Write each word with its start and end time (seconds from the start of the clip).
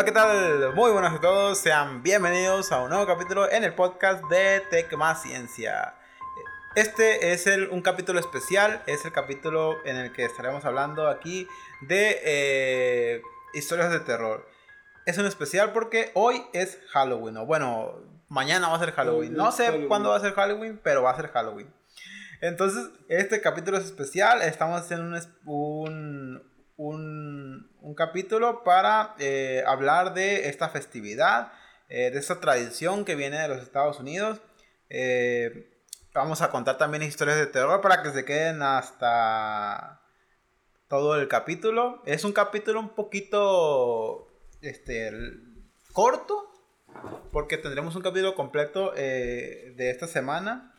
Hola, 0.00 0.06
¿qué 0.06 0.12
tal? 0.12 0.74
Muy 0.74 0.92
buenas 0.92 1.12
a 1.12 1.20
todos, 1.20 1.58
sean 1.58 2.02
bienvenidos 2.02 2.72
a 2.72 2.80
un 2.80 2.88
nuevo 2.88 3.06
capítulo 3.06 3.52
en 3.52 3.64
el 3.64 3.74
podcast 3.74 4.24
de 4.30 4.62
Tech 4.70 4.90
Más 4.96 5.20
Ciencia. 5.20 5.94
Este 6.74 7.34
es 7.34 7.46
el, 7.46 7.68
un 7.68 7.82
capítulo 7.82 8.18
especial, 8.18 8.82
es 8.86 9.04
el 9.04 9.12
capítulo 9.12 9.76
en 9.84 9.96
el 9.96 10.10
que 10.10 10.24
estaremos 10.24 10.64
hablando 10.64 11.06
aquí 11.06 11.46
de 11.82 12.18
eh, 12.24 13.22
historias 13.52 13.90
de 13.92 14.00
terror. 14.00 14.48
Es 15.04 15.18
un 15.18 15.26
especial 15.26 15.74
porque 15.74 16.12
hoy 16.14 16.46
es 16.54 16.78
Halloween, 16.92 17.36
o 17.36 17.44
bueno, 17.44 17.96
mañana 18.30 18.70
va 18.70 18.76
a 18.76 18.80
ser 18.80 18.92
Halloween. 18.92 19.34
No 19.34 19.52
sé 19.52 19.84
cuándo 19.86 20.08
va 20.08 20.16
a 20.16 20.20
ser 20.20 20.32
Halloween, 20.32 20.80
pero 20.82 21.02
va 21.02 21.10
a 21.10 21.16
ser 21.16 21.28
Halloween. 21.28 21.70
Entonces, 22.40 22.88
este 23.10 23.42
capítulo 23.42 23.76
es 23.76 23.84
especial, 23.84 24.40
estamos 24.40 24.80
haciendo 24.80 25.04
un, 25.04 25.22
un, 25.44 26.42
un, 26.78 27.09
un 27.82 27.94
capítulo 27.94 28.62
para 28.64 29.14
eh, 29.18 29.62
hablar 29.66 30.14
de 30.14 30.48
esta 30.48 30.68
festividad, 30.68 31.52
eh, 31.88 32.10
de 32.10 32.18
esta 32.18 32.40
tradición 32.40 33.04
que 33.04 33.14
viene 33.14 33.38
de 33.38 33.48
los 33.48 33.62
Estados 33.62 34.00
Unidos. 34.00 34.40
Eh, 34.88 35.70
vamos 36.12 36.42
a 36.42 36.50
contar 36.50 36.78
también 36.78 37.02
historias 37.02 37.38
de 37.38 37.46
terror 37.46 37.80
para 37.80 38.02
que 38.02 38.10
se 38.10 38.24
queden 38.24 38.62
hasta 38.62 40.02
todo 40.88 41.16
el 41.16 41.28
capítulo. 41.28 42.02
Es 42.06 42.24
un 42.24 42.32
capítulo 42.32 42.80
un 42.80 42.90
poquito 42.90 44.28
este, 44.60 45.12
corto, 45.92 46.50
porque 47.32 47.56
tendremos 47.56 47.94
un 47.96 48.02
capítulo 48.02 48.34
completo 48.34 48.92
de 48.92 49.90
esta 49.90 50.06
semana. 50.06 50.69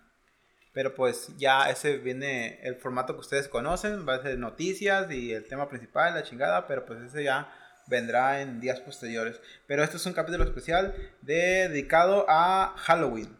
Pero 0.73 0.95
pues 0.95 1.36
ya 1.38 1.69
ese 1.69 1.97
viene 1.97 2.59
el 2.64 2.75
formato 2.75 3.14
que 3.14 3.19
ustedes 3.19 3.47
conocen, 3.47 4.08
va 4.08 4.16
a 4.16 4.22
ser 4.22 4.38
noticias 4.38 5.11
y 5.11 5.33
el 5.33 5.47
tema 5.47 5.67
principal, 5.67 6.13
la 6.13 6.23
chingada, 6.23 6.67
pero 6.67 6.86
pues 6.86 7.02
ese 7.02 7.23
ya 7.23 7.53
vendrá 7.88 8.41
en 8.41 8.59
días 8.59 8.80
posteriores. 8.80 9.41
Pero 9.67 9.83
este 9.83 9.97
es 9.97 10.05
un 10.05 10.13
capítulo 10.13 10.44
especial 10.44 10.95
dedicado 11.22 12.25
a 12.30 12.73
Halloween. 12.78 13.38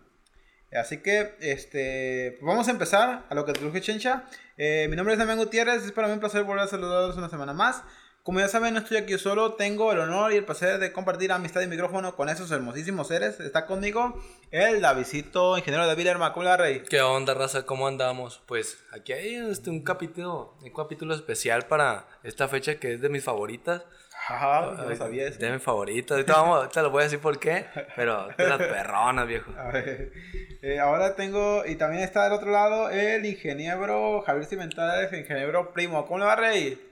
Así 0.74 0.98
que, 0.98 1.36
este, 1.42 2.38
vamos 2.42 2.68
a 2.68 2.72
empezar 2.72 3.26
a 3.30 3.36
lo 3.36 3.46
que 3.46 3.52
truje 3.54 3.82
Chencha. 3.82 4.26
Eh, 4.58 4.88
mi 4.90 4.96
nombre 4.96 5.14
es 5.14 5.20
Damián 5.20 5.38
Gutiérrez, 5.38 5.84
es 5.84 5.92
para 5.92 6.08
mí 6.08 6.14
un 6.14 6.22
placer 6.22 6.44
volver 6.44 6.64
a 6.64 6.68
saludarlos 6.68 7.18
una 7.18 7.30
semana 7.30 7.52
más. 7.52 7.84
Como 8.24 8.40
ya 8.40 8.48
saben, 8.48 8.76
no 8.76 8.82
estoy 8.82 8.98
aquí 8.98 9.18
solo, 9.18 9.54
tengo 9.54 9.92
el 9.92 9.98
honor 9.98 10.32
y 10.32 10.36
el 10.36 10.46
placer 10.46 10.78
de 10.78 10.92
compartir 10.92 11.32
amistad 11.32 11.62
y 11.62 11.68
micrófono 11.68 12.16
con 12.16 12.30
esos 12.30 12.52
hermosísimos 12.52 13.08
seres. 13.08 13.40
Está 13.40 13.66
conmigo 13.66 14.22
el 14.52 14.80
Davidito, 14.80 15.58
ingeniero 15.58 15.88
David 15.88 16.06
Herma. 16.06 16.32
¿Cómo 16.32 16.56
Rey? 16.56 16.84
¿Qué 16.88 17.02
onda, 17.02 17.34
raza? 17.34 17.66
¿Cómo 17.66 17.88
andamos? 17.88 18.44
Pues 18.46 18.78
aquí 18.92 19.14
hay 19.14 19.38
este, 19.38 19.72
un 19.72 19.82
capítulo, 19.84 20.54
un 20.62 20.70
capítulo 20.70 21.16
especial 21.16 21.66
para 21.66 22.06
esta 22.22 22.48
fecha 22.48 22.76
que 22.76 22.94
es 22.94 23.02
de 23.02 23.10
mis 23.10 23.24
favoritas. 23.24 23.82
Ajá, 24.28 24.76
no 24.78 24.88
lo 24.88 24.96
sabía 24.96 25.28
eso. 25.28 25.40
De 25.40 25.52
mis 25.52 25.64
favoritas. 25.64 26.12
Ahorita, 26.12 26.34
vamos, 26.34 26.58
ahorita 26.58 26.82
lo 26.84 26.92
voy 26.92 27.02
a 27.02 27.06
decir 27.06 27.20
por 27.20 27.40
qué, 27.40 27.66
pero 27.96 28.28
de 28.38 28.48
las 28.48 28.60
perronas, 28.60 29.26
viejo. 29.26 29.52
A 29.58 29.72
ver, 29.72 30.14
eh, 30.62 30.80
ahora 30.80 31.16
tengo, 31.16 31.66
y 31.66 31.74
también 31.74 32.04
está 32.04 32.26
del 32.26 32.34
otro 32.34 32.52
lado 32.52 32.92
el 32.92 33.26
ingeniero 33.26 34.22
Javier 34.22 34.46
Cimentales, 34.46 35.12
ingeniero 35.12 35.74
primo. 35.74 36.06
¿Cómo 36.06 36.20
le 36.20 36.26
va, 36.26 36.36
Rey? 36.36 36.91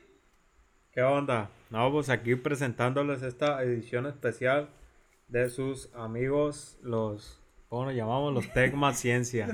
¿Qué 0.91 1.03
onda? 1.03 1.51
No, 1.69 1.91
pues 1.91 2.09
aquí 2.09 2.33
presentándoles 2.35 3.21
esta 3.21 3.61
edición 3.61 4.07
especial 4.07 4.69
de 5.27 5.51
sus 5.51 5.93
amigos, 5.93 6.79
los, 6.81 7.39
¿cómo 7.67 7.85
nos 7.85 7.93
llamamos? 7.93 8.33
Los 8.33 8.51
Tecma 8.53 8.91
Ciencia. 8.93 9.47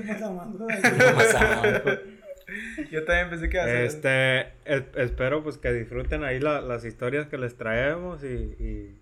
Yo 2.90 3.04
también 3.04 3.28
pensé 3.28 3.50
que 3.50 3.60
hacer. 3.60 3.82
Este, 3.82 4.46
espero 4.64 5.42
pues 5.42 5.58
que 5.58 5.70
disfruten 5.72 6.24
ahí 6.24 6.40
las 6.40 6.86
historias 6.86 7.26
que 7.26 7.36
les 7.36 7.54
traemos 7.56 8.24
y, 8.24 8.96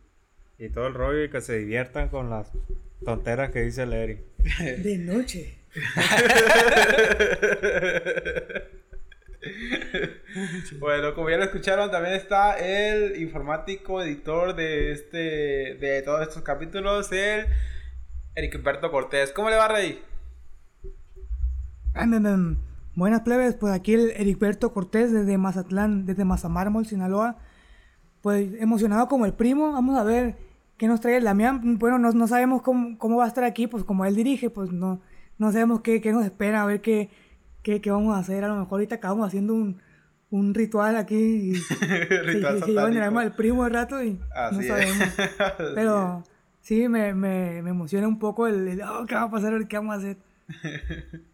y, 0.59 0.70
todo 0.70 0.88
el 0.88 0.94
rollo 0.94 1.22
y 1.22 1.30
que 1.30 1.41
se 1.41 1.56
diviertan 1.59 2.09
con 2.09 2.30
las 2.30 2.50
tonteras 3.04 3.50
que 3.50 3.60
dice 3.60 3.86
Larry. 3.86 4.25
De 4.82 4.98
noche. 4.98 5.54
bueno, 10.78 11.15
como 11.15 11.31
ya 11.31 11.37
lo 11.37 11.44
escucharon, 11.44 11.91
también 11.91 12.15
está 12.15 12.59
el 12.59 13.21
informático 13.21 14.03
editor 14.03 14.55
de 14.55 14.93
este 14.93 15.19
de 15.77 16.03
todos 16.03 16.22
estos 16.22 16.43
capítulos, 16.43 17.10
el 17.12 17.47
Eric 18.34 18.54
Humberto 18.56 18.91
Cortés. 18.91 19.33
¿Cómo 19.33 19.50
le 19.50 19.56
va, 19.56 19.69
Rey? 19.69 20.03
Buenas 22.97 23.22
plebes, 23.22 23.54
pues 23.54 23.72
aquí 23.72 23.94
el 23.94 24.10
Ericberto 24.12 24.72
Cortés 24.72 25.12
desde 25.12 25.37
Mazatlán, 25.37 26.06
desde 26.06 26.25
Mazamármol, 26.25 26.87
Sinaloa. 26.87 27.38
Pues 28.21 28.53
emocionado 28.60 29.09
como 29.09 29.27
el 29.27 29.34
primo, 29.34 29.72
vamos 29.72 29.99
a 29.99 30.04
ver 30.04 30.37
qué 30.77 30.87
nos 30.87 31.00
trae 31.00 31.16
el 31.16 31.25
Damián. 31.25 31.78
Bueno, 31.78 31.99
no, 31.99 32.12
no 32.12 32.28
sabemos 32.28 32.62
cómo, 32.62 32.97
cómo, 32.99 33.16
va 33.16 33.25
a 33.25 33.28
estar 33.28 33.44
aquí, 33.44 33.66
pues 33.66 33.84
como 33.84 34.04
él 34.04 34.15
dirige, 34.15 34.49
pues 34.49 34.71
no, 34.72 35.00
no 35.38 35.53
sabemos 35.53 35.81
qué, 35.81 36.00
qué 36.00 36.12
nos 36.12 36.25
espera, 36.25 36.62
a 36.62 36.66
ver 36.66 36.81
qué, 36.81 37.10
¿qué, 37.64 37.80
¿qué, 37.80 37.91
vamos 37.91 38.14
a 38.14 38.20
hacer? 38.20 38.44
A 38.44 38.48
lo 38.48 38.56
mejor 38.56 38.75
ahorita 38.75 38.97
acabamos 38.97 39.26
haciendo 39.26 39.54
un, 39.54 39.80
un 40.30 40.54
ritual 40.54 40.94
aquí. 40.97 41.16
Y, 41.16 41.54
ritual 42.22 42.62
y, 42.69 43.26
y, 43.26 43.30
primo 43.30 43.64
de 43.64 43.70
rato 43.70 44.00
y 44.00 44.20
no 44.52 44.62
sabemos. 44.62 45.08
Pero 45.74 46.22
sí, 46.60 46.88
me, 46.88 47.14
me, 47.14 47.62
me, 47.62 47.70
emociona 47.70 48.06
un 48.06 48.20
poco 48.20 48.47
el, 48.47 48.80
oh, 48.82 49.06
¿qué 49.06 49.16
va 49.16 49.22
a 49.22 49.30
pasar? 49.30 49.66
¿Qué 49.66 49.76
vamos 49.76 49.97
a 49.97 49.98
hacer? 49.98 50.16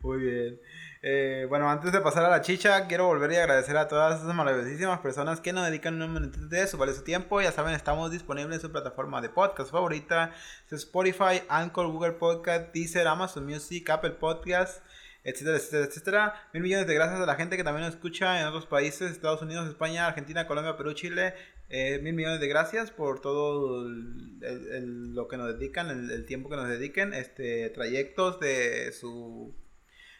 Muy 0.00 0.18
bien. 0.18 0.60
Eh, 1.02 1.46
bueno, 1.48 1.70
antes 1.70 1.92
de 1.92 2.00
pasar 2.00 2.24
a 2.24 2.30
la 2.30 2.40
chicha, 2.40 2.86
quiero 2.88 3.06
volver 3.06 3.30
y 3.30 3.36
agradecer 3.36 3.76
a 3.76 3.86
todas 3.86 4.20
esas 4.20 4.34
maravillosísimas 4.34 4.98
personas 5.00 5.40
que 5.40 5.52
nos 5.52 5.64
dedican 5.66 6.00
un 6.00 6.12
momento 6.12 6.40
de 6.48 6.66
su 6.66 6.78
valioso 6.78 7.02
tiempo. 7.02 7.40
Ya 7.40 7.52
saben, 7.52 7.74
estamos 7.74 8.10
disponibles 8.10 8.56
en 8.56 8.60
su 8.62 8.72
plataforma 8.72 9.20
de 9.20 9.28
podcast 9.28 9.70
favorita: 9.70 10.32
Spotify, 10.70 11.42
Anchor, 11.48 11.88
Google 11.88 12.12
Podcast, 12.12 12.72
Deezer, 12.72 13.06
Amazon 13.06 13.44
Music, 13.44 13.88
Apple 13.90 14.12
Podcast 14.12 14.82
etcétera, 15.26 15.56
etcétera, 15.56 15.84
etcétera. 15.86 16.48
Mil 16.52 16.62
millones 16.62 16.86
de 16.86 16.94
gracias 16.94 17.20
a 17.20 17.26
la 17.26 17.34
gente 17.34 17.56
que 17.56 17.64
también 17.64 17.84
nos 17.84 17.94
escucha 17.94 18.40
en 18.40 18.46
otros 18.46 18.66
países, 18.66 19.10
Estados 19.10 19.42
Unidos, 19.42 19.68
España, 19.68 20.06
Argentina, 20.06 20.46
Colombia, 20.46 20.76
Perú, 20.76 20.92
Chile. 20.92 21.34
Eh, 21.68 21.98
mil 22.00 22.14
millones 22.14 22.38
de 22.38 22.46
gracias 22.46 22.92
por 22.92 23.20
todo 23.20 23.88
lo 23.88 25.26
que 25.26 25.36
nos 25.36 25.58
dedican, 25.58 25.90
el, 26.10 26.24
tiempo 26.26 26.48
que 26.48 26.54
nos 26.54 26.68
dediquen, 26.68 27.12
este, 27.12 27.70
trayectos 27.70 28.38
de 28.38 28.92
su, 28.92 29.52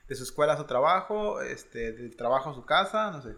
de 0.09 0.17
su 0.17 0.25
escuela 0.25 0.55
a 0.55 0.57
su 0.57 0.65
trabajo, 0.65 1.41
este, 1.41 1.93
del 1.93 2.17
trabajo 2.17 2.51
a 2.51 2.55
su 2.55 2.67
casa, 2.67 3.13
no 3.13 3.23
sé. 3.23 3.37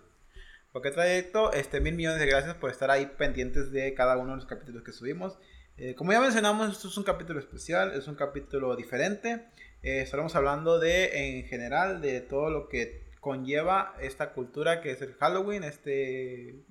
Cualquier 0.72 0.94
trayecto, 0.94 1.52
este, 1.52 1.82
mil 1.82 1.94
millones 1.94 2.18
de 2.18 2.26
gracias 2.26 2.54
por 2.54 2.70
estar 2.70 2.90
ahí 2.90 3.12
pendientes 3.18 3.70
de 3.72 3.92
cada 3.92 4.16
uno 4.16 4.30
de 4.30 4.36
los 4.36 4.46
capítulos 4.46 4.82
que 4.84 4.92
subimos. 4.92 5.38
Eh, 5.76 5.94
como 5.94 6.12
ya 6.12 6.20
mencionamos, 6.20 6.72
esto 6.72 6.88
es 6.88 6.96
un 6.96 7.04
capítulo 7.04 7.38
especial, 7.38 7.92
es 7.92 8.08
un 8.08 8.14
capítulo 8.14 8.74
diferente. 8.74 9.48
Eh, 9.82 10.00
estaremos 10.00 10.34
hablando 10.34 10.78
de, 10.78 11.38
en 11.38 11.44
general, 11.44 12.00
de 12.00 12.20
todo 12.20 12.50
lo 12.50 12.68
que 12.68 13.08
conlleva 13.20 13.94
esta 14.00 14.32
cultura 14.32 14.80
que 14.80 14.90
es 14.90 15.02
el 15.02 15.14
Halloween, 15.14 15.62
este, 15.64 16.64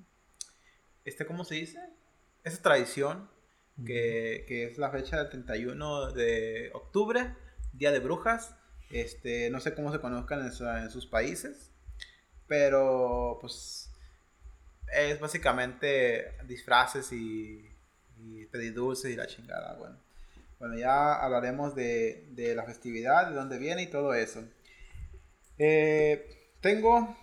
este 1.06 1.26
¿cómo 1.26 1.46
se 1.46 1.56
dice? 1.56 1.80
Esta 2.44 2.62
tradición 2.62 3.30
que, 3.86 4.46
que 4.48 4.66
es 4.66 4.78
la 4.78 4.90
fecha 4.90 5.18
del 5.18 5.30
31 5.30 6.12
de 6.12 6.72
octubre, 6.74 7.36
Día 7.74 7.92
de 7.92 8.00
Brujas. 8.00 8.56
Este, 8.90 9.50
no 9.50 9.60
sé 9.60 9.74
cómo 9.74 9.92
se 9.92 10.00
conozcan 10.00 10.46
en, 10.46 10.90
sus 10.90 11.06
países, 11.06 11.72
pero 12.48 13.38
pues 13.42 13.92
es 14.94 15.20
básicamente 15.20 16.38
disfraces 16.46 17.12
y, 17.12 17.70
y 18.18 18.46
pedir 18.46 18.74
dulces 18.74 19.12
y 19.12 19.16
la 19.16 19.28
chingada, 19.28 19.76
bueno. 19.76 20.07
Bueno, 20.60 20.76
ya 20.76 21.14
hablaremos 21.14 21.76
de, 21.76 22.28
de 22.32 22.56
la 22.56 22.64
festividad, 22.64 23.30
de 23.30 23.36
dónde 23.36 23.58
viene 23.60 23.84
y 23.84 23.88
todo 23.88 24.14
eso. 24.14 24.44
Eh, 25.60 26.54
tengo, 26.62 27.16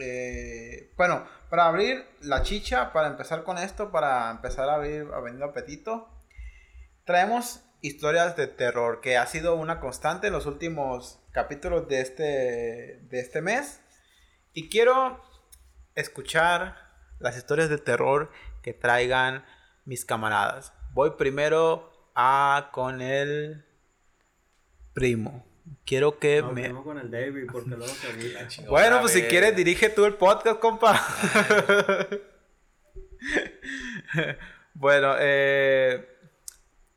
eh, 0.00 0.92
bueno, 0.96 1.26
para 1.48 1.66
abrir 1.66 2.04
la 2.20 2.42
chicha, 2.42 2.92
para 2.92 3.08
empezar 3.08 3.44
con 3.44 3.58
esto, 3.58 3.90
para 3.90 4.30
empezar 4.30 4.68
a 4.68 4.74
abrir, 4.74 5.08
a 5.12 5.20
venir 5.20 5.42
apetito, 5.42 6.08
traemos 7.04 7.60
historias 7.82 8.36
de 8.36 8.46
terror, 8.46 9.00
que 9.00 9.16
ha 9.16 9.26
sido 9.26 9.54
una 9.54 9.80
constante 9.80 10.26
en 10.26 10.32
los 10.32 10.46
últimos 10.46 11.18
capítulos 11.32 11.88
de 11.88 12.00
este, 12.00 12.22
de 13.02 13.20
este 13.20 13.40
mes. 13.40 13.80
Y 14.52 14.68
quiero 14.68 15.22
escuchar 15.94 16.76
las 17.18 17.36
historias 17.36 17.68
de 17.68 17.78
terror 17.78 18.30
que 18.62 18.74
traigan 18.74 19.44
mis 19.84 20.04
camaradas. 20.04 20.72
Voy 20.92 21.12
primero 21.12 21.89
a 22.14 22.70
con 22.72 23.00
el 23.00 23.64
primo. 24.92 25.46
Quiero 25.84 26.18
que 26.18 26.42
me. 26.42 26.72
con 26.82 26.98
el 26.98 27.10
David 27.10 27.46
porque 27.50 27.70
luego 27.70 27.86
se 27.88 28.62
Bueno, 28.68 29.00
pues 29.00 29.12
si 29.12 29.22
quieres, 29.22 29.56
dirige 29.56 29.88
tú 29.88 30.04
el 30.04 30.14
podcast, 30.14 30.60
compa. 30.60 31.00
bueno, 34.74 35.14
eh, 35.18 36.08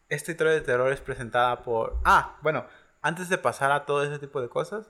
esta 0.09 0.31
historia 0.31 0.53
de 0.53 0.61
terror 0.61 0.91
es 0.91 1.01
presentada 1.01 1.63
por. 1.63 1.99
Ah, 2.03 2.37
bueno, 2.41 2.65
antes 3.01 3.29
de 3.29 3.37
pasar 3.37 3.71
a 3.71 3.85
todo 3.85 4.03
ese 4.03 4.19
tipo 4.19 4.41
de 4.41 4.49
cosas, 4.49 4.89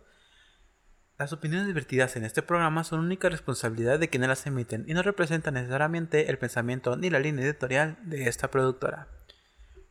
Las 1.18 1.32
opiniones 1.32 1.72
vertidas 1.74 2.16
en 2.16 2.26
este 2.26 2.42
programa 2.42 2.84
son 2.84 3.00
única 3.00 3.30
responsabilidad 3.30 4.00
de 4.00 4.10
quienes 4.10 4.30
las 4.30 4.48
emiten 4.48 4.84
y 4.88 4.94
no 4.94 5.04
representan 5.04 5.54
necesariamente 5.54 6.30
el 6.30 6.38
pensamiento 6.40 6.98
ni 6.98 7.10
la 7.10 7.20
línea 7.20 7.46
editorial 7.46 7.98
de 8.02 8.28
esta 8.28 8.50
productora. 8.50 9.08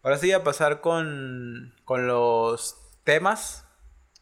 Ahora 0.04 0.18
sí, 0.18 0.32
a 0.32 0.42
pasar 0.42 0.80
con, 0.80 1.74
con 1.84 2.08
los 2.08 2.76
temas, 3.04 3.68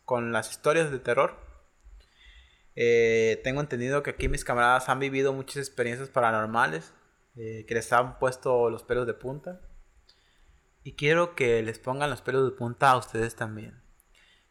con 0.05 0.31
las 0.31 0.51
historias 0.51 0.91
de 0.91 0.99
terror. 0.99 1.39
Eh, 2.77 3.41
tengo 3.45 3.63
entendido 3.63 4.03
que 4.03 4.11
aquí 4.11 4.29
mis 4.29 4.45
camaradas 4.45 4.91
han 4.91 4.99
vivido 4.99 5.33
muchas 5.33 5.57
experiencias 5.57 6.11
paranormales, 6.11 6.93
eh, 7.35 7.65
que 7.67 7.75
les 7.75 7.91
han 7.95 8.19
puesto 8.19 8.69
los 8.69 8.83
pelos 8.83 9.07
de 9.07 9.15
punta. 9.15 9.63
Y 10.83 10.97
quiero 10.97 11.35
que 11.35 11.63
les 11.63 11.79
pongan 11.79 12.11
los 12.11 12.21
pelos 12.21 12.45
de 12.45 12.57
punta 12.57 12.91
a 12.91 12.99
ustedes 12.99 13.35
también. 13.35 13.83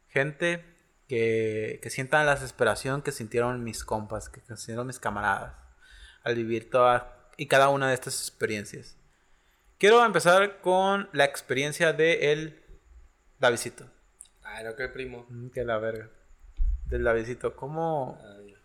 Gente 0.07 0.65
que, 1.07 1.79
que 1.83 1.89
sientan 1.91 2.25
la 2.25 2.33
desesperación 2.33 3.03
que 3.03 3.11
sintieron 3.11 3.63
mis 3.63 3.83
compas, 3.83 4.29
que 4.29 4.41
sintieron 4.41 4.87
mis 4.87 4.99
camaradas, 4.99 5.53
al 6.23 6.33
vivir 6.33 6.71
todas 6.71 7.03
y 7.37 7.45
cada 7.45 7.69
una 7.69 7.87
de 7.87 7.93
estas 7.93 8.19
experiencias. 8.19 8.98
Quiero 9.79 10.03
empezar 10.05 10.59
con 10.61 11.09
la 11.13 11.23
experiencia 11.25 11.93
de 11.93 12.33
el 12.33 12.59
Davidito. 13.39 13.89
Ay, 14.43 14.65
no, 14.65 14.75
que 14.75 14.89
primo. 14.89 15.25
Mm, 15.29 15.49
Que 15.51 15.63
la 15.63 15.77
verga. 15.77 16.09
Del 16.87 17.03
Davidito. 17.03 17.55
¿Cómo 17.55 18.19
Ay, 18.21 18.55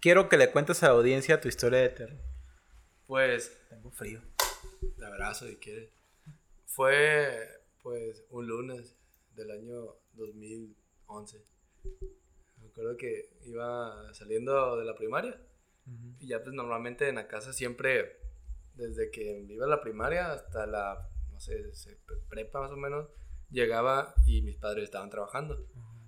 quiero 0.00 0.28
que 0.28 0.36
le 0.36 0.50
cuentes 0.50 0.82
a 0.82 0.86
la 0.88 0.92
audiencia 0.94 1.40
tu 1.40 1.46
historia 1.48 1.78
de 1.80 1.90
terror? 1.90 2.18
Pues, 3.06 3.56
Tengo 3.68 3.90
frío. 3.92 4.20
te 4.98 5.04
abrazo 5.04 5.46
si 5.46 5.56
quieres. 5.56 5.90
Fue, 6.66 7.48
pues, 7.82 8.24
un 8.30 8.48
lunes 8.48 8.96
del 9.36 9.52
año 9.52 9.94
2011. 10.14 11.40
Me 12.60 12.66
acuerdo 12.68 12.96
que 12.96 13.30
iba 13.44 14.12
saliendo 14.12 14.76
de 14.76 14.84
la 14.84 14.96
primaria. 14.96 15.38
Y 16.18 16.26
ya, 16.26 16.42
pues, 16.42 16.52
normalmente 16.52 17.08
en 17.08 17.14
la 17.14 17.28
casa 17.28 17.52
siempre, 17.52 18.16
desde 18.76 19.10
que 19.10 19.46
iba 19.48 19.66
a 19.66 19.68
la 19.68 19.80
primaria 19.80 20.32
hasta 20.32 20.66
la, 20.66 21.08
no 21.32 21.40
sé, 21.40 21.62
prepa 22.28 22.60
más 22.60 22.70
o 22.70 22.76
menos, 22.76 23.08
llegaba 23.50 24.14
y 24.26 24.42
mis 24.42 24.56
padres 24.56 24.84
estaban 24.84 25.10
trabajando. 25.10 25.66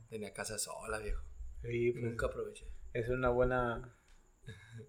Tenía 0.09 0.33
casa 0.33 0.59
sola, 0.59 0.99
viejo. 0.99 1.23
Sí, 1.63 1.93
pues, 1.93 2.05
Nunca 2.05 2.27
aproveché. 2.27 2.67
es 2.93 3.09
una 3.09 3.31
buena 3.31 3.95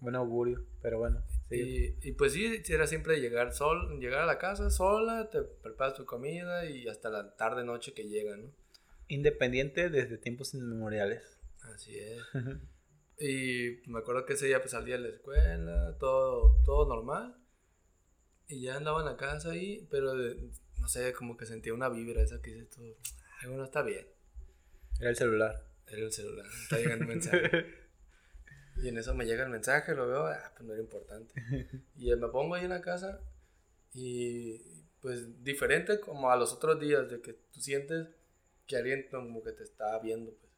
buen 0.00 0.14
augurio, 0.14 0.64
pero 0.82 0.98
bueno. 0.98 1.22
Y, 1.50 1.96
y 2.08 2.12
pues 2.12 2.32
sí, 2.32 2.62
era 2.68 2.86
siempre 2.86 3.20
llegar 3.20 3.52
sol, 3.52 3.98
llegar 3.98 4.22
a 4.22 4.26
la 4.26 4.38
casa 4.38 4.70
sola, 4.70 5.28
te 5.30 5.42
preparas 5.42 5.94
tu 5.94 6.06
comida 6.06 6.64
y 6.66 6.86
hasta 6.88 7.10
la 7.10 7.34
tarde 7.36 7.64
noche 7.64 7.92
que 7.92 8.08
llega, 8.08 8.36
¿no? 8.36 8.50
Independiente 9.08 9.90
desde 9.90 10.18
tiempos 10.18 10.54
inmemoriales. 10.54 11.40
Así 11.74 11.98
es. 11.98 12.22
y 13.18 13.90
me 13.90 13.98
acuerdo 13.98 14.24
que 14.24 14.34
ese 14.34 14.46
día 14.46 14.60
pues 14.60 14.70
salí 14.70 14.92
de 14.92 14.98
la 14.98 15.08
escuela, 15.08 15.96
todo, 15.98 16.62
todo 16.64 16.88
normal. 16.88 17.36
Y 18.50 18.62
ya 18.62 18.76
andaba 18.76 19.00
en 19.00 19.06
la 19.06 19.16
casa 19.16 19.50
ahí, 19.52 19.86
pero 19.90 20.14
de- 20.14 20.50
no 20.78 20.88
sé, 20.88 21.12
como 21.12 21.36
que 21.36 21.46
sentía 21.46 21.74
una 21.74 21.88
vibra 21.88 22.22
esa 22.22 22.40
que 22.40 22.52
dice 22.54 22.66
todo, 22.66 22.96
algo 23.42 23.56
no 23.56 23.64
está 23.64 23.82
bien. 23.82 24.06
Era 24.98 25.10
el 25.10 25.16
celular. 25.16 25.66
Era 25.86 26.02
el 26.02 26.12
celular, 26.12 26.46
está 26.62 26.78
llegando 26.78 27.04
un 27.04 27.10
mensaje. 27.10 27.80
Y 28.82 28.88
en 28.88 28.96
eso 28.96 29.14
me 29.14 29.26
llega 29.26 29.44
el 29.44 29.50
mensaje, 29.50 29.94
lo 29.94 30.06
veo, 30.08 30.24
ah, 30.26 30.52
pues 30.56 30.66
no 30.66 30.72
era 30.72 30.80
importante. 30.82 31.34
Y 31.96 32.14
me 32.16 32.28
pongo 32.28 32.54
ahí 32.54 32.64
en 32.64 32.70
la 32.70 32.80
casa 32.80 33.20
y 33.92 34.58
pues 35.02 35.42
diferente 35.44 36.00
como 36.00 36.30
a 36.30 36.36
los 36.36 36.54
otros 36.54 36.80
días, 36.80 37.10
de 37.10 37.20
que 37.20 37.34
tú 37.34 37.60
sientes 37.60 38.08
que 38.66 38.76
alguien 38.76 39.06
como 39.10 39.42
que 39.42 39.52
te 39.52 39.64
está 39.64 39.98
viendo, 39.98 40.32
pues. 40.32 40.52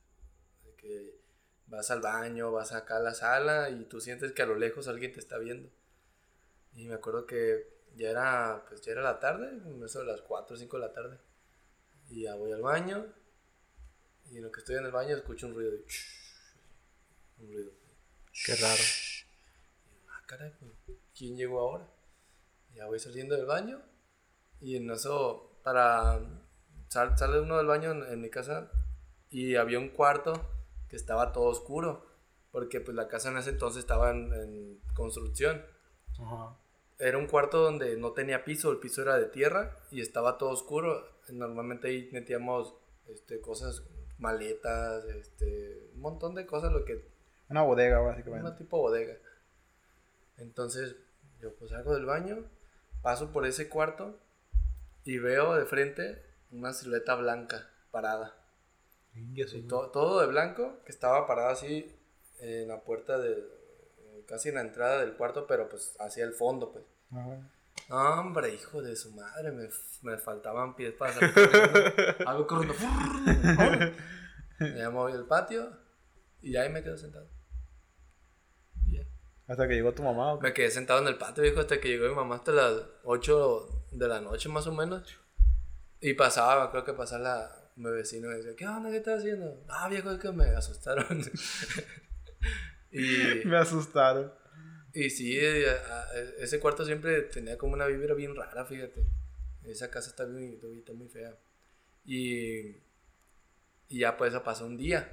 De 0.65 0.75
que 0.77 1.21
vas 1.67 1.91
al 1.91 2.01
baño, 2.01 2.53
vas 2.53 2.73
acá 2.73 2.99
a 2.99 3.01
la 3.03 3.15
sala 3.15 3.71
y 3.71 3.87
tú 3.87 4.01
sientes 4.01 4.31
que 4.31 4.43
a 4.43 4.47
lo 4.47 4.55
lejos 4.55 4.87
alguien 4.87 5.13
te 5.13 5.19
está 5.19 5.39
viendo. 5.39 5.69
Y 6.75 6.87
me 6.87 6.95
acuerdo 6.95 7.27
que 7.27 7.72
ya 7.97 8.11
era, 8.11 8.65
pues 8.69 8.81
ya 8.83 8.93
era 8.93 9.03
la 9.03 9.19
tarde, 9.21 9.61
eso 9.85 10.01
de 10.01 10.07
las 10.07 10.21
4 10.23 10.55
o 10.55 10.59
5 10.59 10.77
de 10.79 10.87
la 10.87 10.93
tarde. 10.93 11.19
Y 12.09 12.23
ya 12.25 12.35
voy 12.35 12.53
al 12.53 12.63
baño 12.63 13.07
y 14.31 14.37
en 14.39 14.43
lo 14.45 14.53
que 14.53 14.61
estoy 14.61 14.77
en 14.77 14.85
el 14.87 14.93
baño 14.93 15.17
escucho 15.17 15.47
un 15.47 15.55
ruido 15.55 15.73
de... 15.73 15.85
Un 17.39 17.53
ruido. 17.53 17.71
Qué 18.45 18.55
raro. 18.57 18.83
Ah, 20.11 20.23
caray, 20.27 20.53
pues, 20.59 20.99
¿quién 21.17 21.37
llegó 21.37 21.61
ahora? 21.61 21.87
Ya 22.75 22.87
voy 22.87 22.99
saliendo 22.99 23.37
del 23.37 23.47
baño 23.47 23.81
y 24.61 24.77
en 24.77 24.91
eso, 24.91 25.59
para. 25.63 26.21
sal- 26.89 27.17
sale 27.19 27.41
uno 27.41 27.57
del 27.59 27.67
baño 27.67 27.91
en, 27.93 28.03
en 28.05 28.21
mi 28.21 28.31
casa 28.31 28.71
y 29.31 29.57
había 29.57 29.79
un 29.79 29.89
cuarto 29.91 30.33
que 30.89 30.97
estaba 30.97 31.33
todo 31.33 31.45
oscuro, 31.45 32.07
porque 32.51 32.81
pues 32.81 32.95
la 32.95 33.09
casa 33.09 33.31
en 33.31 33.39
ese 33.39 33.51
entonces 33.51 33.81
estaba 33.81 34.11
en, 34.11 34.33
en 34.33 34.81
construcción. 34.95 35.65
Ajá. 36.19 36.57
Era 37.05 37.19
un 37.19 37.27
cuarto 37.27 37.59
donde 37.59 37.97
no 37.97 38.13
tenía 38.13 38.45
piso, 38.45 38.71
el 38.71 38.79
piso 38.79 39.03
era 39.03 39.19
de 39.19 39.27
tierra 39.27 39.77
y 39.91 40.01
estaba 40.01 40.39
todo 40.39 40.51
oscuro. 40.51 41.05
Normalmente 41.31 41.89
ahí 41.89 42.09
metíamos 42.13 42.75
este, 43.09 43.41
cosas, 43.41 43.83
maletas, 44.19 45.05
este, 45.07 45.91
un 45.95 46.01
montón 46.01 46.35
de 46.37 46.47
cosas, 46.47 46.73
lo 46.73 46.85
que 46.85 47.05
Una 47.49 47.63
bodega, 47.63 48.01
una 48.01 48.11
básicamente. 48.11 48.53
tipo 48.57 48.79
bodega. 48.79 49.17
Entonces, 50.37 50.97
yo 51.41 51.55
pues 51.57 51.71
salgo 51.71 51.95
del 51.95 52.07
baño, 52.07 52.45
paso 53.03 53.33
por 53.33 53.47
ese 53.47 53.69
cuarto 53.69 54.19
y 55.05 55.19
veo 55.19 55.55
de 55.55 55.65
frente 55.67 56.23
una 56.51 56.73
silueta 56.73 57.15
blanca 57.17 57.69
parada. 57.91 58.35
Su 59.47 59.57
Y 59.59 59.63
to- 59.67 59.91
todo 59.91 60.21
de 60.21 60.27
blanco, 60.29 60.79
que 60.85 60.93
estaba 60.93 61.27
parada 61.27 61.51
así 61.51 61.95
en 62.39 62.69
la 62.69 62.81
puerta 62.83 63.19
de 63.19 63.43
casi 64.27 64.49
en 64.51 64.57
la 64.57 64.61
entrada 64.63 65.01
del 65.01 65.15
cuarto, 65.15 65.47
pero 65.47 65.69
pues 65.69 65.95
hacia 65.99 66.25
el 66.25 66.33
fondo, 66.33 66.73
pues. 66.73 66.85
Ajá. 67.11 67.39
No, 67.89 68.21
hombre, 68.21 68.55
hijo 68.55 68.81
de 68.83 68.97
su 68.97 69.13
madre, 69.13 69.51
me, 69.53 69.69
me 70.03 70.17
faltaban 70.19 70.75
pies 70.77 70.95
para 70.95 71.13
salir 71.13 71.35
corriendo. 71.35 72.15
Algo 72.27 72.47
corriendo. 72.47 72.75
Me 74.59 74.89
moví 74.89 75.13
al 75.13 75.27
patio 75.27 75.71
y 76.41 76.57
ahí 76.57 76.71
me 76.71 76.83
quedo 76.83 76.97
sentado. 76.97 77.27
Hasta 79.49 79.69
que 79.69 79.75
llegó 79.75 79.93
tu 79.93 80.03
mamá. 80.03 80.33
¿o 80.33 80.39
qué? 80.39 80.49
Me 80.49 80.55
quedé 80.55 80.71
sentado 80.71 81.01
en 81.01 81.09
el 81.09 81.19
patio, 81.19 81.43
viejo, 81.43 81.61
hasta 81.61 81.81
que 81.81 81.89
llegó 81.89 82.09
mi 82.09 82.15
mamá 82.15 82.37
hasta 82.37 82.53
las 82.53 82.75
8 83.05 83.87
de 83.91 84.09
la 84.09 84.21
noche 84.21 84.49
más 84.49 84.67
o 84.67 84.73
menos. 84.73 85.03
Y 86.01 86.15
pasaba, 86.15 86.71
creo 86.71 86.85
que 86.85 86.93
pasaba 86.95 87.23
la, 87.23 87.71
mi 87.77 87.91
vecino 87.91 88.31
y 88.31 88.37
decía, 88.37 88.57
¿qué 88.57 88.67
onda? 88.67 88.91
¿Qué 88.91 88.99
estás 88.99 89.19
haciendo? 89.19 89.63
Ah, 89.69 89.89
viejo, 89.89 90.11
es 90.11 90.21
que 90.21 90.33
me 90.33 90.47
asustaron. 90.47 91.07
y, 92.93 93.45
Me 93.47 93.57
asustaron. 93.57 94.33
y 94.93 95.11
sí, 95.11 95.39
eh, 95.41 95.77
ese 96.39 96.61
cuarto 96.61 96.85
siempre 96.85 97.23
tenía 97.23 97.57
como 97.57 97.73
una 97.73 97.87
vibra 97.87 98.15
bien 98.15 98.37
rara, 98.37 98.65
fíjate. 98.65 99.05
Esa 99.65 99.91
casa 99.91 100.11
está 100.11 100.27
muy, 100.27 100.59
está 100.79 100.93
muy 100.93 101.09
fea. 101.09 101.37
Y, 102.05 102.77
y 103.89 103.99
ya 104.01 104.17
pues 104.17 104.35
pasó 104.41 104.67
un 104.67 104.77
día. 104.77 105.11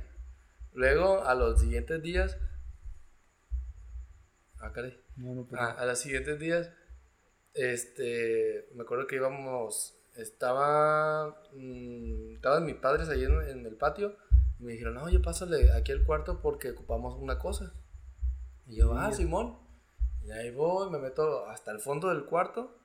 Luego, 0.73 1.23
a 1.23 1.33
los 1.35 1.61
siguientes 1.61 2.01
días... 2.01 2.37
Ah, 4.59 4.71
caray. 4.73 4.99
No, 5.15 5.33
no, 5.33 5.45
pues, 5.47 5.61
A, 5.61 5.71
a 5.71 5.85
los 5.85 5.99
siguientes 5.99 6.37
días, 6.39 6.69
este, 7.53 8.67
me 8.73 8.83
acuerdo 8.83 9.07
que 9.07 9.15
íbamos, 9.15 9.95
estaba, 10.15 11.41
mm, 11.53 12.35
estaban 12.35 12.65
mis 12.65 12.75
padres 12.75 13.07
ahí 13.09 13.23
en, 13.23 13.41
en 13.41 13.65
el 13.65 13.75
patio 13.75 14.17
y 14.59 14.63
me 14.63 14.73
dijeron, 14.73 14.97
oye, 14.97 15.19
pásale 15.19 15.71
aquí 15.71 15.91
al 15.91 16.03
cuarto 16.03 16.41
porque 16.41 16.71
ocupamos 16.71 17.17
una 17.17 17.39
cosa. 17.39 17.73
Y 18.67 18.75
yo, 18.75 18.93
ah, 18.93 19.11
Simón. 19.13 19.57
Y 20.23 20.31
ahí 20.31 20.51
voy, 20.51 20.89
me 20.89 20.99
meto 20.99 21.47
hasta 21.47 21.71
el 21.71 21.79
fondo 21.79 22.09
del 22.09 22.25
cuarto 22.25 22.79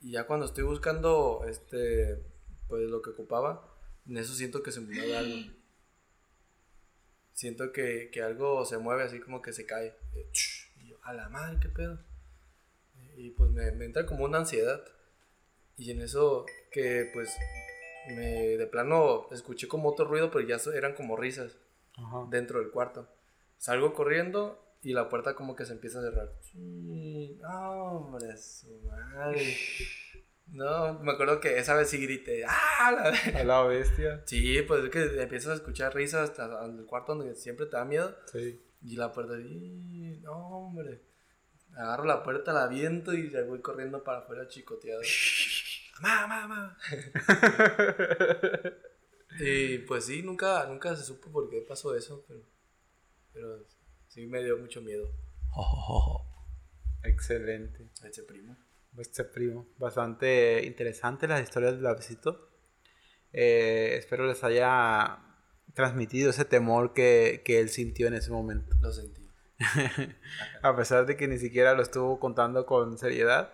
y 0.00 0.12
ya 0.12 0.26
cuando 0.26 0.46
estoy 0.46 0.64
buscando, 0.64 1.44
este, 1.48 2.22
pues 2.68 2.88
lo 2.88 3.02
que 3.02 3.10
ocupaba, 3.10 3.74
en 4.06 4.18
eso 4.18 4.34
siento 4.34 4.62
que 4.62 4.72
se 4.72 4.80
mueve 4.80 5.16
algo. 5.16 5.52
Siento 7.32 7.72
que, 7.72 8.10
que 8.12 8.22
algo 8.22 8.64
se 8.64 8.78
mueve 8.78 9.04
así 9.04 9.20
como 9.20 9.42
que 9.42 9.52
se 9.52 9.66
cae. 9.66 9.94
Y 10.82 10.88
yo, 10.88 10.96
a 11.02 11.12
la 11.12 11.28
madre, 11.28 11.58
qué 11.60 11.68
pedo. 11.68 11.98
Y 13.16 13.30
pues 13.30 13.50
me, 13.50 13.72
me 13.72 13.84
entra 13.84 14.06
como 14.06 14.24
una 14.24 14.38
ansiedad. 14.38 14.82
Y 15.76 15.90
en 15.90 16.00
eso 16.00 16.46
que 16.70 17.10
pues 17.12 17.30
me 18.14 18.56
de 18.56 18.66
plano 18.66 19.28
escuché 19.32 19.68
como 19.68 19.88
otro 19.90 20.06
ruido, 20.06 20.30
pero 20.30 20.46
ya 20.46 20.58
eran 20.74 20.94
como 20.94 21.16
risas 21.16 21.56
Ajá. 21.96 22.26
dentro 22.30 22.60
del 22.60 22.70
cuarto. 22.70 23.08
Salgo 23.56 23.94
corriendo 23.94 24.62
y 24.82 24.92
la 24.92 25.08
puerta 25.08 25.34
como 25.34 25.56
que 25.56 25.64
se 25.64 25.72
empieza 25.72 25.98
a 25.98 26.02
cerrar. 26.02 26.32
Sí, 26.40 27.38
hombre, 27.44 28.36
su 28.36 28.80
madre. 28.82 29.56
No, 30.48 30.94
me 31.00 31.12
acuerdo 31.12 31.40
que 31.40 31.58
esa 31.58 31.74
vez 31.74 31.90
sí 31.90 31.98
grité. 31.98 32.44
¡Ah! 32.46 32.92
La 32.92 33.10
ve-". 33.10 33.38
A 33.40 33.44
la 33.44 33.62
bestia. 33.64 34.22
Sí, 34.26 34.62
pues 34.62 34.84
es 34.84 34.90
que 34.90 35.22
empiezas 35.22 35.52
a 35.52 35.54
escuchar 35.54 35.94
risas 35.94 36.30
hasta 36.30 36.64
el 36.64 36.84
cuarto 36.86 37.14
donde 37.14 37.34
siempre 37.34 37.66
te 37.66 37.76
da 37.76 37.84
miedo. 37.84 38.16
Sí. 38.30 38.60
Y 38.82 38.96
la 38.96 39.12
puerta, 39.12 39.34
¡y! 39.40 40.20
no, 40.22 40.32
hombre. 40.58 41.02
Agarro 41.76 42.04
la 42.04 42.22
puerta, 42.22 42.52
la 42.52 42.68
viento 42.68 43.12
y 43.12 43.30
ya 43.30 43.42
voy 43.42 43.60
corriendo 43.60 44.04
para 44.04 44.18
afuera 44.20 44.46
chicoteado. 44.48 45.02
¡Mamá, 46.00 46.46
mamá! 46.46 46.78
y 49.40 49.78
pues 49.78 50.04
sí, 50.04 50.22
nunca, 50.22 50.66
nunca 50.66 50.94
se 50.96 51.04
supo 51.04 51.30
por 51.30 51.48
qué 51.48 51.62
pasó 51.62 51.94
eso, 51.96 52.24
pero 52.28 52.40
Pero 53.32 53.66
sí 54.08 54.26
me 54.26 54.42
dio 54.42 54.58
mucho 54.58 54.82
miedo. 54.82 55.10
Excelente. 57.02 57.88
Ese 58.04 58.22
primo. 58.22 58.56
Este 58.98 59.24
primo. 59.24 59.66
Bastante 59.78 60.64
interesante 60.64 61.28
las 61.28 61.42
historias 61.42 61.74
del 61.74 61.82
Davidcito. 61.82 62.50
Eh, 63.32 63.96
espero 63.98 64.26
les 64.26 64.42
haya 64.44 65.18
transmitido 65.74 66.30
ese 66.30 66.44
temor 66.44 66.94
que, 66.94 67.42
que 67.44 67.60
él 67.60 67.68
sintió 67.68 68.06
en 68.06 68.14
ese 68.14 68.30
momento. 68.30 68.76
Lo 68.80 68.92
sentí. 68.92 69.26
A 70.62 70.74
pesar 70.76 71.06
de 71.06 71.16
que 71.16 71.28
ni 71.28 71.38
siquiera 71.38 71.74
lo 71.74 71.82
estuvo 71.82 72.18
contando 72.18 72.66
con 72.66 72.98
seriedad. 72.98 73.52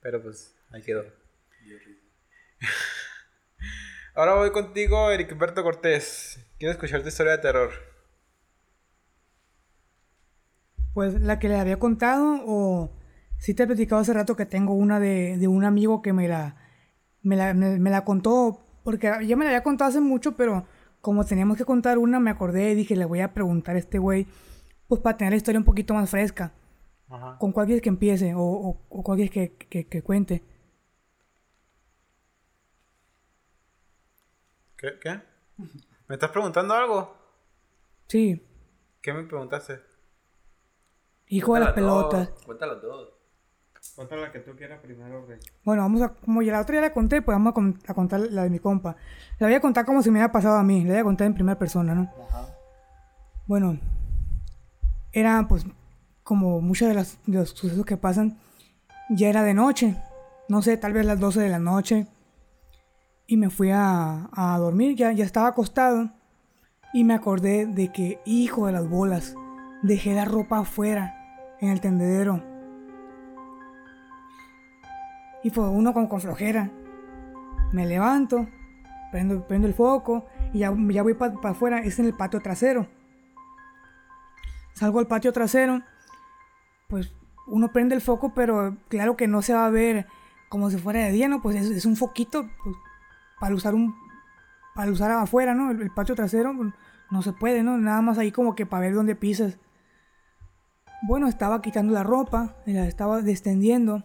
Pero 0.00 0.22
pues 0.22 0.56
ahí 0.70 0.82
quedó. 0.82 1.04
Ahora 4.14 4.34
voy 4.34 4.50
contigo, 4.52 5.10
Eric 5.10 5.32
Humberto 5.32 5.62
Cortés. 5.62 6.38
Quiero 6.58 6.72
escuchar 6.72 7.02
tu 7.02 7.08
historia 7.08 7.32
de 7.32 7.38
terror. 7.38 7.70
Pues 10.92 11.20
la 11.20 11.38
que 11.38 11.48
le 11.48 11.56
había 11.56 11.78
contado 11.78 12.42
o 12.46 12.90
sí 13.38 13.54
te 13.54 13.62
he 13.62 13.66
platicado 13.66 14.02
hace 14.02 14.12
rato 14.12 14.36
que 14.36 14.46
tengo 14.46 14.74
una 14.74 14.98
de, 14.98 15.38
de 15.38 15.48
un 15.48 15.64
amigo 15.64 16.02
que 16.02 16.12
me 16.12 16.28
la, 16.28 16.56
me 17.22 17.36
la, 17.36 17.54
me, 17.54 17.78
me 17.78 17.90
la 17.90 18.04
contó, 18.04 18.60
porque 18.82 19.12
ya 19.24 19.36
me 19.36 19.44
la 19.44 19.50
había 19.50 19.62
contado 19.62 19.88
hace 19.88 20.00
mucho, 20.00 20.36
pero 20.36 20.66
como 21.00 21.24
teníamos 21.24 21.56
que 21.56 21.64
contar 21.64 21.98
una, 21.98 22.18
me 22.20 22.30
acordé 22.30 22.72
y 22.72 22.74
dije, 22.74 22.96
le 22.96 23.04
voy 23.04 23.20
a 23.20 23.32
preguntar 23.32 23.76
a 23.76 23.78
este 23.78 23.98
güey, 23.98 24.26
pues 24.88 25.00
para 25.00 25.16
tener 25.16 25.32
la 25.32 25.36
historia 25.36 25.60
un 25.60 25.64
poquito 25.64 25.94
más 25.94 26.10
fresca. 26.10 26.52
Ajá. 27.08 27.38
¿Con 27.38 27.52
cuál 27.52 27.66
quieres 27.66 27.82
que 27.82 27.88
empiece 27.88 28.34
o, 28.34 28.42
o, 28.42 28.80
o 28.88 29.16
que, 29.16 29.54
que, 29.68 29.86
que 29.86 30.02
cuente? 30.02 30.42
¿Qué? 34.80 34.98
¿Qué? 35.00 35.20
¿Me 36.08 36.14
estás 36.14 36.30
preguntando 36.30 36.74
algo? 36.74 37.14
Sí, 38.08 38.42
¿Qué 39.02 39.12
me 39.12 39.22
preguntaste? 39.24 39.80
hijo 41.28 41.54
de 41.54 41.60
las 41.60 41.72
pelotas. 41.72 42.30
Cuéntala 42.44 42.80
todo. 42.80 43.18
Cuéntala 43.94 44.22
la 44.22 44.32
que 44.32 44.40
tú 44.40 44.56
quieras 44.56 44.80
primero, 44.80 45.24
güey. 45.24 45.38
Bueno, 45.64 45.82
vamos 45.82 46.02
a, 46.02 46.08
como 46.08 46.42
ya 46.42 46.52
la 46.52 46.60
otra 46.60 46.74
ya 46.76 46.80
la 46.80 46.92
conté, 46.92 47.22
pues 47.22 47.34
vamos 47.36 47.52
a, 47.52 47.54
con- 47.54 47.78
a 47.86 47.94
contar 47.94 48.20
la 48.20 48.42
de 48.42 48.50
mi 48.50 48.58
compa. 48.58 48.96
La 49.38 49.46
voy 49.46 49.54
a 49.54 49.60
contar 49.60 49.84
como 49.86 50.02
si 50.02 50.10
me 50.10 50.14
hubiera 50.18 50.32
pasado 50.32 50.56
a 50.56 50.62
mí, 50.64 50.82
la 50.82 50.90
voy 50.90 50.98
a 50.98 51.04
contar 51.04 51.26
en 51.28 51.34
primera 51.34 51.58
persona, 51.58 51.94
¿no? 51.94 52.12
Bueno, 53.46 53.78
era 55.12 55.46
pues 55.48 55.64
como 56.24 56.60
muchos 56.60 56.88
de, 56.88 56.94
las- 56.94 57.18
de 57.26 57.38
los 57.38 57.50
sucesos 57.50 57.86
que 57.86 57.96
pasan, 57.96 58.38
ya 59.08 59.28
era 59.28 59.42
de 59.44 59.54
noche, 59.54 59.96
no 60.48 60.62
sé, 60.62 60.76
tal 60.76 60.92
vez 60.92 61.06
las 61.06 61.20
12 61.20 61.40
de 61.40 61.48
la 61.48 61.58
noche, 61.60 62.06
y 63.30 63.36
me 63.36 63.48
fui 63.48 63.70
a, 63.70 64.28
a 64.32 64.58
dormir, 64.58 64.96
ya, 64.96 65.12
ya 65.12 65.24
estaba 65.24 65.46
acostado, 65.46 66.10
y 66.92 67.04
me 67.04 67.14
acordé 67.14 67.64
de 67.64 67.92
que, 67.92 68.20
hijo 68.24 68.66
de 68.66 68.72
las 68.72 68.88
bolas, 68.88 69.36
dejé 69.82 70.14
la 70.14 70.24
ropa 70.24 70.58
afuera, 70.58 71.14
en 71.60 71.68
el 71.68 71.80
tendedero. 71.80 72.42
Y 75.44 75.50
fue 75.50 75.68
uno 75.68 75.94
con, 75.94 76.08
con 76.08 76.20
flojera. 76.20 76.72
Me 77.72 77.86
levanto, 77.86 78.48
prendo, 79.12 79.46
prendo 79.46 79.68
el 79.68 79.74
foco 79.74 80.26
y 80.52 80.58
ya, 80.58 80.74
ya 80.88 81.04
voy 81.04 81.14
para 81.14 81.34
afuera. 81.44 81.82
Es 81.82 82.00
en 82.00 82.06
el 82.06 82.16
patio 82.16 82.40
trasero. 82.40 82.88
Salgo 84.74 84.98
al 84.98 85.06
patio 85.06 85.32
trasero. 85.32 85.82
Pues 86.88 87.14
uno 87.46 87.70
prende 87.72 87.94
el 87.94 88.00
foco, 88.00 88.34
pero 88.34 88.76
claro 88.88 89.16
que 89.16 89.28
no 89.28 89.40
se 89.40 89.54
va 89.54 89.66
a 89.66 89.70
ver 89.70 90.08
como 90.48 90.68
si 90.68 90.78
fuera 90.78 91.04
de 91.04 91.12
día, 91.12 91.28
¿no? 91.28 91.40
Pues 91.40 91.54
es, 91.54 91.86
un 91.86 91.94
foquito 91.94 92.48
pues, 92.64 92.76
para 93.40 93.54
usar 93.54 93.74
un 93.74 93.96
para 94.74 94.92
usar 94.92 95.10
afuera, 95.10 95.54
¿no? 95.54 95.72
El, 95.72 95.90
patio 95.90 96.14
trasero 96.14 96.54
pues, 96.56 96.72
no 97.10 97.22
se 97.22 97.32
puede, 97.32 97.64
¿no? 97.64 97.76
Nada 97.76 98.00
más 98.02 98.18
ahí 98.18 98.30
como 98.30 98.54
que 98.54 98.66
para 98.66 98.82
ver 98.82 98.94
dónde 98.94 99.16
pisas. 99.16 99.58
Bueno, 101.02 101.26
estaba 101.26 101.60
quitando 101.60 101.92
la 101.92 102.04
ropa, 102.04 102.54
la 102.66 102.86
estaba 102.86 103.20
descendiendo 103.22 104.04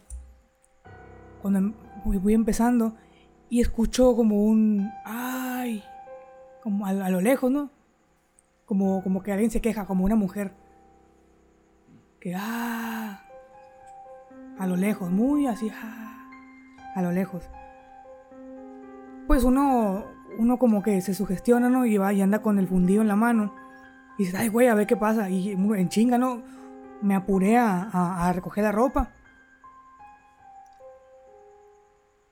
cuando 1.41 1.59
em- 1.59 1.73
voy 2.03 2.33
empezando 2.33 2.95
y 3.49 3.61
escucho 3.61 4.15
como 4.15 4.43
un 4.43 4.91
ay 5.03 5.83
como 6.63 6.85
a, 6.85 6.89
a 6.89 7.09
lo 7.09 7.21
lejos 7.21 7.51
no 7.51 7.69
como 8.65 9.03
como 9.03 9.21
que 9.21 9.31
alguien 9.31 9.51
se 9.51 9.61
queja 9.61 9.85
como 9.85 10.05
una 10.05 10.15
mujer 10.15 10.53
que 12.19 12.33
ah 12.35 13.23
a 14.57 14.67
lo 14.67 14.75
lejos 14.75 15.11
muy 15.11 15.45
así 15.45 15.71
ah, 15.71 16.29
a 16.95 17.01
lo 17.01 17.11
lejos 17.11 17.43
pues 19.27 19.43
uno 19.43 20.05
uno 20.37 20.59
como 20.59 20.83
que 20.83 20.99
se 21.01 21.13
sugestiona 21.13 21.69
no 21.69 21.85
y 21.85 21.97
va 21.97 22.11
y 22.11 22.21
anda 22.21 22.41
con 22.41 22.59
el 22.59 22.67
fundido 22.67 23.01
en 23.01 23.07
la 23.07 23.15
mano. 23.15 23.53
Y 24.17 24.25
dice 24.25 24.37
ay 24.37 24.47
güey 24.49 24.67
a 24.67 24.75
ver 24.75 24.87
qué 24.87 24.97
pasa 24.97 25.29
y 25.29 25.51
en 25.51 25.89
chinga 25.89 26.17
no 26.17 26.41
me 27.01 27.15
apuré 27.15 27.57
a, 27.57 27.83
a- 27.91 28.33
recoger 28.33 28.63
la 28.63 28.71
ropa. 28.71 29.11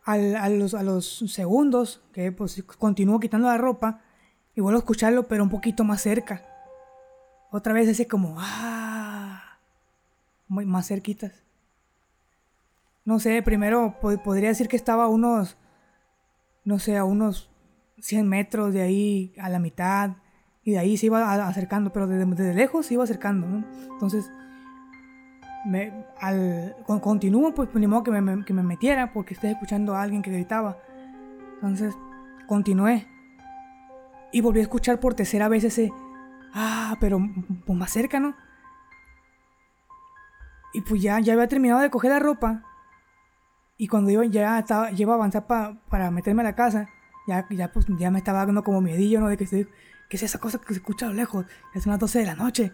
Al- 0.05 0.35
a, 0.35 0.50
los, 0.50 0.73
a 0.73 0.83
los 0.83 1.19
segundos, 1.27 2.01
que 2.12 2.31
pues 2.31 2.62
continúo 2.77 3.19
quitando 3.19 3.47
la 3.47 3.57
ropa 3.57 4.01
y 4.55 4.62
vuelvo 4.62 4.77
a 4.77 4.79
escucharlo, 4.81 5.27
pero 5.27 5.43
un 5.43 5.50
poquito 5.50 5.83
más 5.85 6.01
cerca. 6.01 6.43
Otra 7.51 7.71
vez 7.73 7.88
ese 7.88 8.07
como, 8.07 8.35
ah, 8.39 9.59
muy 10.47 10.65
más 10.65 10.88
cerquitas. 10.88 11.31
No 13.05 13.19
sé, 13.19 13.41
primero 13.43 13.95
po- 14.01 14.17
podría 14.23 14.50
decir 14.50 14.67
que 14.67 14.75
estaba 14.75 15.07
unos, 15.07 15.57
no 16.65 16.79
sé, 16.79 16.98
a 16.98 17.03
unos 17.03 17.50
100 18.00 18.27
metros 18.27 18.74
de 18.74 18.82
ahí 18.82 19.34
a 19.39 19.50
la 19.50 19.60
mitad 19.60 20.12
y 20.63 20.72
de 20.72 20.79
ahí 20.79 20.98
se 20.98 21.08
iba 21.08 21.34
acercando, 21.48 21.91
pero 21.91 22.08
desde, 22.08 22.53
lejos 22.53 22.86
se 22.86 22.93
iba 22.93 23.03
acercando, 23.03 23.48
¿no? 23.48 23.65
Entonces, 23.91 24.32
me, 25.65 26.05
al, 26.20 26.75
con- 26.86 27.00
continúo, 27.00 27.53
pues 27.53 27.74
ni 27.75 27.88
modo 27.88 28.03
que 28.03 28.12
me, 28.12 28.46
que 28.46 28.53
me 28.53 28.63
metiera 28.63 29.13
porque 29.13 29.34
estoy 29.34 29.51
escuchando 29.51 29.96
a 29.96 30.01
alguien 30.01 30.22
que 30.22 30.32
gritaba. 30.32 30.77
Entonces, 31.55 31.96
continué. 32.48 33.08
Y 34.32 34.41
volví 34.41 34.60
a 34.60 34.63
escuchar 34.63 35.00
por 35.00 35.13
tercera 35.13 35.48
vez 35.48 35.63
ese, 35.63 35.91
ah, 36.53 36.98
pero 37.00 37.20
pues, 37.65 37.77
más 37.77 37.91
cerca, 37.91 38.20
¿no? 38.20 38.36
Y 40.74 40.82
pues 40.82 41.01
ya, 41.01 41.20
ya 41.20 41.34
había 41.34 41.48
terminado 41.48 41.82
de 41.82 41.91
coger 41.91 42.12
la 42.12 42.20
ropa. 42.20 42.63
Y 43.77 43.88
cuando 43.88 44.12
iba, 44.12 44.25
ya 44.25 44.60
estaba, 44.60 44.92
ya 44.92 45.01
iba 45.01 45.13
a 45.13 45.15
avanzar 45.15 45.48
pa- 45.48 45.77
para 45.89 46.12
meterme 46.12 46.42
a 46.42 46.46
la 46.46 46.56
casa, 46.56 46.88
ya, 47.27 47.46
ya, 47.50 47.72
pues, 47.72 47.86
ya 47.98 48.12
me 48.12 48.20
estaba 48.20 48.46
dando 48.46 48.63
como 48.63 48.82
miedillo, 48.82 49.20
¿no? 49.20 49.27
De 49.30 49.38
que, 49.38 49.46
estoy, 49.46 49.68
¿qué 50.10 50.18
es 50.18 50.24
esa 50.24 50.39
cosa 50.39 50.60
que 50.60 50.68
se 50.68 50.74
escucha 50.80 51.06
a 51.08 51.10
lo 51.10 51.15
lejos? 51.15 51.46
Es 51.74 51.86
unas 51.86 52.00
12 52.00 52.20
de 52.20 52.25
la 52.25 52.36
noche. 52.36 52.72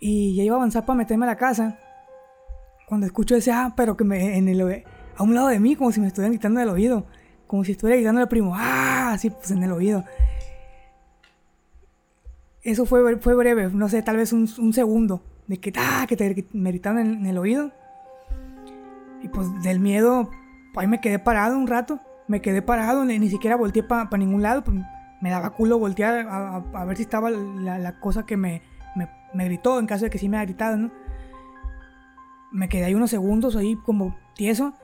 Y 0.00 0.34
ya 0.36 0.42
iba 0.42 0.56
a 0.56 0.58
avanzar 0.58 0.84
para 0.84 0.96
meterme 0.96 1.24
a 1.26 1.28
la 1.28 1.36
casa. 1.36 1.78
Cuando 2.86 3.06
escucho 3.06 3.36
ese, 3.36 3.52
ah, 3.52 3.72
pero 3.76 3.96
que 3.96 4.04
me, 4.04 4.36
en 4.36 4.48
el, 4.48 4.84
a 5.16 5.22
un 5.22 5.34
lado 5.34 5.48
de 5.48 5.60
mí, 5.60 5.76
como 5.76 5.92
si 5.92 6.00
me 6.00 6.08
estuvieran 6.08 6.32
gritando 6.32 6.60
en 6.60 6.68
el 6.68 6.74
oído. 6.74 7.06
Como 7.46 7.64
si 7.64 7.72
estuviera 7.72 7.96
gritando 7.96 8.20
al 8.20 8.28
primo, 8.28 8.52
ah, 8.56 9.12
así 9.12 9.30
pues 9.30 9.50
en 9.52 9.62
el 9.62 9.72
oído. 9.72 10.04
Eso 12.62 12.86
fue, 12.86 13.16
fue 13.18 13.34
breve, 13.34 13.68
no 13.72 13.88
sé, 13.88 14.02
tal 14.02 14.16
vez 14.16 14.32
un, 14.32 14.48
un 14.58 14.72
segundo. 14.72 15.22
De 15.46 15.58
que, 15.58 15.72
ah, 15.76 16.06
que 16.08 16.16
te, 16.16 16.34
que 16.34 16.46
me 16.52 16.70
gritaron 16.70 16.98
en, 16.98 17.12
en 17.18 17.26
el 17.26 17.38
oído. 17.38 17.72
Y 19.24 19.28
pues 19.28 19.48
del 19.62 19.80
miedo, 19.80 20.30
ahí 20.76 20.86
me 20.86 21.00
quedé 21.00 21.18
parado 21.18 21.56
un 21.58 21.66
rato. 21.66 21.98
Me 22.28 22.40
quedé 22.42 22.62
parado, 22.62 23.04
ni, 23.04 23.18
ni 23.18 23.28
siquiera 23.30 23.56
volteé 23.56 23.82
para 23.82 24.08
ningún 24.18 24.42
lado. 24.42 24.62
pues, 24.62 24.76
me 25.20 25.30
daba 25.30 25.50
culo 25.50 25.78
voltear 25.78 26.28
a, 26.28 26.56
a- 26.56 26.64
a 26.74 26.84
ver 26.84 26.96
si 26.98 27.02
estaba 27.04 27.30
la, 27.30 27.78
la 27.78 27.98
cosa 28.00 28.26
que 28.26 28.36
me, 28.36 28.60
me, 28.94 29.08
me 29.32 29.46
gritó, 29.46 29.78
en 29.80 29.86
caso 29.86 30.04
de 30.04 30.10
que 30.10 30.18
sí 30.18 30.28
me 30.28 30.36
haya 30.36 30.44
gritado, 30.44 30.76
¿no? 30.76 30.90
Me 32.52 32.68
quedé 32.68 32.84
ahí 32.84 32.94
unos 32.94 33.10
segundos 33.10 33.56
ahí 33.56 33.76
como 33.84 34.16
tieso. 34.34 34.74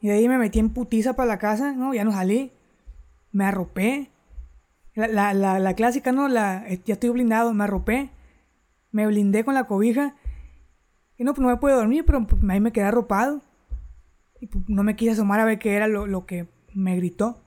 Y 0.00 0.08
de 0.08 0.14
ahí 0.14 0.28
me 0.28 0.38
metí 0.38 0.60
en 0.60 0.70
putiza 0.70 1.14
para 1.14 1.26
la 1.28 1.38
casa, 1.38 1.72
¿no? 1.72 1.92
Ya 1.92 2.04
no 2.04 2.12
salí. 2.12 2.52
Me 3.32 3.44
arropé. 3.44 4.10
La, 4.94 5.08
la, 5.08 5.34
la, 5.34 5.58
la 5.58 5.74
clásica, 5.74 6.12
¿no? 6.12 6.28
La, 6.28 6.64
eh, 6.68 6.80
ya 6.84 6.94
estoy 6.94 7.10
blindado, 7.10 7.52
me 7.52 7.64
arropé. 7.64 8.10
Me 8.92 9.06
blindé 9.06 9.44
con 9.44 9.54
la 9.54 9.64
cobija. 9.64 10.14
Y 11.18 11.24
no, 11.24 11.34
pues 11.34 11.42
no 11.42 11.48
me 11.48 11.56
puedo 11.58 11.76
dormir, 11.76 12.04
pero 12.06 12.26
pues, 12.26 12.42
ahí 12.48 12.60
me 12.60 12.72
quedé 12.72 12.84
arropado. 12.84 13.42
Y 14.40 14.46
pues, 14.48 14.64
no 14.68 14.82
me 14.84 14.96
quise 14.96 15.12
asomar 15.12 15.40
a 15.40 15.44
ver 15.44 15.58
qué 15.58 15.74
era 15.76 15.88
lo, 15.88 16.06
lo 16.06 16.26
que 16.26 16.48
me 16.74 16.96
gritó. 16.96 17.40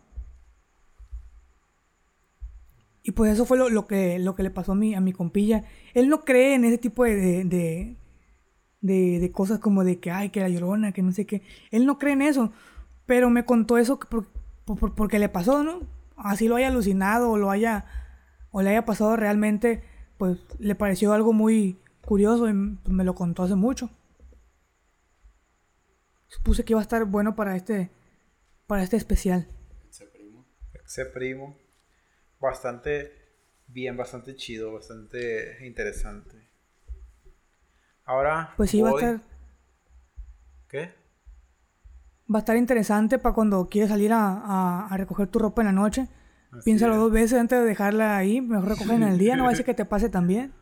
Y 3.04 3.12
pues 3.12 3.32
eso 3.34 3.46
fue 3.46 3.58
lo, 3.58 3.70
lo 3.70 3.88
que, 3.88 4.20
lo 4.20 4.36
que 4.36 4.44
le 4.44 4.51
pasó 4.51 4.74
a 4.74 4.75
mi, 4.75 4.94
a 4.94 5.01
mi 5.01 5.12
compilla. 5.13 5.63
Él 5.94 6.08
no 6.10 6.24
cree 6.24 6.54
en 6.56 6.66
ese 6.66 6.78
tipo 6.78 7.04
de, 7.04 7.16
de, 7.46 7.98
de, 8.82 9.20
de- 9.20 9.32
cosas 9.32 9.60
como 9.60 9.84
de 9.84 10.00
que, 10.00 10.12
ay, 10.12 10.30
que 10.30 10.42
la 10.42 10.50
llorona, 10.50 10.94
que 10.94 11.01
no 11.04 11.12
sé 11.12 11.25
qué. 11.25 11.44
Él 11.72 11.86
no 11.88 12.00
cree 12.00 12.13
en 12.13 12.24
eso. 12.24 12.54
Pero 13.08 13.30
me 13.32 13.46
contó 13.46 13.78
eso 13.78 14.00
por- 14.00 14.28
por- 14.66 14.96
porque 14.96 15.20
le 15.20 15.30
pasó, 15.30 15.63
¿no? 15.63 15.82
Así 16.18 16.48
lo 16.48 16.58
haya 16.58 16.70
alucinado 16.70 17.32
o 17.32 17.38
lo 17.38 17.51
haya, 17.51 17.86
o 18.51 18.62
le 18.63 18.72
haya 18.72 18.86
pasado 18.86 19.16
realmente, 19.18 19.84
pues 20.18 20.40
le 20.60 20.75
pareció 20.75 21.13
algo 21.13 21.34
muy 21.34 21.80
curioso 22.05 22.48
y 22.50 22.53
me 22.53 23.03
lo 23.03 23.15
contó 23.15 23.43
hace 23.43 23.55
mucho. 23.55 23.89
Supuse 26.27 26.63
que 26.63 26.74
iba 26.74 26.79
a 26.79 26.84
estar 26.84 27.03
bueno 27.05 27.36
para 27.36 27.55
este, 27.55 27.91
para 28.67 28.84
este 28.84 28.98
especial. 28.98 29.48
Ese 29.89 30.05
primo. 30.08 30.46
Ese 30.86 31.05
primo. 31.05 31.58
Bastante, 32.39 33.12
bien, 33.67 33.98
bastante 33.98 34.36
chido, 34.36 34.74
bastante 34.74 35.65
interesante. 35.65 36.50
Ahora. 38.05 38.53
Pues 38.58 38.72
sí, 38.72 38.81
va 38.81 38.89
a 38.89 38.93
estar, 38.93 39.22
¿Qué? 40.70 40.93
va 42.34 42.38
a 42.38 42.39
estar 42.39 42.55
interesante 42.55 43.20
para 43.20 43.36
cuando 43.36 43.67
quieres 43.70 43.89
salir 43.89 44.13
a, 44.13 44.25
a- 44.38 44.88
a 44.88 44.98
recoger 44.98 45.27
tu 45.27 45.38
ropa 45.39 45.62
en 45.62 45.65
la 45.67 45.72
noche. 45.74 46.08
Así 46.51 46.63
Piénsalo 46.65 46.93
es. 46.93 47.00
dos 47.00 47.12
veces 47.12 47.38
antes 47.39 47.60
de 47.60 47.65
dejarla 47.65 48.15
ahí. 48.17 48.39
Mejor 48.41 48.70
recoger 48.70 48.96
en 48.96 49.03
el 49.03 49.17
día, 49.17 49.36
no 49.36 49.46
va 49.46 49.51
a 49.51 49.55
ser 49.55 49.65
que 49.65 49.74
te 49.74 49.86
pase 49.86 50.10
también. 50.10 50.53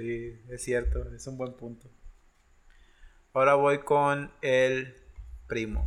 Sí, 0.00 0.42
es 0.50 0.62
cierto, 0.62 1.10
es 1.14 1.26
un 1.26 1.38
buen 1.38 1.54
punto. 1.54 1.88
Ahora 3.32 3.54
voy 3.54 3.78
con 3.78 4.30
el 4.42 4.94
primo. 5.46 5.86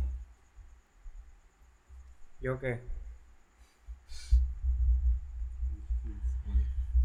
¿Yo 2.40 2.58
qué? 2.58 2.80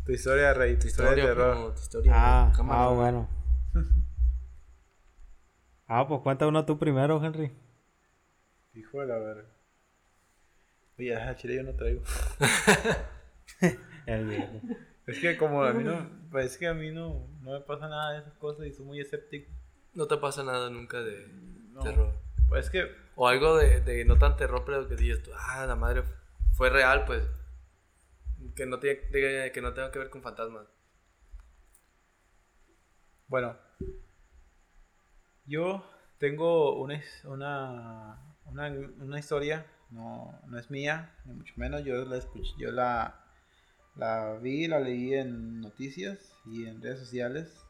Tu 0.06 0.12
historia, 0.14 0.54
Rey, 0.54 0.78
tu 0.78 0.88
historia, 0.88 1.12
de 1.16 1.22
terror. 1.22 1.54
primo, 1.54 1.72
tu 1.74 1.82
historia, 1.82 2.12
Ah, 2.16 2.54
cámara. 2.56 2.84
ah, 2.86 2.90
bueno. 2.90 3.30
Ah, 5.88 6.08
pues 6.08 6.22
cuenta 6.22 6.48
uno 6.48 6.66
tú 6.66 6.80
primero, 6.80 7.24
Henry. 7.24 7.52
Hijo 8.74 9.02
de 9.02 9.06
la 9.06 9.20
verga. 9.20 9.48
Oye, 10.98 11.16
a 11.16 11.36
chile 11.36 11.58
yo 11.58 11.62
no 11.64 11.76
traigo. 11.76 12.02
El 14.08 14.26
viejo. 14.28 14.62
Es 15.08 15.20
que 15.20 15.38
como 15.38 15.64
a 15.64 15.72
mí 15.74 15.84
no, 15.84 16.10
pues 16.32 16.48
es 16.54 16.58
que 16.58 16.68
a 16.68 16.74
mí 16.74 16.92
no, 16.92 17.28
no 17.42 17.52
me 17.52 17.60
pasa 17.62 17.88
nada 17.88 18.14
de 18.14 18.20
esas 18.20 18.34
cosas 18.36 18.66
y 18.66 18.72
soy 18.74 18.86
muy 18.86 19.00
escéptico. 19.00 19.52
No 19.94 20.08
te 20.08 20.18
pasa 20.18 20.44
nada 20.44 20.70
nunca 20.70 21.02
de 21.02 21.28
No. 21.72 21.82
terror. 21.82 22.14
Pues 22.50 22.66
es 22.66 22.72
que, 22.72 22.92
O 23.16 23.28
algo 23.28 23.56
de, 23.58 23.82
de 23.82 24.04
no 24.06 24.18
tan 24.18 24.36
terror, 24.36 24.64
pero 24.66 24.88
que 24.88 24.96
digas 24.96 25.22
tú, 25.24 25.32
ah, 25.36 25.66
la 25.66 25.76
madre 25.76 26.04
fue 26.54 26.70
real, 26.70 27.06
pues. 27.06 27.24
Que 28.56 28.66
no, 28.66 28.80
tiene, 28.80 29.00
de- 29.12 29.52
que 29.54 29.62
no 29.62 29.74
tenga 29.74 29.92
que 29.92 30.00
ver 30.00 30.10
con 30.10 30.22
fantasmas. 30.22 30.68
bueno, 33.28 33.56
yo 35.46 35.84
tengo 36.20 36.80
una, 36.82 37.02
una, 37.26 38.36
una, 38.46 38.68
una 39.00 39.20
historia, 39.20 39.66
no, 39.92 40.40
no 40.48 40.58
es 40.60 40.70
mía, 40.72 41.16
ni 41.26 41.34
mucho 41.34 41.54
menos, 41.58 41.84
yo 41.84 42.06
la 42.06 42.18
escuché, 42.18 42.52
yo 42.58 42.72
la, 42.72 43.25
la 43.96 44.34
vi, 44.42 44.68
la 44.68 44.80
leí 44.80 45.14
en 45.14 45.62
noticias 45.62 46.34
y 46.46 46.66
en 46.66 46.82
redes 46.82 47.00
sociales 47.00 47.66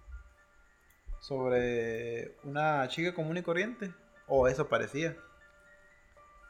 sobre 1.20 2.36
una 2.44 2.88
chica 2.88 3.14
común 3.14 3.38
y 3.38 3.42
corriente, 3.42 3.94
o 4.28 4.48
eso 4.48 4.70
parecía. 4.70 5.16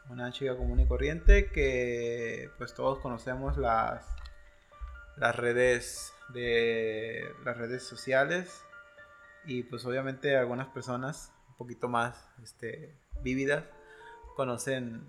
Una 0.10 0.32
chica 0.32 0.56
común 0.56 0.80
y 0.80 0.88
corriente 0.88 1.50
que 1.52 2.50
pues 2.58 2.74
todos 2.74 3.00
conocemos 3.00 3.58
las 3.58 4.06
las 5.18 5.36
redes 5.36 6.14
de 6.30 7.34
las 7.44 7.58
redes 7.58 7.84
sociales 7.84 8.64
y 9.46 9.64
pues 9.64 9.86
obviamente 9.86 10.36
algunas 10.36 10.68
personas 10.68 11.32
un 11.50 11.56
poquito 11.56 11.88
más 11.88 12.28
este 12.44 12.94
vívidas 13.22 13.64
conocen 14.36 15.06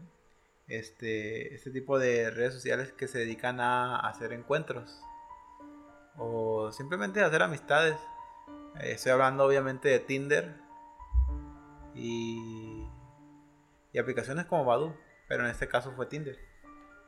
este 0.69 1.55
este 1.55 1.71
tipo 1.71 1.99
de 1.99 2.31
redes 2.31 2.55
sociales 2.55 2.93
que 2.93 3.09
se 3.09 3.19
dedican 3.19 3.61
a 3.61 4.01
hacer 4.01 4.33
encuentros 4.33 5.01
o 6.17 6.73
simplemente 6.73 7.21
hacer 7.23 7.43
amistades 7.43 7.97
Eh, 8.81 8.93
estoy 8.93 9.13
hablando 9.13 9.45
obviamente 9.45 9.89
de 9.89 10.01
Tinder 10.01 10.55
y, 11.95 12.87
y 13.93 13.99
aplicaciones 13.99 14.45
como 14.47 14.65
Badoo, 14.65 14.95
pero 15.29 15.45
en 15.45 15.51
este 15.51 15.67
caso 15.67 15.93
fue 15.93 16.07
Tinder. 16.07 16.39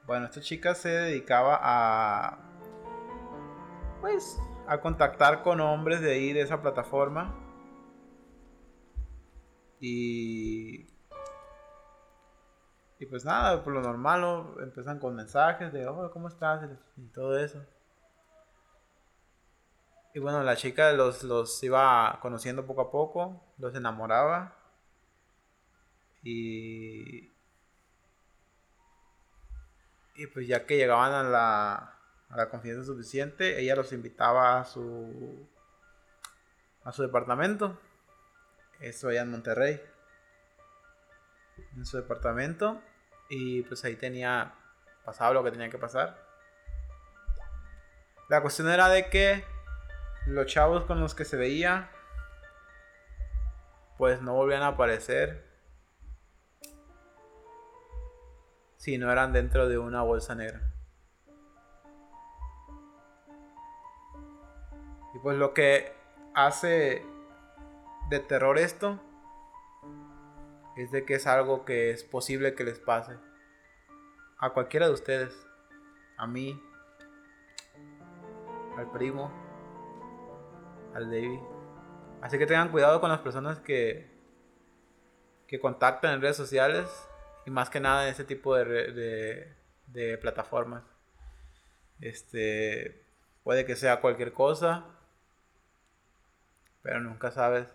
Bueno, 0.06 0.26
esta 0.26 0.40
chica 0.40 0.74
se 0.74 0.88
dedicaba 0.88 1.58
a 1.60 2.38
pues 4.00 4.40
a 4.66 4.80
contactar 4.80 5.42
con 5.42 5.60
hombres 5.60 6.00
de 6.00 6.12
ahí 6.12 6.32
de 6.32 6.42
esa 6.42 6.62
plataforma 6.62 7.34
y 9.80 10.86
y 13.00 13.06
pues 13.06 13.24
nada, 13.24 13.62
por 13.62 13.72
lo 13.72 13.80
normal 13.80 14.20
¿no? 14.20 14.60
empiezan 14.60 14.98
con 14.98 15.14
mensajes 15.14 15.72
de 15.72 15.86
hola, 15.86 16.10
¿cómo 16.10 16.28
estás? 16.28 16.68
y 16.96 17.06
todo 17.08 17.38
eso. 17.38 17.64
Y 20.14 20.20
bueno, 20.20 20.42
la 20.42 20.56
chica 20.56 20.92
los, 20.92 21.22
los 21.22 21.62
iba 21.62 22.18
conociendo 22.20 22.66
poco 22.66 22.80
a 22.80 22.90
poco, 22.90 23.40
los 23.58 23.74
enamoraba. 23.74 24.56
Y. 26.22 27.32
Y 30.16 30.26
pues 30.32 30.48
ya 30.48 30.66
que 30.66 30.76
llegaban 30.76 31.12
a 31.12 31.22
la, 31.22 31.74
a 32.30 32.36
la 32.36 32.50
confianza 32.50 32.84
suficiente, 32.84 33.60
ella 33.60 33.76
los 33.76 33.92
invitaba 33.92 34.58
a 34.58 34.64
su. 34.64 35.48
a 36.82 36.92
su 36.92 37.02
departamento. 37.02 37.78
Eso 38.80 39.08
allá 39.10 39.22
en 39.22 39.30
Monterrey. 39.30 39.80
En 41.76 41.86
su 41.86 41.96
departamento. 41.96 42.82
Y 43.28 43.62
pues 43.62 43.84
ahí 43.84 43.96
tenía. 43.96 44.54
pasaba 45.04 45.32
lo 45.32 45.44
que 45.44 45.50
tenía 45.50 45.68
que 45.68 45.78
pasar. 45.78 46.18
La 48.28 48.42
cuestión 48.42 48.68
era 48.68 48.88
de 48.88 49.08
que 49.08 49.44
los 50.26 50.46
chavos 50.46 50.84
con 50.84 51.00
los 51.00 51.14
que 51.14 51.24
se 51.24 51.36
veía 51.36 51.90
pues 53.96 54.22
no 54.22 54.34
volvían 54.34 54.62
a 54.62 54.68
aparecer 54.68 55.44
si 58.76 58.96
no 58.96 59.10
eran 59.10 59.32
dentro 59.32 59.68
de 59.68 59.76
una 59.78 60.02
bolsa 60.02 60.34
negra. 60.34 60.72
Y 65.14 65.18
pues 65.18 65.36
lo 65.36 65.52
que 65.52 65.92
hace 66.34 67.04
de 68.08 68.20
terror 68.20 68.58
esto 68.58 69.00
es 70.78 70.92
de 70.92 71.04
que 71.04 71.14
es 71.14 71.26
algo 71.26 71.64
que 71.64 71.90
es 71.90 72.04
posible 72.04 72.54
que 72.54 72.64
les 72.64 72.78
pase 72.78 73.16
a 74.38 74.50
cualquiera 74.50 74.86
de 74.86 74.92
ustedes, 74.92 75.34
a 76.16 76.26
mí, 76.26 76.62
al 78.76 78.90
primo, 78.92 79.32
al 80.94 81.10
David. 81.10 81.40
Así 82.20 82.38
que 82.38 82.46
tengan 82.46 82.70
cuidado 82.70 83.00
con 83.00 83.10
las 83.10 83.20
personas 83.20 83.58
que, 83.58 84.08
que 85.48 85.58
contactan 85.58 86.14
en 86.14 86.20
redes 86.20 86.36
sociales 86.36 86.88
y 87.44 87.50
más 87.50 87.70
que 87.70 87.80
nada 87.80 88.04
en 88.04 88.12
ese 88.12 88.24
tipo 88.24 88.54
de, 88.54 89.52
de 89.86 90.18
plataformas. 90.18 90.84
Este 92.00 93.04
puede 93.42 93.64
que 93.64 93.74
sea 93.74 94.00
cualquier 94.00 94.32
cosa, 94.32 94.84
pero 96.82 97.00
nunca 97.00 97.32
sabes 97.32 97.66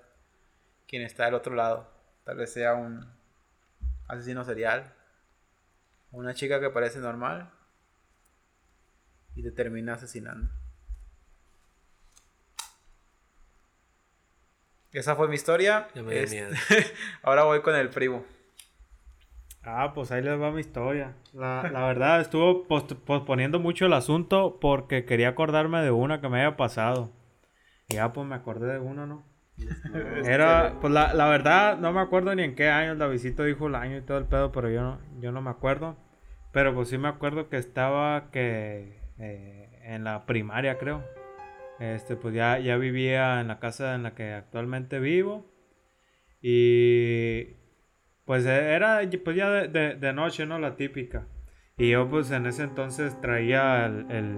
quién 0.87 1.01
está 1.01 1.25
del 1.25 1.33
otro 1.33 1.53
lado. 1.53 1.92
Tal 2.23 2.37
vez 2.37 2.53
sea 2.53 2.73
un 2.75 3.05
asesino 4.07 4.43
serial, 4.43 4.93
una 6.11 6.33
chica 6.33 6.59
que 6.59 6.69
parece 6.69 6.99
normal 6.99 7.51
y 9.35 9.43
te 9.43 9.51
termina 9.51 9.93
asesinando. 9.93 10.49
Esa 14.91 15.15
fue 15.15 15.27
mi 15.27 15.35
historia. 15.35 15.87
Ya 15.95 16.03
me 16.03 16.13
dio 16.13 16.23
Este, 16.23 16.35
miedo. 16.35 16.55
Ahora 17.23 17.43
voy 17.45 17.61
con 17.61 17.75
el 17.75 17.89
primo. 17.89 18.23
Ah, 19.63 19.93
pues 19.95 20.11
ahí 20.11 20.21
les 20.21 20.39
va 20.39 20.51
mi 20.51 20.59
historia. 20.59 21.15
La, 21.33 21.63
la 21.71 21.85
verdad, 21.87 22.19
estuvo 22.21 22.67
post- 22.67 22.93
posponiendo 22.93 23.59
mucho 23.59 23.85
el 23.85 23.93
asunto 23.93 24.59
porque 24.59 25.05
quería 25.05 25.29
acordarme 25.29 25.81
de 25.81 25.91
una 25.91 26.21
que 26.21 26.29
me 26.29 26.43
había 26.43 26.57
pasado. 26.57 27.11
Y 27.89 27.95
ya, 27.95 28.13
pues 28.13 28.27
me 28.27 28.35
acordé 28.35 28.71
de 28.73 28.79
una, 28.79 29.05
¿no? 29.05 29.23
Era, 30.25 30.77
pues 30.81 30.91
la, 30.93 31.13
la 31.13 31.27
verdad, 31.27 31.77
no 31.77 31.91
me 31.93 32.01
acuerdo 32.01 32.33
ni 32.35 32.43
en 32.43 32.55
qué 32.55 32.69
año. 32.69 32.95
Davidito 32.95 33.43
dijo 33.43 33.67
el 33.67 33.75
año 33.75 33.97
y 33.97 34.01
todo 34.01 34.17
el 34.17 34.25
pedo, 34.25 34.51
pero 34.51 34.69
yo 34.69 34.81
no, 34.81 34.99
yo 35.19 35.31
no 35.31 35.41
me 35.41 35.49
acuerdo. 35.49 35.95
Pero 36.51 36.73
pues 36.73 36.89
sí 36.89 36.97
me 36.97 37.07
acuerdo 37.07 37.49
que 37.49 37.57
estaba 37.57 38.29
que 38.31 38.99
eh, 39.19 39.79
en 39.83 40.03
la 40.03 40.25
primaria, 40.25 40.77
creo. 40.77 41.03
Este, 41.79 42.15
pues 42.15 42.33
ya, 42.35 42.59
ya 42.59 42.77
vivía 42.77 43.41
en 43.41 43.47
la 43.47 43.59
casa 43.59 43.95
en 43.95 44.03
la 44.03 44.13
que 44.15 44.33
actualmente 44.33 44.99
vivo. 44.99 45.51
Y 46.41 47.55
pues 48.25 48.45
eh, 48.45 48.73
era 48.73 49.01
pues 49.23 49.35
ya 49.35 49.49
de, 49.49 49.67
de- 49.67 49.95
de 49.95 50.13
noche, 50.13 50.45
¿no? 50.45 50.59
La 50.59 50.75
típica. 50.75 51.25
Y 51.77 51.91
yo 51.91 52.07
pues 52.09 52.29
en 52.31 52.45
ese 52.45 52.63
entonces 52.63 53.19
traía 53.21 53.85
el, 53.85 54.05
el, 54.11 54.35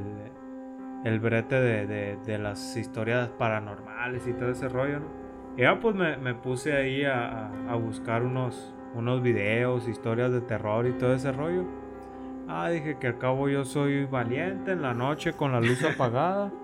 el 1.06 1.20
brete 1.22 1.56
de, 1.56 1.88
de- 1.88 2.18
de 2.26 2.38
las 2.38 2.76
historias 2.76 3.30
paranormales 3.30 4.28
y 4.28 4.34
todo 4.34 4.50
ese 4.52 4.68
rollo, 4.68 5.00
¿no? 5.00 5.06
Y 5.56 5.62
ya 5.62 5.80
pues 5.80 5.96
me, 5.96 6.18
me 6.18 6.36
puse 6.36 6.74
ahí 6.74 7.06
a, 7.06 7.46
a- 7.48 7.52
a 7.70 7.76
buscar 7.76 8.24
unos, 8.24 8.76
unos 8.94 9.22
videos, 9.22 9.88
historias 9.88 10.32
de 10.34 10.42
terror 10.42 10.86
y 10.86 10.92
todo 10.92 11.14
ese 11.14 11.32
rollo. 11.32 11.64
Ah, 12.50 12.70
dije 12.70 12.98
que 13.00 13.08
al 13.08 13.18
cabo 13.18 13.48
yo 13.50 13.64
soy 13.64 14.06
valiente 14.06 14.74
en 14.74 14.82
la 14.82 14.94
noche 14.94 15.32
con 15.34 15.52
la 15.54 15.62
luz 15.62 15.82
apagada. 15.86 16.52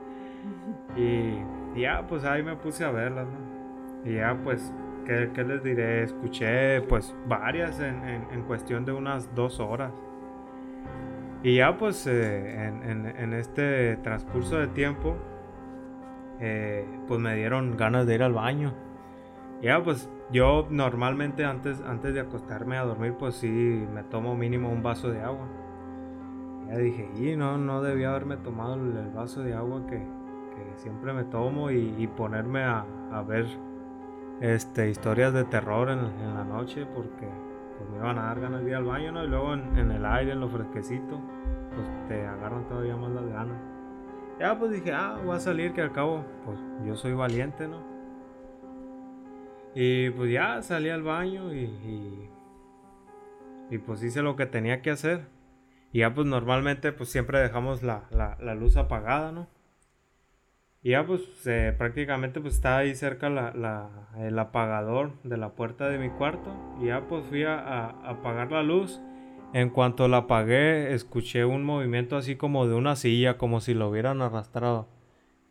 Y 0.98 1.38
y 1.74 1.82
ya, 1.84 2.06
pues 2.06 2.26
ahí 2.26 2.44
me 2.44 2.58
puse 2.58 2.84
a 2.84 2.92
verlas, 2.92 3.26
¿no? 3.28 4.10
Y 4.12 4.16
ya, 4.16 4.38
pues, 4.44 4.74
¿qué, 5.06 5.30
qué 5.34 5.44
les 5.46 5.64
diré? 5.64 6.04
Escuché, 6.04 6.82
pues, 6.82 7.16
varias 7.28 7.80
en, 7.80 8.04
en- 8.04 8.28
en 8.30 8.42
cuestión 8.44 8.84
de 8.84 8.92
unas 8.92 9.34
dos 9.36 9.62
horas. 9.62 9.94
Y 11.44 11.56
ya 11.56 11.78
pues 11.78 12.06
eh, 12.06 12.66
en, 12.68 13.06
en- 13.08 13.34
este 13.34 13.98
transcurso 13.98 14.58
de 14.58 14.68
tiempo, 14.68 15.16
eh, 16.40 16.86
pues 17.08 17.20
me 17.20 17.36
dieron 17.36 17.78
ganas 17.78 18.06
de 18.06 18.16
ir 18.16 18.24
al 18.24 18.34
baño. 18.34 18.74
Ya 19.62 19.84
pues 19.84 20.10
yo 20.32 20.68
normalmente 20.70 21.44
antes, 21.46 21.82
antes 21.82 22.14
de 22.14 22.20
acostarme 22.20 22.78
a 22.78 22.84
dormir 22.84 23.16
pues 23.18 23.36
sí 23.36 23.48
me 23.94 24.04
tomo 24.04 24.36
mínimo 24.36 24.70
un 24.70 24.84
vaso 24.84 25.10
de 25.10 25.22
agua. 25.22 25.48
Ya 26.68 26.78
dije, 26.78 27.10
y 27.16 27.36
no, 27.36 27.58
no 27.58 27.82
debía 27.82 28.12
haberme 28.12 28.38
tomado 28.38 28.76
el, 28.76 29.10
vaso 29.10 29.42
de 29.42 29.54
agua 29.54 29.86
que, 29.88 29.98
que 29.98 30.78
siempre 30.78 31.12
me 31.12 31.24
tomo 31.26 31.70
y, 31.72 32.08
ponerme 32.16 32.64
a, 32.64 32.86
a 33.12 33.22
ver 33.24 33.46
este, 34.42 34.90
historias 34.90 35.34
de 35.34 35.44
terror 35.44 35.90
en 35.90 36.36
la 36.36 36.44
noche 36.46 36.86
porque 36.86 37.28
pues, 37.82 37.92
me 37.92 37.98
iban 37.98 38.18
a 38.18 38.24
dar 38.24 38.40
ganas 38.40 38.64
de 38.64 38.70
ir 38.70 38.76
al 38.76 38.86
baño, 38.86 39.12
¿no? 39.12 39.24
Y 39.24 39.28
luego 39.28 39.54
en, 39.54 39.92
el 39.92 40.06
aire, 40.06 40.32
en 40.34 40.40
lo 40.40 40.50
fresquecito, 40.50 41.20
pues 41.76 42.08
te 42.08 42.26
agarran 42.26 42.68
todavía 42.68 42.96
más 42.96 43.12
las 43.12 43.26
ganas. 43.28 43.58
Ya 44.40 44.58
pues 44.58 44.72
dije, 44.72 44.92
ah, 44.92 45.20
voy 45.24 45.36
a 45.36 45.40
salir 45.40 45.74
que 45.74 45.82
al 45.82 45.92
cabo, 45.92 46.26
pues 46.46 46.60
yo 46.86 46.96
soy 46.96 47.14
valiente, 47.14 47.68
¿no? 47.68 47.84
Y 49.74 50.10
pues 50.12 50.32
ya 50.32 50.62
salí 50.62 50.90
al 50.90 51.04
baño 51.04 51.54
y, 51.54 52.30
y, 53.70 53.78
pues 53.78 54.04
hice 54.04 54.22
lo 54.22 54.36
que 54.36 54.46
tenía 54.46 54.82
que 54.82 54.92
hacer. 54.92 55.28
Y 55.94 56.00
ya 56.00 56.14
pues 56.14 56.28
normalmente 56.28 56.92
pues 56.92 57.10
siempre 57.10 57.40
dejamos 57.40 57.84
la, 57.84 58.04
la 58.12 58.56
luz 58.56 58.78
apagada, 58.78 59.32
¿no? 59.32 59.48
Y 60.84 60.92
ya 60.92 61.06
pues 61.06 61.22
eh, 61.46 61.74
prácticamente 61.78 62.42
pues 62.42 62.56
estaba 62.56 62.80
ahí 62.80 62.96
cerca 62.96 63.30
la, 63.30 63.52
la- 63.54 64.10
el 64.20 64.38
apagador 64.40 65.14
de 65.24 65.38
la 65.38 65.50
puerta 65.56 65.90
de 65.90 66.00
mi 66.00 66.10
cuarto. 66.10 66.52
Y 66.82 66.88
ya 66.88 67.08
pues 67.08 67.24
fui 67.26 67.44
a, 67.44 67.86
apagar 68.10 68.52
la 68.52 68.64
luz. 68.64 69.00
En 69.54 69.70
cuanto 69.70 70.08
la 70.08 70.18
apagué, 70.18 70.94
escuché 70.94 71.46
un 71.46 71.64
movimiento 71.64 72.16
así 72.18 72.36
como 72.38 72.68
de 72.68 72.74
una 72.76 72.96
silla, 72.96 73.38
como 73.38 73.60
si 73.62 73.74
lo 73.74 73.90
hubieran 73.90 74.22
arrastrado. 74.22 74.88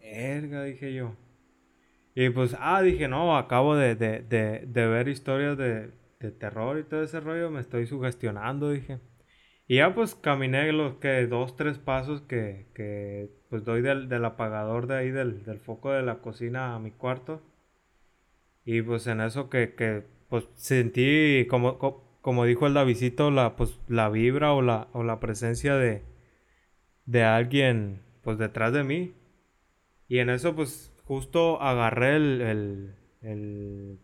Erga, 0.00 0.64
dije 0.64 0.92
yo. 0.92 1.14
Y 2.14 2.30
pues, 2.30 2.56
ah, 2.60 2.82
dije, 2.82 3.08
no, 3.08 3.36
acabo 3.36 3.76
de, 3.76 3.94
de, 3.94 4.20
de, 4.22 4.64
de 4.66 4.86
ver 4.86 5.08
historias 5.08 5.56
de, 5.56 5.90
de 6.20 6.30
terror 6.32 6.78
y 6.78 6.84
todo 6.84 7.02
ese 7.02 7.20
rollo, 7.20 7.50
me 7.50 7.60
estoy 7.60 7.86
sugestionando, 7.86 8.70
dije. 8.70 8.98
Y 9.70 9.76
ya 9.76 9.94
pues 9.94 10.14
caminé 10.16 10.72
los 10.72 10.96
que 10.96 11.26
dos, 11.28 11.56
tres 11.56 11.78
pasos 11.78 12.20
que, 12.22 12.66
que 12.74 13.30
pues 13.48 13.64
doy 13.64 13.82
del, 13.82 14.08
del 14.08 14.24
apagador 14.24 14.86
de 14.88 14.96
ahí, 14.96 15.10
del, 15.12 15.44
del 15.44 15.60
foco 15.60 15.92
de 15.92 16.02
la 16.02 16.16
cocina 16.18 16.74
a 16.74 16.80
mi 16.80 16.90
cuarto. 16.90 17.40
Y 18.64 18.82
pues 18.82 19.06
en 19.06 19.20
eso 19.20 19.48
que, 19.50 19.74
que 19.74 20.02
pues 20.28 20.44
sentí, 20.56 21.46
como, 21.48 21.78
co- 21.78 22.02
como 22.20 22.44
dijo 22.44 22.66
el 22.66 22.74
Davidito, 22.74 23.30
la, 23.30 23.56
pues, 23.56 23.78
la 23.88 24.08
vibra 24.08 24.52
o 24.52 24.62
la, 24.62 24.88
o 24.92 25.02
la 25.02 25.20
presencia 25.20 25.74
de, 25.76 26.02
de 27.06 27.24
alguien 27.24 28.00
pues 28.22 28.38
detrás 28.38 28.72
de 28.72 28.84
mí. 28.84 29.14
Y 30.08 30.18
en 30.18 30.30
eso 30.30 30.54
pues 30.56 30.92
justo 31.04 31.60
agarré 31.62 32.16
el, 32.16 32.94
el 33.22 33.98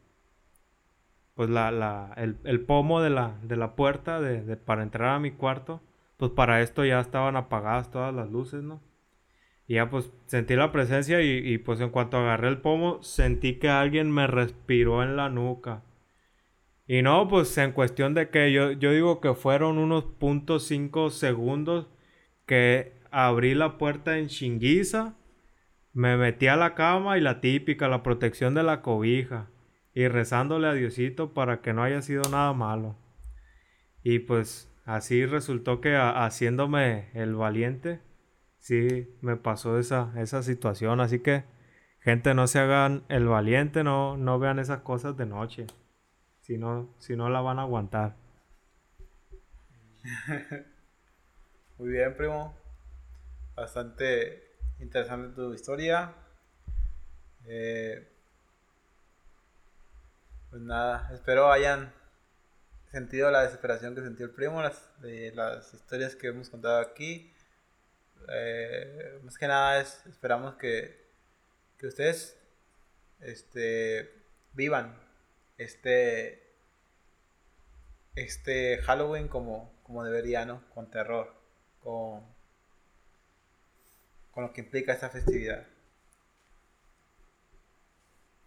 pues 1.37 1.51
la, 1.51 1.70
la, 1.70 2.14
el, 2.16 2.38
el 2.44 2.61
pomo 2.62 3.03
de 3.03 3.11
la, 3.11 3.38
de 3.42 3.57
la 3.57 3.77
puerta 3.77 4.20
de, 4.20 4.57
para 4.57 4.83
entrar 4.83 5.11
a 5.11 5.20
mi 5.20 5.33
cuarto. 5.33 5.83
Pues 6.16 6.33
para 6.33 6.62
esto 6.62 6.85
ya 6.85 6.99
estaban 6.99 7.37
apagadas 7.37 7.90
todas 7.90 8.14
las 8.14 8.31
luces, 8.31 8.62
¿no? 8.62 8.83
Y 9.68 9.75
ya 9.75 9.90
pues 9.90 10.11
sentí 10.27 10.57
la 10.57 10.72
presencia 10.72 11.20
y, 11.20 11.29
y, 11.46 11.59
pues 11.59 11.81
en 11.81 11.90
cuanto 11.90 12.16
agarré 12.16 12.49
el 12.49 12.59
pomo 12.62 13.03
sentí 13.03 13.59
que 13.59 13.68
alguien 13.68 14.11
me 14.11 14.27
respiró 14.27 15.03
en 15.03 15.16
la 15.16 15.29
nuca. 15.29 15.85
Y 16.87 17.03
no, 17.03 17.29
pues 17.29 17.57
en 17.59 17.72
cuestión 17.72 18.14
de 18.14 18.31
que 18.31 18.53
yo, 18.53 18.72
yo 18.72 18.92
digo 18.92 19.20
que 19.20 19.35
fueron 19.35 19.77
unos 19.77 20.05
puntos 20.05 20.66
cinco 20.66 21.11
segundos 21.11 21.88
que 22.46 22.94
abrí 23.11 23.55
la 23.55 23.77
puerta 23.77 24.18
en 24.18 24.29
chinguiza, 24.29 25.16
me 25.92 26.16
metí 26.16 26.46
a 26.46 26.57
la 26.57 26.75
cama 26.75 27.18
y 27.18 27.20
la 27.20 27.40
típica, 27.40 27.88
la 27.88 28.03
protección 28.03 28.55
de 28.55 28.62
la 28.62 28.83
cobija. 28.83 29.51
Y 29.97 30.09
rezándole 30.09 30.69
a 30.69 30.75
Diosito 30.75 31.33
para 31.33 31.63
que 31.63 31.73
no 31.73 31.83
haya 31.83 32.03
sido 32.03 32.21
nada 32.31 32.53
malo. 32.53 32.97
Y 34.03 34.19
pues 34.19 34.71
así 34.85 35.25
resultó 35.25 35.81
que 35.81 35.97
haciéndome 35.97 37.09
el 37.15 37.35
valiente, 37.35 38.03
sí 38.59 39.17
me 39.23 39.37
pasó 39.37 39.79
esa, 39.79 40.13
esa 40.19 40.43
situación. 40.43 41.01
Así 41.01 41.21
que, 41.21 41.45
gente, 42.01 42.35
no 42.35 42.47
se 42.47 42.59
hagan 42.59 43.05
el 43.09 43.27
valiente, 43.27 43.85
no, 43.85 44.19
no 44.19 44.39
vean 44.39 44.59
esas 44.59 44.83
cosas 44.83 45.17
de 45.17 45.25
noche. 45.25 45.67
Si 46.43 46.59
no, 46.59 46.95
si 46.99 47.17
no 47.17 47.31
la 47.31 47.41
van 47.41 47.59
a 47.59 47.63
aguantar. 47.63 48.17
Muy 51.79 51.89
bien, 51.89 52.15
primo. 52.19 52.55
Bastante 53.55 54.59
interesante 54.79 55.35
tu 55.35 55.55
historia. 55.55 56.15
Eh, 57.47 58.13
pues 60.51 60.63
nada, 60.63 61.11
espero 61.15 61.51
hayan 61.51 61.93
sentido 62.91 63.31
la 63.31 63.43
desesperación 63.43 63.95
que 63.95 64.03
sintió 64.03 64.27
el 64.27 64.33
primo, 64.33 64.63
las, 64.63 64.89
de 65.03 65.33
las 65.35 65.75
historias 65.75 66.17
que 66.17 66.29
hemos 66.29 66.49
contado 66.49 66.81
aquí. 66.81 67.33
Eh, 68.29 69.21
más 69.23 69.39
que 69.39 69.47
nada 69.47 69.81
es, 69.81 70.05
esperamos 70.07 70.55
que, 70.57 71.07
que 71.79 71.87
ustedes 71.87 72.37
este, 73.21 74.13
vivan 74.53 74.99
este, 75.59 76.55
este 78.15 78.79
Halloween 78.79 79.29
como, 79.29 79.73
como 79.83 80.05
debería, 80.05 80.45
¿no? 80.45 80.69
Con 80.71 80.91
terror, 80.91 81.35
con, 81.81 82.25
con 84.31 84.45
lo 84.45 84.53
que 84.53 84.63
implica 84.63 84.93
esta 84.93 85.11
festividad. 85.11 85.67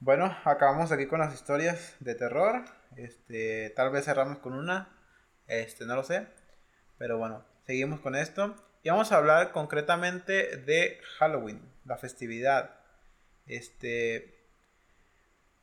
Bueno, 0.02 0.34
acabamos 0.46 0.94
aquí 0.94 1.08
con 1.08 1.20
las 1.20 1.34
historias 1.34 1.98
de 2.00 2.16
terror. 2.16 2.64
Este, 2.96 3.70
tal 3.72 3.92
vez 3.92 4.06
cerramos 4.06 4.40
con 4.40 4.54
una, 4.54 4.88
este, 5.48 5.86
no 5.86 5.96
lo 5.96 6.04
sé. 6.04 6.26
Pero 6.98 7.18
bueno, 7.18 7.44
seguimos 7.66 8.00
con 8.00 8.16
esto. 8.16 8.56
Y 8.82 8.90
vamos 8.90 9.12
a 9.12 9.18
hablar 9.18 9.52
concretamente 9.52 10.56
de 10.56 11.02
Halloween, 11.18 11.62
la 11.84 11.98
festividad. 11.98 12.80
Este, 13.46 14.40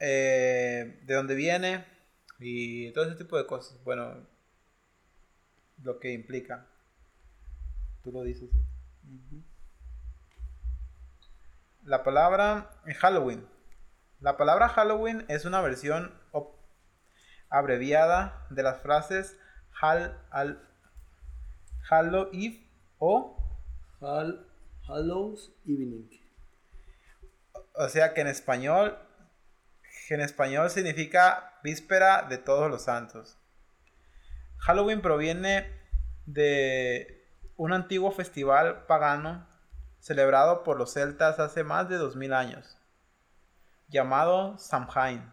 eh, 0.00 1.00
de 1.02 1.14
dónde 1.14 1.34
viene 1.34 1.86
y 2.38 2.92
todo 2.92 3.06
ese 3.06 3.16
tipo 3.16 3.38
de 3.38 3.46
cosas. 3.46 3.82
Bueno, 3.84 4.26
lo 5.82 5.98
que 5.98 6.12
implica. 6.12 6.66
Tú 8.04 8.12
lo 8.12 8.22
dices. 8.22 8.50
La 11.84 12.04
palabra 12.04 12.70
Halloween. 13.00 13.55
La 14.20 14.36
palabra 14.36 14.68
Halloween 14.68 15.24
es 15.28 15.44
una 15.44 15.60
versión 15.60 16.12
abreviada 17.50 18.46
de 18.50 18.62
las 18.62 18.80
frases 18.80 19.36
Hal, 19.80 20.18
al, 20.30 20.66
Halloween 21.82 22.66
o, 22.98 23.36
Hall, 24.00 24.46
Hallows 24.88 25.52
Evening. 25.66 26.08
o 27.74 27.88
sea 27.88 28.14
que 28.14 28.22
en 28.22 28.28
español, 28.28 28.98
en 30.08 30.20
español 30.22 30.70
significa 30.70 31.58
víspera 31.62 32.22
de 32.22 32.38
todos 32.38 32.70
los 32.70 32.82
santos. 32.82 33.36
Halloween 34.58 35.02
proviene 35.02 35.70
de 36.24 37.22
un 37.56 37.72
antiguo 37.74 38.10
festival 38.12 38.86
pagano 38.86 39.46
celebrado 40.00 40.64
por 40.64 40.78
los 40.78 40.92
celtas 40.94 41.38
hace 41.38 41.64
más 41.64 41.88
de 41.88 41.96
2000 41.96 42.32
años, 42.32 42.78
llamado 43.88 44.58
Samhain. 44.58 45.32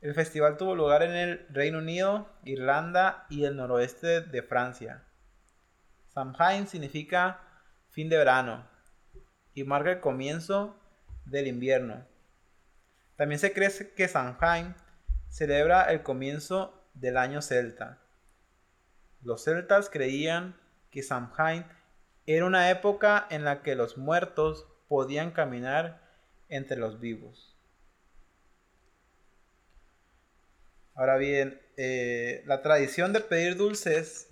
El 0.00 0.14
festival 0.14 0.56
tuvo 0.56 0.74
lugar 0.74 1.02
en 1.02 1.12
el 1.12 1.46
Reino 1.50 1.78
Unido, 1.78 2.28
Irlanda 2.44 3.26
y 3.28 3.44
el 3.44 3.56
noroeste 3.56 4.20
de 4.20 4.42
Francia. 4.42 5.04
Samhain 6.08 6.66
significa 6.66 7.40
fin 7.90 8.08
de 8.08 8.16
verano 8.16 8.68
y 9.54 9.64
marca 9.64 9.92
el 9.92 10.00
comienzo 10.00 10.76
del 11.24 11.46
invierno. 11.46 12.06
También 13.16 13.40
se 13.40 13.52
cree 13.52 13.70
que 13.96 14.08
Samhain 14.08 14.74
celebra 15.28 15.82
el 15.84 16.02
comienzo 16.02 16.88
del 16.94 17.16
año 17.16 17.42
celta. 17.42 17.98
Los 19.20 19.44
celtas 19.44 19.90
creían 19.90 20.56
que 20.90 21.02
Samhain 21.02 21.66
era 22.26 22.46
una 22.46 22.70
época 22.70 23.26
en 23.30 23.44
la 23.44 23.62
que 23.62 23.74
los 23.74 23.98
muertos 23.98 24.66
podían 24.86 25.32
caminar 25.32 26.07
entre 26.48 26.78
los 26.78 27.00
vivos. 27.00 27.56
Ahora 30.94 31.16
bien, 31.16 31.60
eh, 31.76 32.42
la 32.46 32.62
tradición 32.62 33.12
de 33.12 33.20
pedir 33.20 33.56
dulces, 33.56 34.28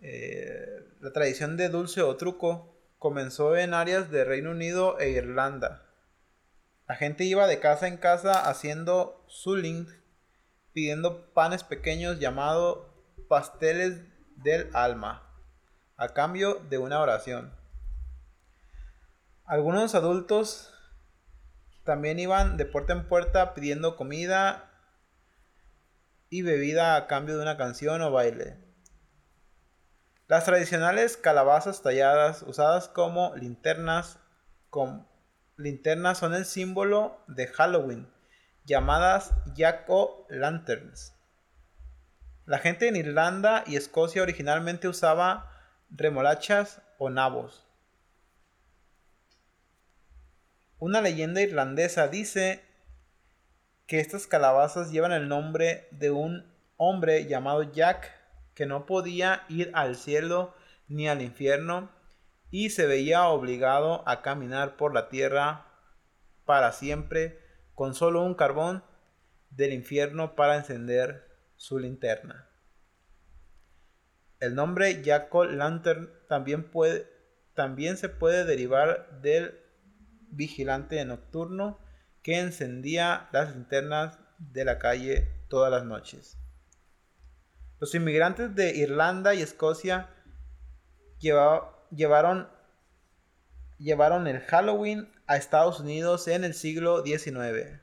eh, 0.00 0.84
la 1.00 1.12
tradición 1.12 1.56
de 1.56 1.68
dulce 1.68 2.02
o 2.02 2.16
truco 2.16 2.74
comenzó 2.98 3.56
en 3.56 3.74
áreas 3.74 4.10
de 4.10 4.24
Reino 4.24 4.50
Unido 4.50 4.98
e 4.98 5.10
Irlanda. 5.10 5.86
La 6.88 6.96
gente 6.96 7.24
iba 7.24 7.46
de 7.46 7.60
casa 7.60 7.86
en 7.86 7.98
casa 7.98 8.48
haciendo 8.48 9.24
suling, 9.28 9.86
pidiendo 10.72 11.32
panes 11.32 11.62
pequeños 11.62 12.18
llamado 12.18 12.92
pasteles 13.28 14.00
del 14.36 14.70
alma 14.72 15.28
a 15.96 16.14
cambio 16.14 16.54
de 16.70 16.78
una 16.78 17.00
oración. 17.00 17.57
Algunos 19.48 19.94
adultos 19.94 20.74
también 21.84 22.18
iban 22.18 22.58
de 22.58 22.66
puerta 22.66 22.92
en 22.92 23.08
puerta 23.08 23.54
pidiendo 23.54 23.96
comida 23.96 24.70
y 26.28 26.42
bebida 26.42 26.96
a 26.96 27.06
cambio 27.06 27.38
de 27.38 27.44
una 27.44 27.56
canción 27.56 28.02
o 28.02 28.10
baile. 28.10 28.58
Las 30.26 30.44
tradicionales 30.44 31.16
calabazas 31.16 31.80
talladas 31.80 32.42
usadas 32.42 32.88
como 32.88 33.34
linternas, 33.36 34.18
con, 34.68 35.08
linternas 35.56 36.18
son 36.18 36.34
el 36.34 36.44
símbolo 36.44 37.24
de 37.26 37.46
Halloween, 37.46 38.06
llamadas 38.66 39.32
Jack-o'-lanterns. 39.54 41.14
La 42.44 42.58
gente 42.58 42.86
en 42.86 42.96
Irlanda 42.96 43.64
y 43.66 43.76
Escocia 43.76 44.20
originalmente 44.20 44.88
usaba 44.88 45.50
remolachas 45.88 46.82
o 46.98 47.08
nabos. 47.08 47.67
Una 50.80 51.00
leyenda 51.00 51.42
irlandesa 51.42 52.06
dice 52.06 52.62
que 53.86 53.98
estas 53.98 54.28
calabazas 54.28 54.92
llevan 54.92 55.10
el 55.10 55.28
nombre 55.28 55.88
de 55.90 56.12
un 56.12 56.46
hombre 56.76 57.26
llamado 57.26 57.64
Jack 57.64 58.12
que 58.54 58.64
no 58.64 58.86
podía 58.86 59.44
ir 59.48 59.72
al 59.74 59.96
cielo 59.96 60.54
ni 60.86 61.08
al 61.08 61.20
infierno 61.20 61.90
y 62.50 62.70
se 62.70 62.86
veía 62.86 63.26
obligado 63.26 64.06
a 64.08 64.22
caminar 64.22 64.76
por 64.76 64.94
la 64.94 65.08
tierra 65.08 65.66
para 66.44 66.70
siempre 66.70 67.40
con 67.74 67.94
solo 67.94 68.22
un 68.22 68.34
carbón 68.34 68.84
del 69.50 69.72
infierno 69.72 70.36
para 70.36 70.56
encender 70.56 71.26
su 71.56 71.80
linterna. 71.80 72.48
El 74.38 74.54
nombre 74.54 75.02
Jack 75.02 75.34
Lantern 75.34 76.08
también, 76.28 76.70
puede, 76.70 77.08
también 77.54 77.96
se 77.96 78.08
puede 78.08 78.44
derivar 78.44 79.20
del 79.20 79.67
vigilante 80.30 81.04
nocturno 81.04 81.78
que 82.22 82.38
encendía 82.38 83.28
las 83.32 83.54
linternas 83.54 84.18
de 84.38 84.64
la 84.64 84.78
calle 84.78 85.28
todas 85.48 85.70
las 85.70 85.84
noches. 85.84 86.38
Los 87.80 87.94
inmigrantes 87.94 88.54
de 88.54 88.76
Irlanda 88.76 89.34
y 89.34 89.42
Escocia 89.42 90.10
llevaron, 91.20 92.48
el 93.78 94.40
Halloween 94.40 95.12
a 95.26 95.36
Estados 95.36 95.80
Unidos 95.80 96.26
en 96.28 96.44
el 96.44 96.54
siglo 96.54 97.04
XIX. 97.04 97.80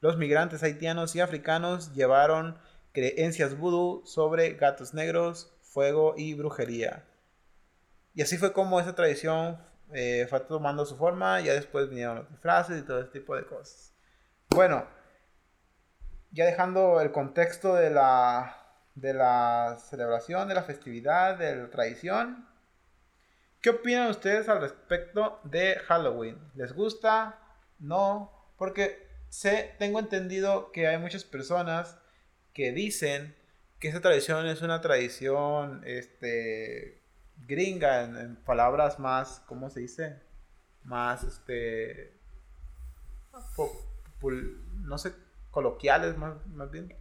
Los 0.00 0.16
migrantes 0.16 0.62
haitianos 0.62 1.16
y 1.16 1.20
africanos 1.20 1.94
llevaron 1.94 2.58
creencias 2.92 3.58
vudú 3.58 4.02
sobre 4.04 4.54
gatos 4.54 4.94
negros, 4.94 5.52
fuego 5.62 6.14
y 6.16 6.34
brujería. 6.34 7.04
Y 8.14 8.22
así 8.22 8.36
fue 8.36 8.52
como 8.52 8.80
esa 8.80 8.94
tradición 8.94 9.58
eh, 9.92 10.26
fue 10.28 10.40
tomando 10.40 10.84
su 10.84 10.96
forma, 10.96 11.40
ya 11.40 11.54
después 11.54 11.88
vinieron 11.88 12.16
los 12.16 12.30
disfraces 12.30 12.80
y 12.80 12.82
todo 12.82 13.00
ese 13.00 13.10
tipo 13.10 13.36
de 13.36 13.46
cosas. 13.46 13.94
Bueno, 14.50 14.86
ya 16.30 16.44
dejando 16.44 17.00
el 17.00 17.12
contexto 17.12 17.74
de 17.74 17.90
la, 17.90 18.56
de 18.94 19.14
la 19.14 19.78
celebración, 19.88 20.48
de 20.48 20.54
la 20.54 20.62
festividad, 20.62 21.38
de 21.38 21.56
la 21.56 21.70
tradición, 21.70 22.48
¿qué 23.60 23.70
opinan 23.70 24.10
ustedes 24.10 24.48
al 24.48 24.60
respecto 24.60 25.40
de 25.44 25.76
Halloween? 25.86 26.38
¿Les 26.54 26.72
gusta? 26.72 27.38
¿No? 27.78 28.52
Porque 28.56 29.08
sé, 29.28 29.74
tengo 29.78 29.98
entendido 29.98 30.72
que 30.72 30.86
hay 30.86 30.98
muchas 30.98 31.24
personas 31.24 31.98
que 32.52 32.72
dicen 32.72 33.36
que 33.78 33.88
esa 33.88 34.00
tradición 34.00 34.46
es 34.46 34.62
una 34.62 34.80
tradición 34.80 35.82
este, 35.86 36.97
gringa, 37.46 38.04
en, 38.04 38.36
palabras 38.36 38.98
más, 38.98 39.42
¿cómo 39.46 39.70
se 39.70 39.80
dice? 39.80 40.20
Más, 40.84 41.22
este, 41.24 42.18
no 44.84 44.98
sé, 44.98 45.12
coloquiales 45.50 46.16
más, 46.16 46.46
más 46.48 46.70
bien. 46.70 46.94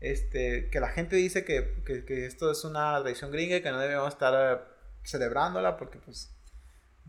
Este, 0.00 0.68
que 0.70 0.80
la 0.80 0.88
gente 0.88 1.14
dice 1.16 1.44
que, 1.44 1.82
que, 1.84 2.26
esto 2.26 2.50
es 2.50 2.64
una 2.64 3.00
tradición 3.00 3.30
gringa 3.30 3.56
y 3.56 3.62
que 3.62 3.70
no 3.70 3.78
debemos 3.78 4.08
estar 4.08 4.66
celebrándola 5.04 5.76
porque 5.76 5.98
pues 5.98 6.34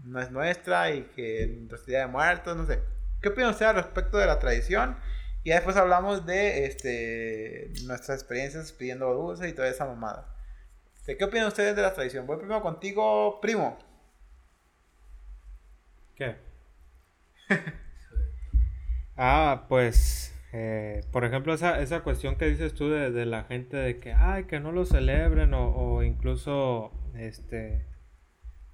no 0.03 0.19
es 0.19 0.31
nuestra 0.31 0.91
y 0.91 1.03
que 1.15 1.65
nuestra 1.69 1.91
día 1.91 1.99
de 2.01 2.07
muertos, 2.07 2.55
no 2.55 2.65
sé. 2.65 2.81
¿Qué 3.21 3.29
opinan 3.29 3.51
ustedes 3.51 3.69
al 3.69 3.77
respecto 3.77 4.17
de 4.17 4.27
la 4.27 4.39
tradición? 4.39 4.97
Y 5.43 5.49
después 5.49 5.75
hablamos 5.75 6.25
de 6.25 6.65
este, 6.65 7.71
nuestras 7.85 8.19
experiencias 8.19 8.71
pidiendo 8.71 9.13
dulce 9.13 9.49
y 9.49 9.53
toda 9.53 9.67
esa 9.67 9.85
mamada. 9.85 10.32
¿Qué 11.05 11.21
opinan 11.21 11.47
ustedes 11.47 11.75
de 11.75 11.81
la 11.81 11.93
tradición? 11.93 12.25
Voy 12.25 12.37
primero 12.37 12.61
contigo, 12.61 13.41
primo. 13.41 13.77
¿Qué? 16.15 16.37
ah, 19.17 19.65
pues, 19.67 20.33
eh, 20.53 21.01
por 21.11 21.25
ejemplo, 21.25 21.53
esa, 21.53 21.81
esa 21.81 22.03
cuestión 22.03 22.37
que 22.37 22.45
dices 22.45 22.73
tú 22.73 22.89
de, 22.89 23.11
de, 23.11 23.25
la 23.25 23.43
gente 23.43 23.75
de 23.75 23.99
que, 23.99 24.13
ay, 24.13 24.45
que 24.45 24.61
no 24.61 24.71
lo 24.71 24.85
celebren 24.85 25.53
o, 25.53 25.75
o 25.75 26.03
incluso, 26.03 26.93
este, 27.15 27.85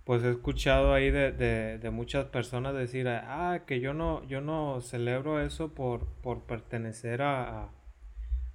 pues 0.04 0.24
he 0.24 0.30
escuchado 0.30 0.94
ahí 0.94 1.10
de, 1.10 1.32
de, 1.32 1.90
muchas 1.90 2.26
personas 2.26 2.76
decir, 2.76 3.08
ah, 3.08 3.64
que 3.66 3.80
yo 3.80 3.96
no, 3.96 4.24
yo 4.28 4.40
no 4.40 4.82
celebro 4.82 5.42
eso 5.42 5.74
por, 5.74 6.06
por 6.22 6.44
pertenecer 6.44 7.24
a, 7.24 7.72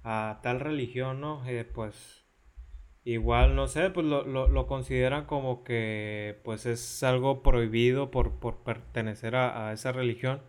a, 0.03 0.39
tal 0.43 0.61
religión, 0.61 1.19
¿no? 1.19 1.45
Eh, 1.45 1.65
pues 1.65 2.24
igual, 3.05 3.55
no 3.55 3.67
sé, 3.67 3.89
pues 3.91 4.05
lo, 4.05 4.23
lo, 4.25 4.67
consideran 4.67 5.25
como 5.25 5.63
que 5.63 6.39
pues 6.43 6.65
es 6.65 7.03
algo 7.03 7.43
prohibido 7.43 8.11
por, 8.11 8.39
por 8.39 8.63
pertenecer 8.63 9.35
a, 9.35 9.71
esa 9.73 9.91
religión. 9.91 10.41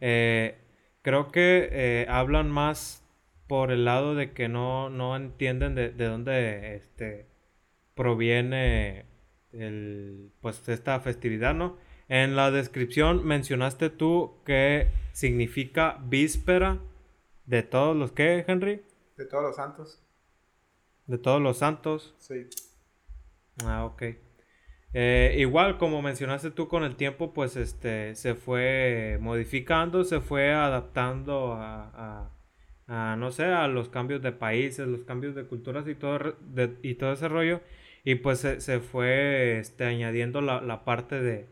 Eh, 0.00 0.56
creo 1.02 1.30
que 1.32 1.68
eh, 1.72 2.06
hablan 2.08 2.50
más 2.50 3.04
por 3.48 3.70
el 3.72 3.84
lado 3.84 4.14
de 4.14 4.32
que 4.32 4.48
no, 4.48 4.90
no 4.90 5.16
entienden 5.16 5.74
de, 5.74 5.90
de 5.90 6.04
dónde 6.06 6.76
este, 6.76 7.26
proviene 7.94 9.06
el, 9.52 10.32
pues 10.40 10.68
esta 10.68 11.00
festividad, 11.00 11.54
¿no? 11.54 11.76
En 12.08 12.36
la 12.36 12.50
descripción 12.50 13.26
mencionaste 13.26 13.90
tú 13.90 14.36
que 14.44 14.88
significa 15.12 15.98
víspera 16.04 16.78
de 17.46 17.62
todos 17.62 17.96
los 17.96 18.12
que, 18.12 18.44
Henry? 18.46 18.82
De 19.16 19.26
todos 19.26 19.42
los 19.44 19.56
santos. 19.56 20.03
De 21.06 21.18
todos 21.18 21.40
los 21.40 21.58
santos. 21.58 22.14
Sí. 22.18 22.46
Ah, 23.64 23.84
ok. 23.84 24.02
Eh, 24.94 25.34
igual 25.38 25.76
como 25.76 26.02
mencionaste 26.02 26.50
tú 26.50 26.68
con 26.68 26.84
el 26.84 26.96
tiempo, 26.96 27.32
pues 27.34 27.56
este 27.56 28.14
se 28.14 28.36
fue 28.36 29.18
modificando, 29.20 30.04
se 30.04 30.20
fue 30.20 30.52
adaptando 30.52 31.54
a, 31.54 32.30
a, 32.86 33.16
no 33.16 33.30
sé, 33.32 33.44
a 33.46 33.66
los 33.68 33.88
cambios 33.88 34.22
de 34.22 34.32
países, 34.32 34.86
los 34.86 35.04
cambios 35.04 35.34
de 35.34 35.46
culturas 35.46 35.86
y 35.88 35.94
todo, 35.94 36.36
y 36.82 36.94
todo 36.94 37.12
ese 37.12 37.28
rollo. 37.28 37.60
Y 38.04 38.16
pues 38.16 38.40
se, 38.40 38.80
fue 38.80 39.58
este, 39.58 39.84
añadiendo 39.84 40.40
la, 40.42 40.84
parte 40.84 41.20
de, 41.22 41.48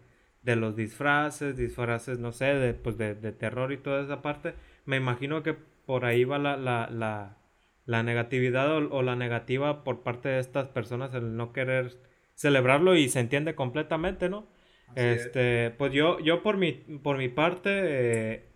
los 0.57 0.77
disfraces, 0.77 1.57
disfraces, 1.57 2.19
no 2.19 2.33
sé, 2.33 2.47
de, 2.47 2.75
pues 2.75 2.99
de, 2.99 3.15
terror 3.33 3.73
y 3.73 3.79
toda 3.79 4.03
esa 4.03 4.23
parte. 4.23 4.55
Me 4.85 4.97
imagino 4.99 5.43
que 5.43 5.55
por 5.55 6.05
ahí 6.05 6.25
va 6.25 6.39
la, 6.39 6.57
la, 6.57 7.39
negatividad 7.87 8.77
o, 8.77 9.03
la 9.03 9.17
negativa 9.17 9.85
por 9.85 10.03
parte 10.03 10.29
de 10.29 10.41
estas 10.41 10.69
personas, 10.69 11.15
el 11.15 11.37
no 11.37 11.53
querer 11.53 11.99
celebrarlo 12.35 12.97
y 12.97 13.09
se 13.09 13.21
entiende 13.21 13.55
completamente, 13.55 14.29
¿no? 14.29 14.47
este, 14.95 15.71
pues 15.71 15.93
yo, 15.93 16.21
yo 16.21 16.43
por 16.43 16.59
mi, 16.59 16.73
por 16.73 17.17
mi 17.17 17.29
parte, 17.29 17.71
eh, 17.73 18.49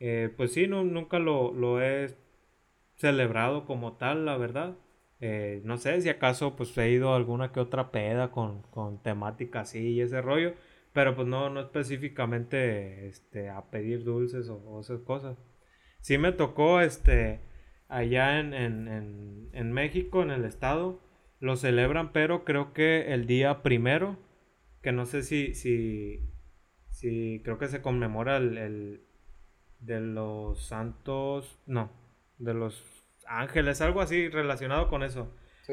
eh, 0.00 0.28
pues 0.36 0.52
sí, 0.52 0.66
no, 0.66 0.84
nunca 0.84 1.18
lo, 1.18 1.52
lo 1.52 1.82
he 1.82 2.14
celebrado 2.96 3.64
como 3.64 3.96
tal, 3.96 4.24
la 4.26 4.36
verdad. 4.36 4.76
Eh, 5.20 5.60
no 5.64 5.78
sé 5.78 6.00
si 6.00 6.08
acaso 6.08 6.54
pues 6.54 6.76
he 6.78 6.90
ido 6.90 7.12
a 7.12 7.16
alguna 7.16 7.50
que 7.52 7.58
otra 7.58 7.90
peda 7.90 8.30
con, 8.30 8.62
con 8.70 9.02
temática 9.02 9.60
así 9.60 9.94
y 9.94 10.00
ese 10.00 10.20
rollo, 10.22 10.54
pero 10.92 11.16
pues 11.16 11.26
no, 11.26 11.50
no 11.50 11.60
específicamente 11.60 13.08
este, 13.08 13.48
a 13.48 13.62
pedir 13.70 14.04
dulces 14.04 14.48
o, 14.48 14.80
esas 14.80 15.00
cosas. 15.00 15.36
Sí 16.00 16.18
me 16.18 16.32
tocó 16.32 16.80
este, 16.80 17.40
allá 17.88 18.38
en, 18.38 18.54
en, 18.54 19.48
en, 19.52 19.72
México, 19.72 20.22
en 20.22 20.30
el 20.30 20.44
estado, 20.44 21.00
lo 21.40 21.56
celebran, 21.56 22.12
pero 22.12 22.44
creo 22.44 22.72
que 22.72 23.12
el 23.12 23.26
día 23.26 23.62
primero, 23.62 24.16
que 24.82 24.92
no 24.92 25.06
sé 25.06 25.22
si, 25.22 25.54
si, 25.54 26.20
si 26.90 27.40
creo 27.44 27.58
que 27.58 27.68
se 27.68 27.82
conmemora 27.82 28.36
el, 28.36 28.58
el 28.58 29.00
de 29.80 30.00
los 30.00 30.62
santos, 30.66 31.58
no, 31.66 31.90
de 32.38 32.54
los 32.54 32.84
ángeles, 33.26 33.80
algo 33.80 34.00
así 34.00 34.28
relacionado 34.28 34.88
con 34.88 35.02
eso. 35.02 35.32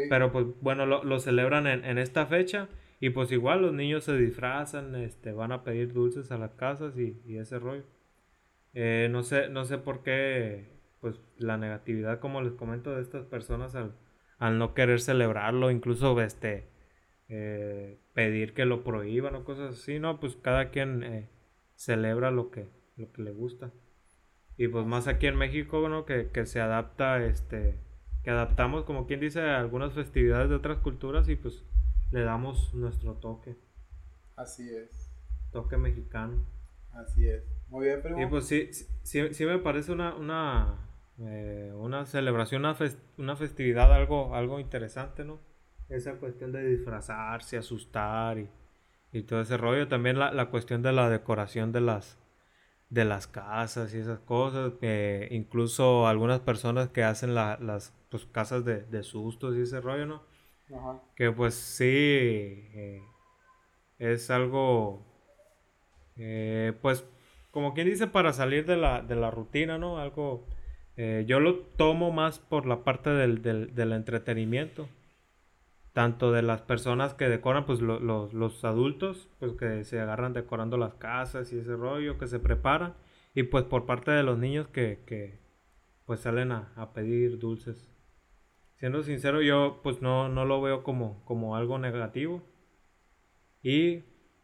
Pero 0.09 0.31
pues 0.31 0.45
bueno, 0.59 0.85
lo, 0.85 1.19
celebran 1.19 1.67
en, 1.67 1.97
esta 1.97 2.25
fecha 2.25 2.67
y 2.99 3.11
pues 3.11 3.31
igual 3.31 3.61
los 3.61 3.73
niños 3.73 4.03
se 4.03 4.17
disfrazan, 4.17 4.93
este, 4.95 5.31
van 5.31 5.53
a 5.53 5.63
pedir 5.63 5.93
dulces 5.93 6.31
a 6.31 6.37
las 6.37 6.53
casas 6.55 6.97
y, 6.97 7.37
ese 7.37 7.59
rollo. 7.59 7.83
Eh, 8.73 9.07
no 9.09 9.23
sé, 9.23 9.47
no 9.47 9.63
sé 9.63 9.77
por 9.77 10.03
qué, 10.03 10.74
pues 11.05 11.21
la 11.37 11.55
negatividad, 11.55 12.19
como 12.19 12.41
les 12.41 12.53
comento, 12.53 12.95
de 12.95 13.03
estas 13.03 13.27
personas 13.27 13.75
al, 13.75 13.93
al 14.39 14.57
no 14.57 14.73
querer 14.73 14.99
celebrarlo, 14.99 15.69
incluso 15.69 16.19
este 16.19 16.67
eh, 17.29 17.99
pedir 18.15 18.55
que 18.55 18.65
lo 18.65 18.83
prohíban 18.83 19.35
o 19.35 19.43
cosas 19.43 19.79
así, 19.79 19.99
¿no? 19.99 20.19
Pues 20.19 20.35
cada 20.35 20.71
quien 20.71 21.03
eh, 21.03 21.29
celebra 21.75 22.31
lo 22.31 22.49
que, 22.49 22.67
lo 22.97 23.11
que 23.11 23.21
le 23.21 23.33
gusta. 23.33 23.71
Y 24.57 24.67
pues 24.67 24.83
más 24.87 25.07
aquí 25.07 25.27
en 25.27 25.35
México, 25.35 25.87
¿no? 25.89 26.05
Que, 26.05 26.31
que 26.31 26.47
se 26.47 26.59
adapta, 26.59 27.23
este, 27.23 27.77
que 28.23 28.31
adaptamos, 28.31 28.83
como 28.83 29.05
quien 29.05 29.19
dice, 29.19 29.41
a 29.41 29.59
algunas 29.59 29.93
festividades 29.93 30.49
de 30.49 30.55
otras 30.55 30.79
culturas 30.79 31.29
y 31.29 31.35
pues 31.35 31.63
le 32.09 32.21
damos 32.21 32.73
nuestro 32.73 33.13
toque, 33.13 33.55
Así 34.35 34.67
es. 34.75 35.13
toque 35.51 35.77
mexicano. 35.77 36.43
Así 36.93 37.27
es. 37.27 37.43
Muy 37.69 37.85
bien, 37.85 38.01
primo. 38.01 38.19
Y 38.19 38.25
pues 38.25 38.47
sí, 38.47 38.69
sí, 39.03 39.33
sí 39.35 39.45
me 39.45 39.59
parece 39.59 39.91
una, 39.91 40.15
una, 40.15 40.84
eh, 41.19 41.71
una 41.75 42.05
celebración, 42.05 42.61
una, 42.65 42.75
una 43.17 43.35
festividad 43.35 43.93
algo, 43.93 44.35
algo 44.35 44.59
interesante, 44.59 45.23
¿no? 45.25 45.39
Esa 45.89 46.15
cuestión 46.15 46.51
de 46.51 46.65
disfrazarse, 46.67 47.57
asustar 47.57 48.39
y, 48.39 48.49
y 49.13 49.23
todo 49.23 49.41
ese 49.41 49.57
rollo. 49.57 49.87
También 49.87 50.19
la, 50.19 50.31
la 50.31 50.49
cuestión 50.49 50.81
de 50.81 50.91
la 50.93 51.09
decoración 51.09 51.71
de 51.71 51.81
las, 51.81 52.17
de 52.89 53.05
las 53.05 53.27
casas 53.27 53.93
y 53.93 53.99
esas 53.99 54.19
cosas. 54.19 54.73
eh, 54.81 55.27
incluso 55.31 56.07
algunas 56.07 56.41
personas 56.41 56.89
que 56.89 57.03
hacen 57.03 57.35
la- 57.35 57.57
las 57.61 57.93
pues, 58.09 58.25
casas 58.27 58.65
de, 58.65 58.83
de 58.83 59.03
sustos 59.03 59.55
y 59.57 59.61
ese 59.61 59.81
rollo, 59.81 60.05
¿no? 60.07 60.23
Ajá. 60.73 61.01
Que 61.15 61.31
pues 61.31 61.55
sí, 61.55 61.85
eh, 61.85 63.01
es 63.99 64.29
algo, 64.31 65.05
eh, 66.17 66.73
pues 66.81 67.05
como 67.51 67.73
quien 67.73 67.87
dice, 67.87 68.07
para 68.07 68.33
salir 68.33 68.65
de 68.65 68.75
la, 68.77 69.01
de 69.01 69.15
la 69.15 69.31
rutina, 69.31 69.77
¿no? 69.77 69.97
Algo, 69.99 70.45
eh, 70.97 71.25
yo 71.27 71.39
lo 71.39 71.59
tomo 71.59 72.11
más 72.11 72.39
por 72.39 72.65
la 72.65 72.83
parte 72.83 73.09
del, 73.11 73.41
del, 73.41 73.75
del 73.75 73.93
entretenimiento. 73.93 74.87
Tanto 75.93 76.31
de 76.31 76.41
las 76.43 76.61
personas 76.61 77.13
que 77.15 77.27
decoran, 77.29 77.65
pues 77.65 77.81
lo- 77.81 77.99
los, 77.99 78.33
los 78.33 78.63
adultos, 78.65 79.29
pues 79.39 79.53
que 79.53 79.83
se 79.85 79.99
agarran 79.99 80.33
decorando 80.33 80.77
las 80.77 80.93
casas 80.95 81.51
y 81.53 81.57
ese 81.59 81.75
rollo, 81.75 82.17
que 82.19 82.27
se 82.27 82.39
preparan. 82.39 82.93
Y 83.33 83.43
pues 83.43 83.63
por 83.63 83.85
parte 83.85 84.11
de 84.11 84.21
los 84.23 84.37
niños 84.37 84.67
que, 84.67 84.99
que 85.07 85.39
pues 86.05 86.21
salen 86.21 86.51
a, 86.51 86.73
a 86.75 86.93
pedir 86.93 87.39
dulces. 87.39 87.89
Siendo 88.77 89.03
sincero, 89.03 89.41
yo 89.41 89.81
pues 89.83 90.01
no, 90.01 90.29
no 90.29 90.45
lo 90.45 90.61
veo 90.61 90.83
como, 90.83 91.23
como 91.25 91.55
algo 91.57 91.79
negativo. 91.79 92.43
Y 93.63 94.03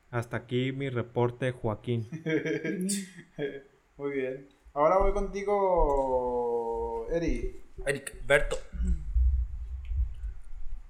hasta 0.09 0.35
aquí 0.37 0.73
mi 0.73 0.89
reporte, 0.89 1.51
Joaquín. 1.53 2.07
Muy 3.97 4.11
bien. 4.11 4.60
Ahora 4.73 4.97
voy 4.97 5.11
contigo, 5.11 7.05
Eri. 7.11 7.61
Eric, 7.85 8.25
Berto. 8.25 8.55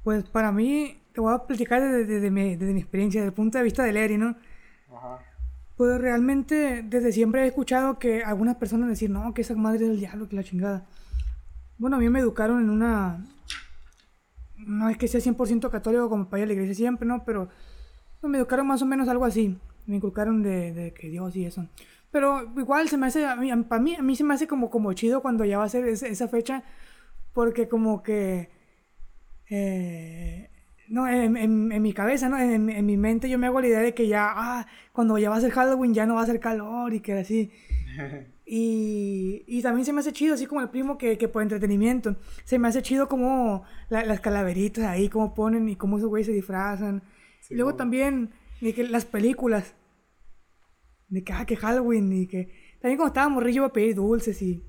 Pues 0.03 0.23
para 0.25 0.51
mí, 0.51 1.01
te 1.13 1.21
voy 1.21 1.33
a 1.33 1.39
platicar 1.39 1.81
desde, 1.81 2.05
desde 2.05 2.29
mi, 2.29 2.55
desde 2.55 2.73
mi 2.73 2.79
experiencia, 2.79 3.21
desde 3.21 3.29
el 3.29 3.33
punto 3.33 3.57
de 3.57 3.63
vista 3.63 3.83
del 3.83 3.97
Eri, 3.97 4.17
¿no? 4.17 4.35
Ajá. 4.95 5.19
Pues 5.77 5.99
realmente 5.99 6.83
desde 6.83 7.11
siempre 7.11 7.43
he 7.43 7.47
escuchado 7.47 7.97
que 7.97 8.23
algunas 8.23 8.55
personas 8.57 8.87
decir, 8.87 9.09
no, 9.09 9.33
que 9.33 9.41
esa 9.41 9.55
madre 9.55 9.85
es 9.85 9.89
del 9.89 9.99
diablo, 9.99 10.29
que 10.29 10.35
la 10.35 10.43
chingada. 10.43 10.85
Bueno, 11.79 11.95
a 11.95 11.99
mí 11.99 12.07
me 12.09 12.19
educaron 12.19 12.61
en 12.61 12.69
una... 12.69 13.25
No 14.57 14.89
es 14.89 14.97
que 14.97 15.07
sea 15.07 15.19
100% 15.19 15.71
católico 15.71 16.07
como 16.07 16.29
para 16.29 16.41
ir 16.41 16.43
a 16.43 16.47
la 16.47 16.53
iglesia 16.53 16.75
siempre, 16.75 17.07
¿no? 17.07 17.25
Pero 17.25 17.49
me 18.21 18.37
educaron 18.37 18.67
más 18.67 18.83
o 18.83 18.85
menos 18.85 19.09
algo 19.09 19.25
así. 19.25 19.57
Me 19.87 19.95
inculcaron 19.95 20.43
de, 20.43 20.71
de 20.71 20.93
que 20.93 21.09
Dios 21.09 21.35
y 21.35 21.45
eso. 21.45 21.67
Pero 22.11 22.51
igual 22.57 22.89
se 22.89 22.97
me 22.97 23.07
hace, 23.07 23.25
a 23.25 23.35
mí, 23.35 23.49
para 23.63 23.81
mí, 23.81 23.95
a 23.95 24.01
mí 24.01 24.15
se 24.15 24.23
me 24.23 24.33
hace 24.33 24.47
como, 24.47 24.69
como 24.69 24.91
chido 24.93 25.21
cuando 25.21 25.45
ya 25.45 25.57
va 25.57 25.63
a 25.65 25.69
ser 25.69 25.85
esa, 25.87 26.07
esa 26.07 26.27
fecha. 26.27 26.63
Porque 27.33 27.67
como 27.69 28.03
que... 28.03 28.49
eh, 29.49 30.49
no, 30.89 31.07
en, 31.07 31.37
en- 31.37 31.71
en 31.71 31.81
mi 31.81 31.93
cabeza, 31.93 32.27
¿no? 32.27 32.37
En, 32.37 32.69
en 32.69 32.85
mi 32.85 32.97
mente 32.97 33.29
yo 33.29 33.37
me 33.37 33.47
hago 33.47 33.61
la 33.61 33.67
idea 33.67 33.79
de 33.79 33.93
que 33.93 34.07
ya, 34.07 34.27
ah, 34.33 34.67
cuando 34.91 35.17
ya 35.17 35.29
va 35.29 35.37
a 35.37 35.41
ser 35.41 35.51
Halloween 35.51 35.93
ya 35.93 36.05
no 36.05 36.15
va 36.15 36.23
a 36.23 36.25
ser 36.25 36.39
calor 36.39 36.93
y 36.93 36.99
que 36.99 37.13
así. 37.13 37.51
Y, 38.53 39.45
y 39.47 39.61
también 39.61 39.85
se 39.85 39.93
me 39.93 40.01
hace 40.01 40.11
chido, 40.11 40.33
así 40.33 40.45
como 40.45 40.59
el 40.59 40.67
primo, 40.67 40.97
que, 40.97 41.17
que 41.17 41.29
por 41.29 41.41
entretenimiento. 41.41 42.17
Se 42.43 42.59
me 42.59 42.67
hace 42.67 42.81
chido 42.81 43.07
como 43.07 43.63
la- 43.87 44.03
las 44.03 44.19
calaveritas 44.19 44.83
ahí, 44.83 45.07
cómo 45.07 45.33
ponen 45.33 45.69
y 45.69 45.77
cómo 45.77 45.97
esos 45.97 46.09
güeyes 46.09 46.27
se 46.27 46.33
disfrazan. 46.33 47.01
y 47.49 47.55
luego 47.55 47.75
también 47.77 48.31
de 48.59 48.73
que 48.73 48.83
las 48.83 49.05
películas. 49.05 49.73
De 51.11 51.23
que, 51.23 51.31
ah, 51.33 51.45
que 51.45 51.55
Halloween 51.55 52.11
y 52.11 52.25
que... 52.25 52.49
También 52.81 52.97
cuando 52.97 53.07
estaba 53.09 53.29
morrillo 53.29 53.57
iba 53.57 53.67
a 53.67 53.73
pedir 53.73 53.93
dulces 53.95 54.41
y... 54.41 54.63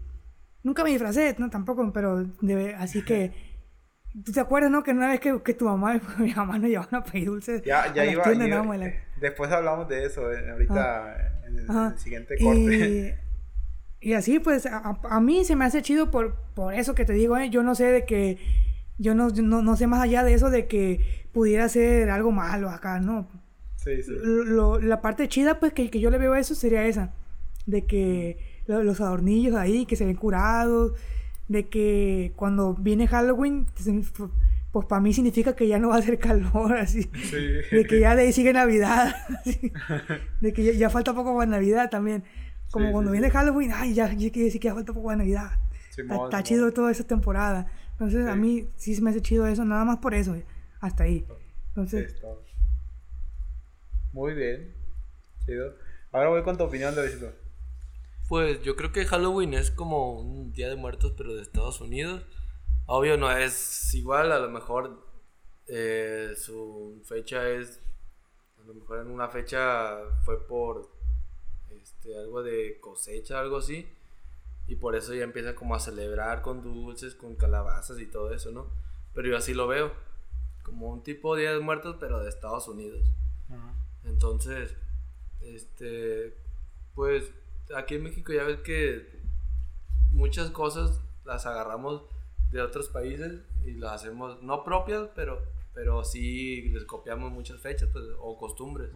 Nunca 0.63 0.85
me 0.85 0.91
disfracé, 0.91 1.35
no, 1.39 1.49
tampoco, 1.49 1.91
pero 1.93 2.25
de- 2.43 2.75
así 2.75 3.03
que... 3.03 3.33
¿Tú 4.25 4.31
te 4.31 4.41
acuerdas, 4.41 4.71
no? 4.71 4.83
Que 4.83 4.91
una 4.91 5.09
vez 5.09 5.21
que, 5.21 5.41
que 5.43 5.55
tu 5.55 5.65
mamá 5.65 5.97
y 5.97 6.01
mi 6.23 6.35
mamá 6.35 6.59
nos 6.59 6.69
llevaban 6.69 6.97
a 6.97 7.03
pedir 7.05 7.29
dulces 7.29 7.63
Ya, 7.65 7.91
ya 7.95 8.05
iba. 8.05 8.23
tiendas, 8.25 8.49
iba- 8.49 8.59
no, 8.59 8.65
güey, 8.67 8.79
la- 8.81 8.93
Después 9.19 9.51
hablamos 9.51 9.89
de 9.89 10.05
eso, 10.05 10.31
eh, 10.33 10.51
ahorita 10.51 11.17
en 11.47 11.59
el, 11.59 11.71
en 11.71 11.77
el 11.93 11.99
siguiente 11.99 12.35
corte. 12.43 13.19
Y, 14.01 14.09
y 14.11 14.13
así, 14.15 14.39
pues, 14.41 14.67
a- 14.67 14.99
a 15.09 15.21
mí 15.21 15.45
se 15.45 15.55
me 15.57 15.65
hace 15.65 15.81
chido 15.81 16.11
por, 16.11 16.35
por 16.55 16.75
eso 16.75 16.95
que 16.95 17.05
te 17.05 17.13
digo, 17.13 17.37
¿eh? 17.39 17.49
Yo 17.51 17.63
no 17.63 17.75
sé 17.75 17.85
de 17.87 18.05
que... 18.05 18.39
Yo 18.99 19.15
no, 19.15 19.29
no, 19.31 19.63
no 19.63 19.77
sé 19.77 19.87
más 19.87 20.03
allá 20.03 20.23
de 20.25 20.35
eso 20.35 20.51
de 20.51 20.67
que 20.67 21.29
pudiera 21.33 21.69
ser 21.69 22.11
algo 22.11 22.31
malo 22.33 22.69
acá, 22.69 23.01
¿no? 23.01 23.29
Sí, 23.85 24.03
sí. 24.03 24.13
Lo- 24.23 24.79
la 24.81 25.01
parte 25.01 25.29
chida, 25.29 25.59
pues, 25.61 25.73
que, 25.73 25.91
que 25.91 26.01
yo 26.01 26.11
le 26.11 26.19
veo 26.19 26.33
a 26.35 26.39
eso 26.41 26.55
sería 26.55 26.87
esa. 26.87 27.15
De 27.67 27.85
que 27.87 28.39
lo- 28.67 28.83
los 28.83 29.01
adornillos 29.01 29.55
ahí, 29.57 29.87
que 29.87 29.97
se 29.97 30.05
ven 30.05 30.17
curados. 30.17 30.93
De 31.49 31.69
que 31.69 32.33
cuando 32.37 32.75
viene 32.75 33.07
Halloween, 33.09 33.67
pues 34.73 34.87
para 34.87 35.01
mí 35.03 35.13
significa 35.13 35.55
que 35.55 35.69
ya 35.69 35.79
no 35.79 35.89
va 35.89 35.97
a 35.97 35.99
hacer 35.99 36.19
calor, 36.19 36.77
así. 36.79 37.03
Sí. 37.03 37.37
De 37.77 37.85
que 37.87 38.01
ya 38.01 38.15
de 38.17 38.23
ahí 38.23 38.33
sigue 38.33 38.53
Navidad. 38.53 39.15
así. 39.41 39.73
De 40.41 40.53
que 40.53 40.65
ya, 40.65 40.73
ya 40.73 40.91
falta 40.91 41.13
poco 41.15 41.37
para 41.37 41.51
Navidad 41.51 41.91
también. 41.91 42.25
Como 42.71 42.87
Sí, 42.87 42.93
cuando 42.93 43.11
sí, 43.11 43.19
viene 43.19 43.31
Halloween, 43.31 43.71
ay, 43.75 43.93
ya, 43.93 44.09
ya 44.15 44.31
quiere 44.31 44.47
decir 44.47 44.61
que 44.61 44.69
ya 44.69 44.75
falta 44.75 44.93
poco 44.95 45.07
para 45.09 45.19
Navidad. 45.19 45.51
Está, 45.91 46.15
está 46.25 46.43
chido 46.43 46.73
toda 46.73 46.91
esa 46.91 47.05
temporada. 47.05 47.71
Entonces 47.93 48.27
a 48.27 48.35
mí 48.35 48.67
sí 48.77 48.95
se 48.95 49.03
me 49.03 49.11
hace 49.11 49.21
chido 49.21 49.47
eso, 49.47 49.63
nada 49.67 49.85
más 49.85 49.99
por 49.99 50.15
eso. 50.15 50.35
Hasta 50.81 51.05
ahí. 51.05 51.27
Entonces. 51.69 52.15
Muy 54.13 54.35
bien. 54.35 54.75
Chido. 55.45 55.75
Ahora 56.13 56.29
voy 56.29 56.43
con 56.43 56.59
tu 56.59 56.65
opinión, 56.65 56.95
Davidito. 56.95 57.33
Pues 58.29 58.63
yo 58.63 58.77
creo 58.77 58.93
que 58.93 59.07
Halloween 59.07 59.55
es 59.55 59.71
como 59.71 60.21
un 60.21 60.53
Día 60.53 60.69
de 60.69 60.77
Muertos, 60.77 61.15
pero 61.17 61.35
de 61.35 61.43
Estados 61.43 61.81
Unidos. 61.81 62.23
Obvio 62.87 63.17
no 63.17 63.31
es 63.31 63.95
igual, 63.95 64.33
a 64.33 64.39
lo 64.39 64.51
mejor 64.51 65.07
eh, 65.67 66.35
su 66.37 67.01
fecha 67.05 67.49
es, 67.49 67.81
a 68.63 68.67
lo 68.67 68.75
mejor 68.75 69.01
en 69.01 69.09
una 69.09 69.29
fecha 69.29 69.99
fue 70.25 70.47
por 70.47 70.91
este, 71.71 72.19
algo 72.19 72.43
de 72.43 72.79
cosecha, 72.81 73.41
algo 73.41 73.59
así. 73.59 73.89
Y 74.67 74.77
por 74.77 74.95
eso 74.95 75.15
ya 75.15 75.25
empieza 75.25 75.55
como 75.55 75.75
a 75.75 75.81
celebrar 75.81 76.43
con 76.43 76.63
dulces, 76.63 77.15
con 77.15 77.35
calabazas 77.37 77.99
y 77.99 78.07
todo 78.07 78.33
eso, 78.33 78.51
¿no? 78.51 78.67
Pero 79.15 79.29
yo 79.29 79.37
así 79.37 79.55
lo 79.55 79.67
veo, 79.67 79.93
como 80.63 80.89
un 80.89 81.03
tipo 81.03 81.35
de 81.35 81.43
Día 81.43 81.53
de 81.53 81.61
Muertos, 81.61 81.97
pero 81.99 82.23
de 82.23 82.29
Estados 82.29 82.69
Unidos. 82.69 83.07
Entonces, 84.05 84.77
este, 85.41 86.37
pues 86.95 87.33
aquí 87.77 87.95
en 87.97 88.03
México 88.05 88.33
ya 88.33 88.45
ves 88.45 88.61
que 88.61 89.23
muchas 90.11 90.51
cosas 90.51 91.01
las 91.25 91.47
agarramos 91.47 92.03
de 92.51 92.61
otros 92.61 92.89
países 92.89 93.41
y 93.65 93.73
las 93.75 93.93
hacemos 94.03 94.43
no 94.43 94.65
propias, 94.65 95.09
pero, 95.15 95.41
pero 95.75 96.05
sí 96.05 96.69
les 96.71 96.85
copiamos 96.85 97.33
muchas 97.33 97.61
fechas 97.61 97.89
pues, 97.93 98.05
o 98.19 98.37
costumbres. 98.39 98.91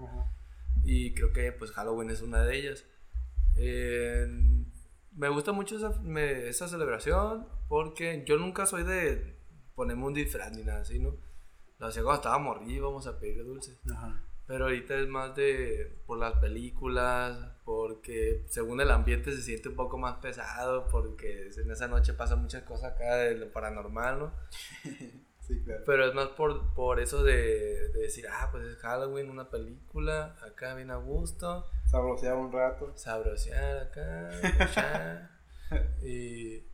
Y 0.84 1.14
creo 1.14 1.32
que 1.32 1.52
pues 1.52 1.70
Halloween 1.72 2.10
es 2.10 2.20
una 2.22 2.44
de 2.44 2.56
ellas. 2.58 2.84
Eh, 3.56 4.26
me 5.12 5.28
gusta 5.30 5.52
mucho 5.52 5.76
esa, 5.76 5.98
me- 6.02 6.48
esa 6.48 6.68
celebración 6.68 7.48
porque 7.68 8.24
yo 8.26 8.36
nunca 8.36 8.66
soy 8.66 8.82
de 8.84 9.36
ponerme 9.74 10.04
un 10.04 10.14
disfraz 10.14 10.52
ni 10.54 10.62
nada 10.62 10.80
así, 10.82 10.98
¿no? 10.98 11.16
Lo 11.78 11.86
hacía 11.86 12.02
cuando 12.02 12.20
estaba 12.20 12.38
íbamos 12.66 13.06
a 13.06 13.18
pedir 13.18 13.42
dulces. 13.44 13.80
Ajá. 13.90 14.22
Pero 14.46 14.64
ahorita 14.66 14.94
es 14.96 15.08
más 15.08 15.34
de 15.34 15.92
por 16.06 16.18
las 16.18 16.34
películas, 16.34 17.36
porque 17.64 18.44
según 18.48 18.80
el 18.80 18.90
ambiente 18.92 19.32
se 19.32 19.42
siente 19.42 19.68
un 19.70 19.74
poco 19.76 19.98
más 19.98 20.18
pesado, 20.18 20.86
porque 20.88 21.48
en 21.56 21.70
esa 21.70 21.88
noche 21.88 22.12
pasan 22.14 22.42
muchas 22.42 22.62
cosas 22.62 22.92
acá 22.94 23.16
de 23.16 23.34
lo 23.36 23.50
paranormal, 23.52 24.18
¿no? 24.18 24.32
Sí, 25.46 25.62
claro. 25.62 25.84
Pero 25.86 26.08
es 26.08 26.12
más 26.12 26.26
por, 26.30 26.74
por 26.74 26.98
eso 26.98 27.22
de, 27.22 27.88
de 27.90 28.00
decir, 28.00 28.26
ah, 28.28 28.48
pues 28.50 28.64
es 28.66 28.78
Halloween, 28.78 29.30
una 29.30 29.48
película, 29.48 30.34
acá 30.44 30.74
bien 30.74 30.90
a 30.90 30.96
gusto, 30.96 31.64
Sabrosear 31.88 32.34
un 32.36 32.50
rato. 32.50 32.92
sabrosear 32.96 33.78
acá, 33.78 35.30
y, 36.02 36.64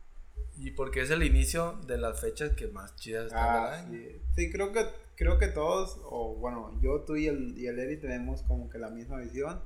y 0.57 0.71
porque 0.75 1.01
es 1.01 1.11
el 1.11 1.21
inicio 1.21 1.73
de 1.85 1.99
las 1.99 2.19
fechas 2.19 2.53
que 2.55 2.67
más 2.67 2.95
chidas 2.95 3.27
están 3.27 3.43
Ah, 3.43 3.75
del 3.77 3.85
año. 3.85 3.91
sí. 4.09 4.21
Sí, 4.35 4.51
creo 4.51 4.71
que, 4.73 4.83
creo 5.15 5.37
que 5.37 5.47
todos, 5.47 5.99
o 6.03 6.35
bueno, 6.35 6.79
yo, 6.81 7.01
tú 7.01 7.15
y 7.15 7.27
el, 7.27 7.57
y 7.57 7.67
el 7.67 7.79
Eri 7.79 7.97
tenemos 7.97 8.43
como 8.43 8.69
que 8.69 8.77
la 8.79 8.89
misma 8.89 9.19
visión 9.19 9.61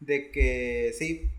de 0.00 0.30
que 0.30 0.92
sí, 0.96 1.30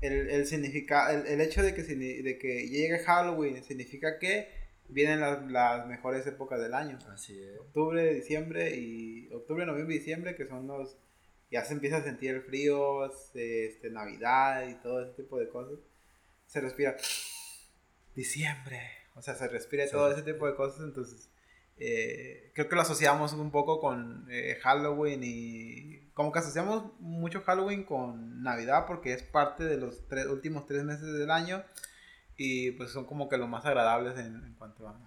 el, 0.00 0.30
el, 0.30 0.46
significa, 0.46 1.12
el, 1.12 1.26
el 1.26 1.40
hecho 1.40 1.62
de 1.62 1.74
que, 1.74 1.82
de 1.82 2.38
que 2.38 2.68
llegue 2.68 2.98
Halloween 3.00 3.62
significa 3.64 4.18
que 4.18 4.48
vienen 4.88 5.20
las, 5.20 5.50
las 5.50 5.86
mejores 5.86 6.26
épocas 6.26 6.60
del 6.60 6.72
año. 6.74 6.98
Así 7.12 7.38
es. 7.42 7.58
Octubre, 7.58 8.14
diciembre 8.14 8.74
y 8.76 9.30
octubre, 9.32 9.66
noviembre 9.66 9.96
y 9.96 9.98
diciembre, 9.98 10.34
que 10.34 10.46
son 10.46 10.66
los... 10.66 10.96
Ya 11.50 11.64
se 11.64 11.72
empieza 11.72 11.98
a 11.98 12.02
sentir 12.04 12.30
el 12.30 12.42
frío, 12.42 13.06
este, 13.06 13.90
Navidad 13.90 14.68
y 14.68 14.74
todo 14.82 15.02
ese 15.02 15.14
tipo 15.22 15.38
de 15.38 15.48
cosas. 15.48 15.78
Se 16.46 16.60
respira 16.60 16.96
diciembre, 18.14 18.80
o 19.14 19.22
sea, 19.22 19.34
se 19.34 19.48
respira 19.48 19.84
Sí. 19.86 19.92
todo 19.92 20.12
ese 20.12 20.22
tipo 20.22 20.46
de 20.46 20.54
cosas, 20.54 20.84
entonces 20.84 21.30
eh, 21.80 22.50
creo 22.54 22.68
que 22.68 22.74
lo 22.76 22.82
asociamos 22.82 23.32
un 23.32 23.50
poco 23.50 23.80
con 23.80 24.26
eh, 24.30 24.58
Halloween 24.62 25.20
y 25.24 26.10
como 26.14 26.32
que 26.32 26.40
asociamos 26.40 26.92
mucho 27.00 27.42
Halloween 27.42 27.84
con 27.84 28.42
Navidad 28.42 28.84
porque 28.86 29.12
es 29.12 29.22
parte 29.22 29.64
de 29.64 29.76
los 29.76 30.06
tres, 30.08 30.26
últimos 30.26 30.66
tres 30.66 30.82
meses 30.84 31.12
del 31.16 31.30
año 31.30 31.62
y 32.36 32.72
pues 32.72 32.90
son 32.90 33.04
como 33.04 33.28
que 33.28 33.36
los 33.38 33.48
más 33.48 33.64
agradables 33.64 34.18
en, 34.18 34.44
en 34.44 34.54
cuanto 34.54 34.88
a, 34.88 34.98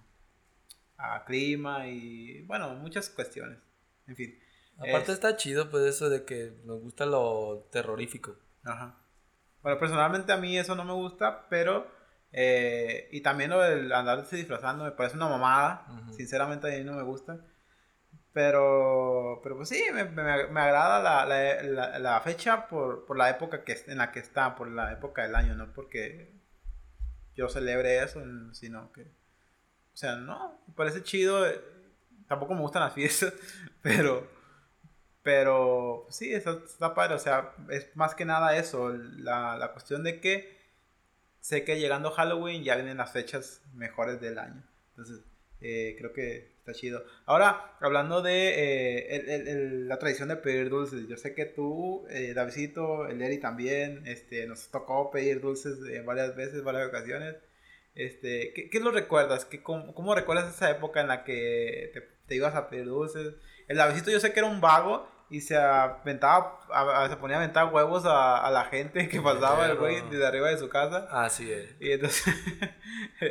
a 0.96 1.24
clima 1.24 1.88
y 1.88 2.42
bueno, 2.42 2.74
muchas 2.76 3.08
cuestiones. 3.10 3.58
En 4.06 4.16
fin. 4.16 4.38
Aparte 4.78 5.12
Es- 5.12 5.18
está 5.18 5.36
chido 5.36 5.70
pues 5.70 5.84
eso 5.84 6.08
de 6.08 6.24
que 6.24 6.52
nos 6.64 6.80
gusta 6.80 7.04
lo 7.06 7.68
terrorífico. 7.70 8.36
Ajá. 8.64 8.98
Bueno, 9.62 9.78
personalmente 9.78 10.32
a 10.32 10.36
mí 10.38 10.58
eso 10.58 10.74
no 10.74 10.84
me 10.84 10.92
gusta, 10.94 11.46
pero... 11.48 11.86
eh, 12.32 13.08
y 13.12 13.20
también 13.20 13.50
lo 13.50 13.60
del 13.60 13.92
andarse 13.92 14.36
disfrazando 14.36 14.84
me 14.84 14.92
parece 14.92 15.16
una 15.16 15.28
mamada. 15.28 15.86
Ujú. 15.90 16.14
Sinceramente 16.14 16.72
a 16.74 16.78
mí 16.78 16.84
no 16.84 16.94
me 16.94 17.02
gusta. 17.02 17.38
Pero, 18.32 19.40
pero 19.42 19.56
pues 19.56 19.68
sí, 19.68 19.84
me, 19.92 20.04
me- 20.04 20.46
me 20.48 20.60
agrada 20.60 21.02
la, 21.02 21.26
la- 21.26 21.62
la- 21.62 21.98
la 21.98 22.20
fecha 22.22 22.66
por, 22.66 23.04
por 23.04 23.18
la 23.18 23.28
época 23.28 23.62
que, 23.64 23.76
en 23.86 23.98
la 23.98 24.10
que 24.10 24.20
está, 24.20 24.54
por 24.54 24.68
la 24.70 24.92
época 24.92 25.22
del 25.22 25.34
año, 25.36 25.54
no 25.54 25.72
porque 25.74 26.32
yo 27.36 27.48
celebre 27.48 28.02
eso, 28.02 28.22
sino 28.52 28.90
que... 28.92 29.02
O 29.02 29.96
sea, 29.96 30.16
no, 30.16 30.58
me 30.66 30.74
parece 30.74 31.02
chido. 31.02 31.46
eh, 31.46 31.60
Tampoco 32.26 32.54
me 32.54 32.60
gustan 32.62 32.82
las 32.82 32.94
fiestas, 32.94 33.34
pero... 33.82 34.26
Pero 35.22 36.00
pues 36.04 36.16
sí, 36.16 36.32
está, 36.34 36.52
está 36.64 36.94
padre. 36.94 37.14
O 37.14 37.18
sea, 37.18 37.52
es 37.70 37.94
más 37.94 38.14
que 38.14 38.24
nada 38.24 38.56
eso. 38.56 38.92
La, 39.18 39.56
la 39.56 39.70
cuestión 39.72 40.02
de 40.02 40.20
que 40.20 40.58
sé 41.42 41.64
que 41.64 41.78
llegando 41.78 42.12
Halloween 42.12 42.62
ya 42.62 42.76
vienen 42.76 42.96
las 42.96 43.12
fechas 43.12 43.60
mejores 43.74 44.20
del 44.20 44.38
año. 44.38 44.62
Entonces, 44.90 45.24
eh, 45.60 45.96
creo 45.98 46.12
que 46.12 46.52
está 46.58 46.72
chido. 46.72 47.04
Ahora, 47.26 47.76
hablando 47.80 48.22
de 48.22 49.08
eh, 49.16 49.84
la 49.86 49.98
tradición 49.98 50.28
de 50.28 50.36
pedir 50.36 50.70
dulces. 50.70 51.08
Yo 51.08 51.16
sé 51.16 51.34
que 51.34 51.44
tú, 51.46 52.06
eh, 52.08 52.32
Davidito, 52.32 53.06
el 53.08 53.20
Eri 53.20 53.38
también, 53.38 54.06
este, 54.06 54.46
nos 54.46 54.70
tocó 54.70 55.10
pedir 55.10 55.40
dulces 55.40 55.78
eh, 55.90 56.02
varias 56.02 56.36
veces, 56.36 56.62
varias 56.62 56.86
ocasiones. 56.86 57.36
Este, 57.94 58.52
¿qué, 58.54 58.70
qué 58.70 58.80
lo 58.80 58.92
recuerdas? 58.92 59.44
¿Qué, 59.44 59.62
cómo, 59.62 59.94
cómo 59.94 60.14
recuerdas 60.14 60.54
esa 60.54 60.70
época 60.70 61.00
en 61.00 61.08
la 61.08 61.24
que 61.24 61.90
te, 61.92 62.00
te 62.26 62.34
ibas 62.36 62.54
a 62.54 62.70
pedir 62.70 62.86
dulces? 62.86 63.34
El 63.66 63.76
Davidito 63.78 64.10
yo 64.12 64.20
sé 64.20 64.32
que 64.32 64.38
era 64.40 64.48
un 64.48 64.60
vago 64.60 65.08
y 65.32 65.40
se 65.40 65.56
aventaba, 65.56 66.60
a- 66.70 67.04
a- 67.04 67.08
se 67.08 67.16
ponía 67.16 67.36
a 67.36 67.40
aventar 67.40 67.72
huevos 67.72 68.04
a, 68.04 68.38
a 68.46 68.50
la 68.50 68.64
gente 68.66 69.08
que 69.08 69.20
pasaba 69.20 69.66
el 69.66 69.76
güey 69.76 70.00
desde 70.10 70.26
arriba 70.26 70.48
de 70.50 70.58
su 70.58 70.68
casa. 70.68 71.08
Así 71.10 71.50
es. 71.50 71.74
Y 71.80 71.90
entonces, 71.92 72.24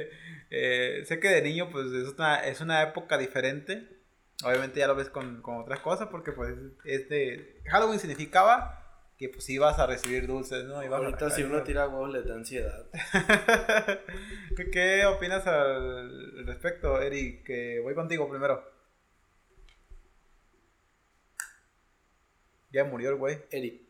eh, 0.50 1.04
sé 1.06 1.20
que 1.20 1.30
de 1.30 1.42
niño 1.42 1.70
pues 1.72 1.88
es 1.88 2.10
una, 2.10 2.44
es 2.46 2.62
una 2.62 2.82
época 2.84 3.18
diferente. 3.18 3.88
Obviamente 4.44 4.80
ya 4.80 4.88
lo 4.88 4.96
ves 4.96 5.10
con, 5.10 5.42
con 5.42 5.58
otras 5.58 5.80
cosas 5.82 6.08
porque 6.10 6.32
pues 6.32 6.56
este 6.84 7.62
Halloween 7.70 8.00
significaba 8.00 8.78
que 9.18 9.30
pues 9.30 9.48
ibas 9.52 9.78
a 9.78 9.86
recibir 9.86 10.26
dulces, 10.26 10.64
¿no? 10.66 10.82
Ibas 10.84 11.00
a 11.00 11.06
Ahorita 11.06 11.30
si 11.30 11.44
calle. 11.44 11.54
uno 11.54 11.62
tira 11.64 11.88
huevos 11.88 12.10
le 12.12 12.24
da 12.24 12.34
ansiedad. 12.34 12.86
¿Qué, 14.58 14.72
qué 14.72 15.06
opinas 15.06 15.46
al 15.46 16.46
respecto, 16.48 17.00
Eric? 17.00 17.44
Que 17.46 17.80
voy 17.84 17.94
contigo 17.94 18.28
primero. 18.30 18.68
Ya 22.72 22.84
murió 22.86 23.10
el 23.12 23.16
güey. 23.18 23.38
Eric, 23.52 23.82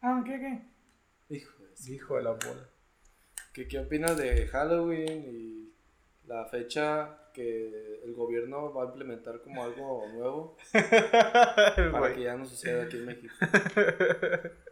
Ah, 0.00 0.22
¿qué, 0.24 0.38
qué? 0.38 1.34
hijo 1.36 1.52
de 1.62 1.92
Hijo 1.94 2.16
de 2.16 2.22
la 2.22 2.30
bola. 2.32 2.68
¿qué, 3.52 3.66
¿qué 3.68 3.78
opinas 3.78 4.16
de 4.18 4.46
Halloween 4.48 5.24
y 5.28 5.72
la 6.26 6.44
fecha 6.46 7.18
que 7.32 8.00
el 8.04 8.12
gobierno 8.14 8.72
va 8.72 8.82
a 8.84 8.86
implementar 8.86 9.40
como 9.42 9.62
algo 9.64 10.06
nuevo 10.12 10.56
para 10.72 11.98
güey. 11.98 12.14
que 12.14 12.22
ya 12.22 12.36
no 12.36 12.44
suceda 12.46 12.84
aquí 12.84 12.96
en 12.98 13.06
México? 13.06 13.34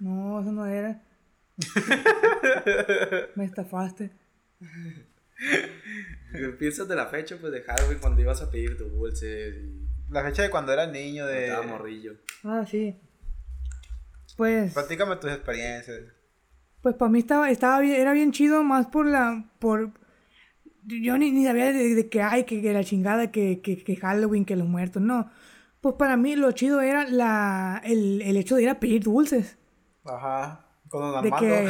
No, 0.00 0.40
eso 0.40 0.52
no 0.52 0.64
era. 0.64 1.02
Me 3.34 3.44
estafaste. 3.46 4.12
¿Qué 6.32 6.48
piensas 6.56 6.86
de 6.86 6.94
la 6.94 7.06
fecha 7.06 7.36
pues 7.40 7.52
de 7.52 7.62
Halloween 7.62 7.98
cuando 7.98 8.20
ibas 8.20 8.40
a 8.40 8.48
pedir 8.48 8.76
dulces 8.76 9.56
y 9.56 9.87
La 10.10 10.22
fecha 10.22 10.42
de 10.42 10.50
cuando 10.50 10.72
era 10.72 10.86
niño 10.86 11.24
cuando 11.24 11.32
de... 11.40 11.44
estaba 11.48 11.66
morrillo? 11.66 12.12
Ah, 12.44 12.64
sí. 12.68 12.96
Pues, 14.36 14.72
Platícame 14.72 15.16
tus 15.16 15.30
experiencias. 15.32 16.00
pues 16.80 16.94
para 16.94 17.10
mí 17.10 17.18
estaba, 17.18 17.50
estaba 17.50 17.80
bien, 17.80 18.00
era 18.00 18.12
bien 18.12 18.32
chido 18.32 18.62
más 18.62 18.86
por 18.86 19.04
la, 19.06 19.44
por, 19.58 19.90
yo 20.84 21.18
ni, 21.18 21.30
ni 21.32 21.44
sabía 21.44 21.72
de, 21.72 21.94
de 21.94 22.08
que 22.08 22.22
hay, 22.22 22.44
que, 22.44 22.62
que 22.62 22.72
la 22.72 22.84
chingada, 22.84 23.30
que, 23.30 23.60
que, 23.60 23.82
que 23.82 23.96
Halloween, 23.96 24.44
que 24.44 24.56
los 24.56 24.68
muertos, 24.68 25.02
no. 25.02 25.30
Pues 25.80 25.96
para 25.96 26.16
mí 26.16 26.36
lo 26.36 26.52
chido 26.52 26.80
era 26.80 27.04
la, 27.08 27.80
el, 27.84 28.22
el 28.22 28.36
hecho 28.36 28.56
de 28.56 28.62
ir 28.62 28.68
a 28.70 28.80
pedir 28.80 29.02
dulces. 29.02 29.58
Ajá. 30.04 30.64
Con 30.88 31.02
Don 31.12 31.22
De 31.22 31.28
Armando. 31.28 31.46
que, 31.46 31.68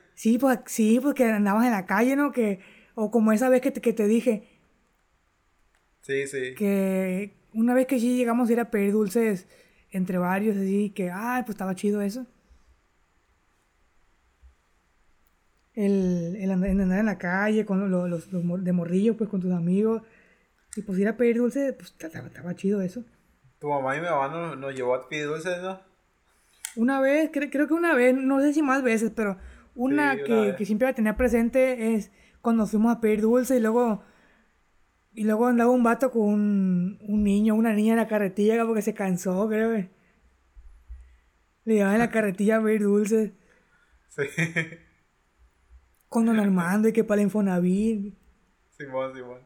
sí, 0.14 0.36
pues, 0.38 0.58
sí, 0.66 0.98
porque 1.00 1.24
andabas 1.24 1.64
en 1.64 1.72
la 1.72 1.86
calle, 1.86 2.16
¿no? 2.16 2.32
Que, 2.32 2.60
o 2.94 3.10
como 3.10 3.32
esa 3.32 3.48
vez 3.48 3.60
que 3.62 3.70
te, 3.70 3.80
que 3.80 3.92
te 3.92 4.06
dije, 4.06 4.48
Sí, 6.00 6.26
sí. 6.26 6.54
que 6.56 7.36
una 7.54 7.74
vez 7.74 7.86
que 7.86 7.98
sí 8.00 8.16
llegamos 8.16 8.48
a 8.48 8.52
ir 8.52 8.60
a 8.60 8.70
pedir 8.70 8.92
dulces 8.92 9.48
entre 9.90 10.18
varios, 10.18 10.56
así 10.56 10.90
que, 10.90 11.10
ay, 11.10 11.42
pues 11.42 11.54
estaba 11.54 11.74
chido 11.74 12.00
eso. 12.02 12.26
El, 15.74 16.36
el 16.36 16.50
andar, 16.50 16.68
en 16.70 17.06
la 17.06 17.18
calle 17.18 17.64
con 17.64 17.90
los, 17.90 18.08
los, 18.30 18.64
de 18.64 18.72
morrillo, 18.72 19.16
pues 19.16 19.30
con 19.30 19.40
tus 19.40 19.52
amigos. 19.52 20.02
Y 20.76 20.82
pues 20.82 20.98
ir 20.98 21.08
a 21.08 21.16
pedir 21.16 21.38
dulces, 21.38 21.74
pues 21.74 21.94
estaba, 21.98 22.28
estaba 22.28 22.54
chido 22.56 22.82
eso. 22.82 23.04
Tu 23.60 23.68
mamá 23.68 23.96
y 23.96 24.00
mi 24.00 24.06
mamá 24.06 24.28
nos, 24.28 24.58
nos 24.58 24.74
llevó 24.74 24.94
a 24.94 25.08
pedir 25.08 25.26
dulces, 25.26 25.62
¿no? 25.62 25.80
Una 26.76 27.00
vez, 27.00 27.30
cre- 27.32 27.50
creo 27.50 27.66
que 27.66 27.74
una 27.74 27.94
vez, 27.94 28.14
no 28.14 28.40
sé 28.40 28.52
si 28.52 28.62
más 28.62 28.82
veces, 28.82 29.12
pero 29.14 29.38
una, 29.74 30.14
Sí, 30.14 30.22
una 30.22 30.24
que, 30.24 30.54
que 30.56 30.66
siempre 30.66 30.86
la 30.88 30.94
tenía 30.94 31.16
presente 31.16 31.94
es 31.94 32.10
cuando 32.42 32.66
fuimos 32.66 32.96
a 32.96 33.00
pedir 33.00 33.20
dulce 33.20 33.56
y 33.56 33.60
luego 33.60 34.02
y 35.12 35.24
luego 35.24 35.46
andaba 35.46 35.70
un 35.70 35.82
vato 35.82 36.10
con 36.10 36.22
un, 36.22 36.98
un 37.02 37.22
niño, 37.24 37.54
una 37.54 37.72
niña 37.72 37.92
en 37.92 37.98
la 37.98 38.08
carretilla 38.08 38.64
porque 38.64 38.82
se 38.82 38.94
cansó, 38.94 39.48
creo. 39.48 39.70
que. 39.72 39.90
Le 41.64 41.74
llevaban 41.74 41.94
en 41.96 42.00
la 42.00 42.10
carretilla 42.10 42.56
a 42.58 42.62
pedir 42.62 42.82
dulces 42.82 43.32
Sí. 44.08 44.22
con 46.08 46.26
don 46.26 46.38
Armando 46.40 46.88
y 46.88 46.92
que 46.92 47.04
para 47.04 47.20
el 47.20 47.26
Infonavit. 47.26 48.14
Simón, 48.76 49.14
Simón. 49.14 49.38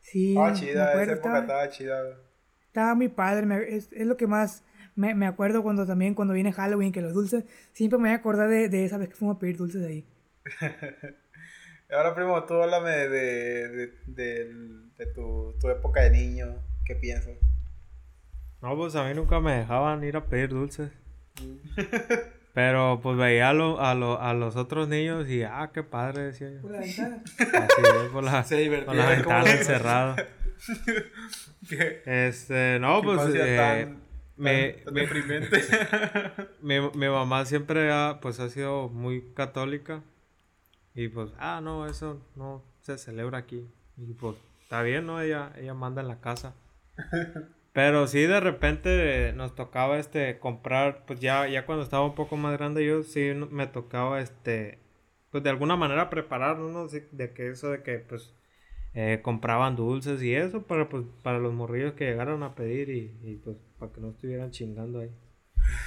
Sí, 0.00 0.30
Estaba 0.30 0.50
me 0.50 0.56
chida, 0.56 0.88
acuerdo, 0.90 1.12
esa 1.12 1.20
época 1.20 1.38
estaba, 1.40 1.68
chida. 1.70 2.02
estaba 2.66 2.94
muy 2.94 3.08
padre, 3.08 3.46
me- 3.46 3.76
es, 3.76 3.88
es 3.92 4.06
lo 4.06 4.16
que 4.16 4.26
más 4.26 4.64
me, 4.94 5.14
me 5.14 5.26
acuerdo 5.26 5.62
cuando 5.62 5.86
también 5.86 6.14
cuando 6.14 6.34
viene 6.34 6.52
Halloween, 6.52 6.92
que 6.92 7.00
los 7.00 7.14
dulces, 7.14 7.44
siempre 7.72 7.98
me 7.98 8.08
voy 8.08 8.12
a 8.12 8.16
acordar 8.16 8.48
de, 8.48 8.68
de 8.68 8.84
esa 8.84 8.98
vez 8.98 9.08
que 9.08 9.14
fuimos 9.14 9.36
a 9.36 9.38
pedir 9.38 9.56
dulces 9.56 9.84
ahí. 9.86 10.06
Ahora, 11.92 12.14
primo, 12.14 12.42
tú 12.44 12.54
háblame 12.62 12.90
de, 12.90 13.68
de, 13.68 13.86
de, 14.06 14.54
de 14.96 15.06
tu, 15.14 15.54
tu 15.60 15.68
época 15.70 16.02
de 16.02 16.10
niño. 16.10 16.46
¿Qué 16.84 16.94
piensas? 16.94 17.34
No, 18.62 18.76
pues 18.76 18.94
a 18.94 19.04
mí 19.08 19.14
nunca 19.14 19.40
me 19.40 19.52
dejaban 19.58 20.04
ir 20.04 20.16
a 20.16 20.24
pedir 20.26 20.50
dulces. 20.50 20.90
Pero 22.52 22.98
pues 23.00 23.16
veía 23.16 23.50
a, 23.50 23.52
lo- 23.52 23.80
a, 23.80 23.94
lo- 23.94 24.20
a 24.20 24.34
los 24.34 24.56
otros 24.56 24.88
niños 24.88 25.28
y, 25.28 25.42
ah, 25.44 25.70
qué 25.72 25.82
padre, 25.84 26.24
decía 26.24 26.50
yo. 26.50 26.60
Por 26.62 26.72
la 26.72 26.80
ventana. 26.80 27.22
Así 27.38 27.82
es, 27.82 28.08
por 28.12 28.24
la, 28.24 28.44
Se 28.44 28.84
con 28.84 28.96
la 28.96 29.08
ventana 29.08 29.50
encerrada. 29.52 30.16
¿Qué, 31.68 32.02
Este, 32.04 32.78
no, 32.80 33.02
pues 33.02 33.20
eh, 33.36 33.56
tan, 33.56 34.00
me, 34.36 34.72
tan- 34.84 34.94
me- 34.94 35.06
mi, 36.80 36.90
mi 36.94 37.08
mamá 37.08 37.44
siempre 37.46 37.90
ha, 37.92 38.18
pues, 38.20 38.40
ha 38.40 38.48
sido 38.48 38.88
muy 38.88 39.32
católica. 39.34 40.02
Y 40.94 41.08
pues, 41.08 41.30
ah, 41.38 41.60
no, 41.62 41.86
eso 41.86 42.20
no 42.36 42.62
se 42.80 42.98
celebra 42.98 43.38
aquí. 43.38 43.68
Y 43.96 44.14
pues, 44.14 44.36
está 44.62 44.82
bien, 44.82 45.06
¿no? 45.06 45.20
Ella, 45.20 45.52
ella 45.56 45.74
manda 45.74 46.02
en 46.02 46.08
la 46.08 46.20
casa. 46.20 46.54
Pero 47.72 48.08
sí, 48.08 48.22
de 48.22 48.40
repente 48.40 49.32
nos 49.34 49.54
tocaba 49.54 49.98
este 49.98 50.38
comprar, 50.40 51.04
pues 51.06 51.20
ya, 51.20 51.46
ya 51.46 51.66
cuando 51.66 51.84
estaba 51.84 52.04
un 52.04 52.14
poco 52.14 52.36
más 52.36 52.56
grande 52.58 52.84
yo 52.84 53.02
sí 53.04 53.32
me 53.50 53.68
tocaba 53.68 54.20
este, 54.20 54.80
pues 55.30 55.44
de 55.44 55.50
alguna 55.50 55.76
manera 55.76 56.10
prepararnos, 56.10 56.72
¿no? 56.72 56.88
Sí, 56.88 57.02
de 57.12 57.32
que 57.32 57.48
eso 57.48 57.70
de 57.70 57.82
que 57.84 57.98
pues 58.00 58.34
eh, 58.94 59.20
compraban 59.22 59.76
dulces 59.76 60.20
y 60.22 60.34
eso 60.34 60.62
para 60.66 60.88
pues 60.88 61.04
para 61.22 61.38
los 61.38 61.52
morrillos 61.54 61.92
que 61.92 62.06
llegaron 62.06 62.42
a 62.42 62.56
pedir 62.56 62.90
y, 62.90 63.16
y, 63.22 63.36
pues 63.36 63.56
para 63.78 63.92
que 63.92 64.00
no 64.00 64.10
estuvieran 64.10 64.50
chingando 64.50 65.00
ahí. 65.00 65.10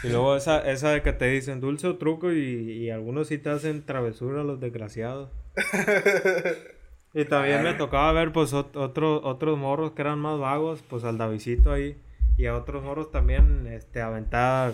Y 0.03 0.09
luego 0.09 0.35
esa, 0.35 0.69
esa 0.69 0.89
de 0.91 1.01
que 1.01 1.13
te 1.13 1.25
dicen 1.27 1.59
dulce 1.61 1.87
o 1.87 1.97
truco 1.97 2.31
y, 2.33 2.37
y 2.39 2.89
algunos 2.89 3.27
sí 3.27 3.37
te 3.37 3.49
hacen 3.49 3.85
travesura 3.85 4.43
los 4.43 4.59
desgraciados. 4.59 5.29
Y 7.15 7.25
también 7.25 7.61
me 7.61 7.75
tocaba 7.75 8.11
ver, 8.11 8.31
pues, 8.31 8.53
ot- 8.55 8.75
otro- 8.75 9.21
otros 9.23 9.55
morros 9.55 9.91
que 9.91 10.01
eran 10.01 10.17
más 10.17 10.39
vagos, 10.39 10.83
pues, 10.89 11.03
al 11.03 11.19
Davidito 11.19 11.71
ahí. 11.71 11.95
Y 12.37 12.47
a 12.47 12.55
otros 12.57 12.83
morros 12.83 13.11
también, 13.11 13.67
este, 13.67 14.01
aventar 14.01 14.73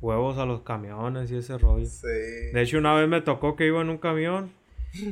huevos 0.00 0.38
a 0.38 0.46
los 0.46 0.60
camiones 0.60 1.32
y 1.32 1.36
ese 1.38 1.58
rollo. 1.58 1.84
Sí. 1.86 2.06
De 2.52 2.62
hecho, 2.62 2.78
una 2.78 2.94
vez 2.94 3.08
me 3.08 3.20
tocó 3.22 3.56
que 3.56 3.66
iba 3.66 3.80
en 3.80 3.88
un 3.90 3.98
camión 3.98 4.50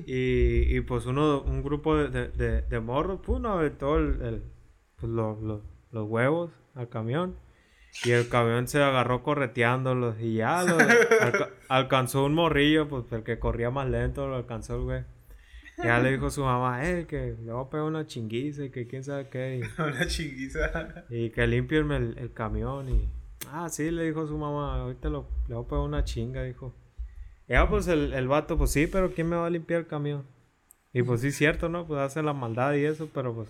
y, 0.06 0.76
y 0.76 0.80
pues 0.82 1.06
uno, 1.06 1.42
un 1.42 1.64
grupo 1.64 1.96
de, 1.96 2.08
de, 2.10 2.28
de, 2.28 2.62
de 2.62 2.78
morros, 2.80 3.18
pues, 3.26 3.38
uno 3.40 3.48
aventó 3.54 3.98
el, 3.98 4.22
el- 4.22 4.42
pues, 5.00 5.10
lo- 5.10 5.40
lo- 5.42 5.62
los 5.90 6.08
huevos 6.08 6.52
al 6.76 6.88
camión. 6.88 7.34
Y 8.04 8.10
el 8.10 8.28
camión 8.28 8.66
se 8.68 8.82
agarró 8.82 9.22
correteándolos 9.22 10.16
y 10.20 10.34
ya 10.36 10.62
lo, 10.64 10.76
alca- 10.78 11.50
alcanzó 11.68 12.24
un 12.24 12.34
morrillo, 12.34 12.88
pues 12.88 13.04
el 13.12 13.22
que 13.22 13.38
corría 13.38 13.70
más 13.70 13.88
lento 13.88 14.26
lo 14.26 14.36
alcanzó 14.36 14.76
el 14.76 14.82
güey. 14.82 15.04
Ya 15.82 15.98
le 16.00 16.12
dijo 16.12 16.26
a 16.26 16.30
su 16.30 16.42
mamá, 16.44 16.88
eh, 16.88 17.06
que 17.08 17.34
le 17.42 17.52
voy 17.52 17.64
a 17.66 17.70
pegar 17.70 17.86
una 17.86 18.06
chinguiza 18.06 18.64
y 18.64 18.70
que 18.70 18.86
quién 18.86 19.02
sabe 19.02 19.28
qué. 19.28 19.62
Una 19.78 20.06
chinguiza. 20.06 21.04
Y, 21.10 21.24
y 21.24 21.30
que 21.30 21.46
limpienme 21.46 21.96
el, 21.96 22.18
el 22.18 22.32
camión. 22.32 22.88
Y, 22.88 23.08
ah, 23.50 23.68
sí, 23.68 23.90
le 23.90 24.04
dijo 24.04 24.26
su 24.26 24.36
mamá, 24.38 24.80
ahorita 24.80 25.08
lo, 25.08 25.26
le 25.48 25.54
voy 25.56 25.64
a 25.64 25.68
pegar 25.68 25.84
una 25.84 26.04
chinga, 26.04 26.42
dijo. 26.44 26.72
Y 27.48 27.52
ya, 27.52 27.68
pues 27.68 27.88
el, 27.88 28.12
el 28.12 28.28
vato, 28.28 28.56
pues 28.58 28.70
sí, 28.70 28.86
pero 28.86 29.12
¿quién 29.12 29.28
me 29.28 29.36
va 29.36 29.46
a 29.46 29.50
limpiar 29.50 29.80
el 29.80 29.86
camión? 29.86 30.24
Y 30.92 31.02
pues 31.02 31.22
sí, 31.22 31.32
cierto, 31.32 31.68
¿no? 31.68 31.86
Pues 31.86 32.00
hace 32.00 32.22
la 32.22 32.32
maldad 32.34 32.74
y 32.74 32.84
eso, 32.84 33.08
pero 33.12 33.34
pues 33.34 33.48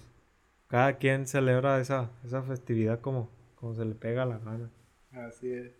cada 0.68 0.94
quien 0.94 1.26
celebra 1.26 1.80
esa, 1.80 2.08
esa 2.24 2.42
festividad 2.42 3.00
como, 3.00 3.28
como 3.62 3.76
se 3.76 3.84
le 3.84 3.94
pega 3.94 4.24
la 4.24 4.38
gana. 4.38 4.68
Así 5.12 5.52
es. 5.52 5.70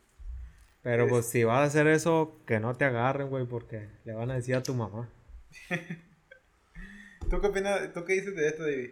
Pero 0.82 1.08
pues 1.08 1.26
si 1.26 1.42
vas 1.42 1.58
a 1.58 1.64
hacer 1.64 1.88
eso, 1.88 2.40
que 2.46 2.60
no 2.60 2.76
te 2.76 2.84
agarren, 2.84 3.28
güey, 3.28 3.44
porque 3.44 3.88
le 4.04 4.14
van 4.14 4.30
a 4.30 4.34
decir 4.34 4.54
a 4.54 4.62
tu 4.62 4.72
mamá. 4.72 5.08
¿Tú 7.28 7.40
qué 7.40 7.46
opinas? 7.48 7.92
¿Tú 7.92 8.04
qué 8.04 8.12
dices 8.12 8.36
de 8.36 8.46
esto, 8.46 8.62
David? 8.62 8.90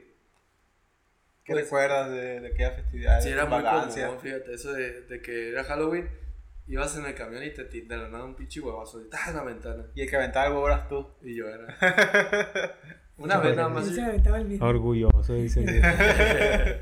¿Qué 1.44 1.52
Pues- 1.52 1.64
recuerdas 1.66 2.10
de, 2.10 2.40
de 2.40 2.48
aquella 2.48 2.72
festividad? 2.72 3.20
Sí, 3.20 3.28
era 3.28 3.46
muy 3.46 3.62
común, 3.62 4.18
fíjate, 4.20 4.54
eso 4.54 4.72
de, 4.72 5.02
de 5.02 5.22
que 5.22 5.50
era 5.50 5.62
Halloween, 5.62 6.08
ibas 6.66 6.96
en 6.96 7.06
el 7.06 7.14
camión 7.14 7.44
y 7.44 7.50
te 7.50 7.62
de 7.64 7.96
la 7.96 8.08
nada 8.08 8.24
un 8.24 8.34
pinche 8.34 8.58
huevazo, 8.60 9.00
y 9.02 9.08
¡tas! 9.08 9.28
en 9.28 9.36
la 9.36 9.44
ventana. 9.44 9.86
Y 9.94 10.02
el 10.02 10.10
que 10.10 10.16
aventaba 10.16 10.46
el 10.46 10.52
huevo 10.52 10.66
eras 10.66 10.88
tú. 10.88 11.06
Y 11.22 11.36
yo 11.36 11.46
era. 11.48 11.76
Una 13.18 13.38
vez 13.38 13.54
nada 13.56 13.68
más. 13.68 13.86
Él 13.86 13.94
se 13.94 14.02
aventaba 14.02 14.38
el 14.38 14.46
mismo. 14.48 14.66
Orgulloso, 14.66 15.34
dice. 15.34 15.60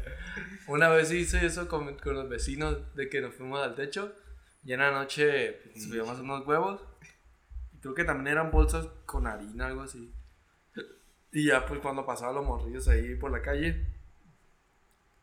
Una 0.68 0.90
vez 0.90 1.10
hice 1.12 1.44
eso 1.46 1.66
con, 1.66 1.96
con 1.96 2.14
los 2.14 2.28
vecinos 2.28 2.94
de 2.94 3.08
que 3.08 3.22
nos 3.22 3.34
fuimos 3.34 3.60
al 3.62 3.74
techo 3.74 4.14
y 4.62 4.74
en 4.74 4.80
la 4.80 4.90
noche 4.90 5.60
pues, 5.64 5.84
subíamos 5.84 6.20
unos 6.20 6.46
huevos 6.46 6.82
y 7.72 7.78
creo 7.78 7.94
que 7.94 8.04
también 8.04 8.34
eran 8.34 8.50
bolsas 8.50 8.86
con 9.06 9.26
harina, 9.26 9.66
algo 9.66 9.82
así. 9.82 10.12
Y 11.32 11.46
ya 11.46 11.64
pues 11.64 11.80
cuando 11.80 12.04
pasaban 12.04 12.34
los 12.34 12.44
morrillos 12.44 12.86
ahí 12.88 13.14
por 13.14 13.30
la 13.30 13.40
calle, 13.40 13.86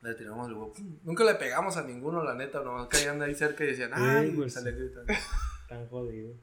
le 0.01 0.15
tiramos 0.15 0.47
el 0.47 0.53
huevo. 0.53 0.73
Nunca 1.03 1.23
le 1.23 1.35
pegamos 1.35 1.77
a 1.77 1.83
ninguno, 1.83 2.23
la 2.23 2.33
neta, 2.33 2.63
nomás 2.63 2.87
caían 2.87 3.19
de 3.19 3.25
ahí 3.25 3.35
cerca 3.35 3.63
y 3.63 3.67
decían, 3.67 3.91
¡ay! 3.93 4.31
pues, 4.31 4.53
salía 4.53 4.71
gritando. 4.71 5.13
Tan 5.69 5.87
jodido. 5.87 6.33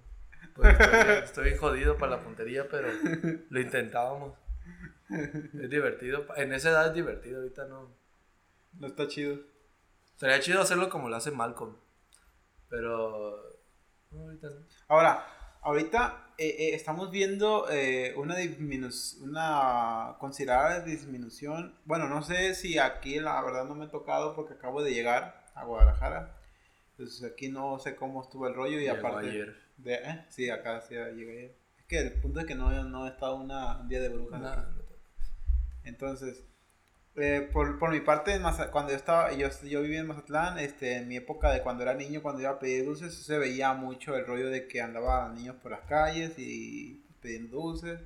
Pues 0.55 0.79
estoy, 0.79 1.25
estoy 1.25 1.45
bien 1.45 1.57
jodido 1.59 1.97
para 1.97 2.17
la 2.17 2.23
puntería, 2.23 2.69
pero 2.69 2.89
lo 3.51 3.61
intentábamos. 3.61 4.35
Es 5.09 5.71
divertido. 5.71 6.27
En 6.37 6.53
esa 6.53 6.71
edad 6.71 6.89
es 6.89 6.95
divertido, 6.95 7.41
ahorita 7.41 7.67
no. 7.67 8.02
No 8.75 8.87
está 8.87 9.09
chido. 9.09 9.39
Sería 10.17 10.41
chido 10.41 10.61
hacerlo 10.61 10.89
como 10.89 11.09
lo 11.09 11.17
hace 11.17 11.31
Malcolm. 11.31 11.77
Pero. 12.69 13.59
no, 14.11 14.21
ahorita 14.23 14.49
no. 14.49 14.67
Ahora, 14.89 15.27
ahorita 15.63 16.33
eh, 16.39 16.49
eh, 16.59 16.75
estamos 16.75 17.11
viendo 17.11 17.69
eh, 17.71 18.15
una 18.17 18.37
disminución, 18.37 19.31
una 19.31 20.17
considerable 20.19 20.91
disminución. 20.91 21.79
Bueno, 21.85 22.09
no 22.09 22.23
sé 22.23 22.55
si 22.55 22.79
aquí 22.79 23.21
la 23.21 23.43
verdad 23.43 23.65
no 23.65 23.75
me 23.75 23.87
ha 23.87 23.91
tocado 23.91 24.35
porque 24.35 24.55
acabo 24.55 24.83
de 24.83 24.93
llegar 24.93 25.45
a 25.55 25.65
Guadalajara. 25.65 26.39
Entonces 26.93 27.31
aquí 27.31 27.49
no 27.49 27.79
sé 27.79 27.97
cómo 27.97 28.23
estuvo 28.23 28.47
el 28.47 28.55
rollo 28.55 28.79
y 28.79 28.85
Llegó 28.85 29.07
aparte... 29.07 29.31
ayer. 29.31 29.57
De, 29.77 30.25
sí, 30.29 30.49
acá 30.51 30.81
sí 30.81 30.95
llegué 30.95 31.33
ayer. 31.33 31.57
Es 31.79 31.85
que 31.87 31.99
el 31.99 32.21
punto 32.21 32.41
es 32.41 32.47
que 32.47 32.55
no, 32.55 32.71
no 32.85 33.07
he 33.07 33.11
estado 33.11 33.37
una, 33.37 33.81
un 33.81 33.89
día 33.89 34.01
de 34.01 34.09
brujas. 34.09 34.41
No 34.41 34.65
Entonces, 35.85 36.45
eh, 37.17 37.49
por, 37.53 37.79
por 37.79 37.91
mi 37.91 38.01
parte, 38.01 38.41
cuando 38.71 38.91
yo 38.91 38.97
estaba, 38.97 39.33
yo, 39.33 39.49
yo 39.65 39.83
vivía 39.83 40.01
en 40.01 40.07
Mazatlán, 40.07 40.59
este, 40.59 40.97
en 40.97 41.09
mi 41.09 41.17
época 41.17 41.51
de 41.51 41.63
cuando 41.63 41.83
era 41.83 41.95
niño, 41.95 42.23
cuando 42.23 42.41
iba 42.41 42.51
a 42.51 42.59
pedir 42.59 42.87
dulces, 42.87 43.15
se 43.15 43.39
veía 43.39 43.75
mucho 43.75 44.17
el 44.17 44.27
rollo 44.27 44.49
de 44.49 44.67
que 44.67 44.81
andaban 44.81 45.35
niños 45.35 45.57
por 45.57 45.73
las 45.73 45.83
calles 45.83 46.33
y 46.39 47.05
pidiendo 47.21 47.59
dulces. 47.59 48.01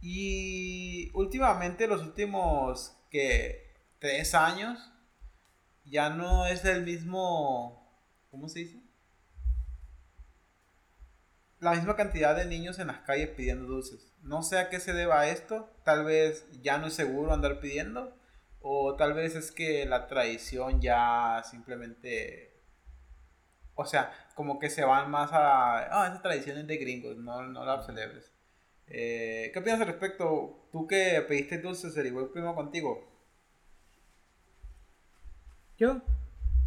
Y 0.00 1.10
últimamente, 1.14 1.86
los 1.86 2.02
últimos 2.02 2.96
que 3.10 3.72
tres 3.98 4.34
años, 4.34 4.90
ya 5.84 6.10
no 6.10 6.46
es 6.46 6.64
el 6.64 6.84
mismo, 6.84 7.86
¿cómo 8.30 8.48
se 8.48 8.60
dice? 8.60 8.82
La 11.60 11.72
misma 11.74 11.96
cantidad 11.96 12.36
de 12.36 12.46
niños 12.46 12.78
en 12.78 12.88
las 12.88 13.00
calles 13.00 13.28
pidiendo 13.30 13.66
dulces. 13.66 14.13
No 14.24 14.42
sé 14.42 14.58
a 14.58 14.70
qué 14.70 14.80
se 14.80 14.92
deba 14.92 15.28
esto. 15.28 15.70
Tal 15.84 16.04
vez 16.04 16.46
ya 16.62 16.78
no 16.78 16.86
es 16.86 16.94
seguro 16.94 17.32
andar 17.32 17.60
pidiendo. 17.60 18.16
O 18.60 18.96
tal 18.96 19.12
vez 19.12 19.36
es 19.36 19.52
que 19.52 19.84
la 19.86 20.06
tradición 20.06 20.80
ya 20.80 21.42
simplemente... 21.48 22.50
O 23.74 23.84
sea, 23.84 24.10
como 24.34 24.58
que 24.58 24.70
se 24.70 24.84
van 24.84 25.10
más 25.10 25.30
a... 25.32 26.02
Ah, 26.02 26.08
esa 26.08 26.22
tradición 26.22 26.58
es 26.58 26.66
de 26.66 26.76
gringos, 26.78 27.16
no, 27.16 27.42
no 27.42 27.64
la 27.64 27.82
celebres. 27.82 28.32
Eh, 28.86 29.50
¿Qué 29.52 29.58
opinas 29.58 29.80
al 29.80 29.88
respecto? 29.88 30.68
Tú 30.72 30.86
que 30.86 31.22
pediste 31.28 31.58
dulces, 31.58 31.96
el 31.96 32.06
igual 32.06 32.30
primo 32.30 32.54
contigo. 32.54 33.06
¿Yo? 35.76 36.00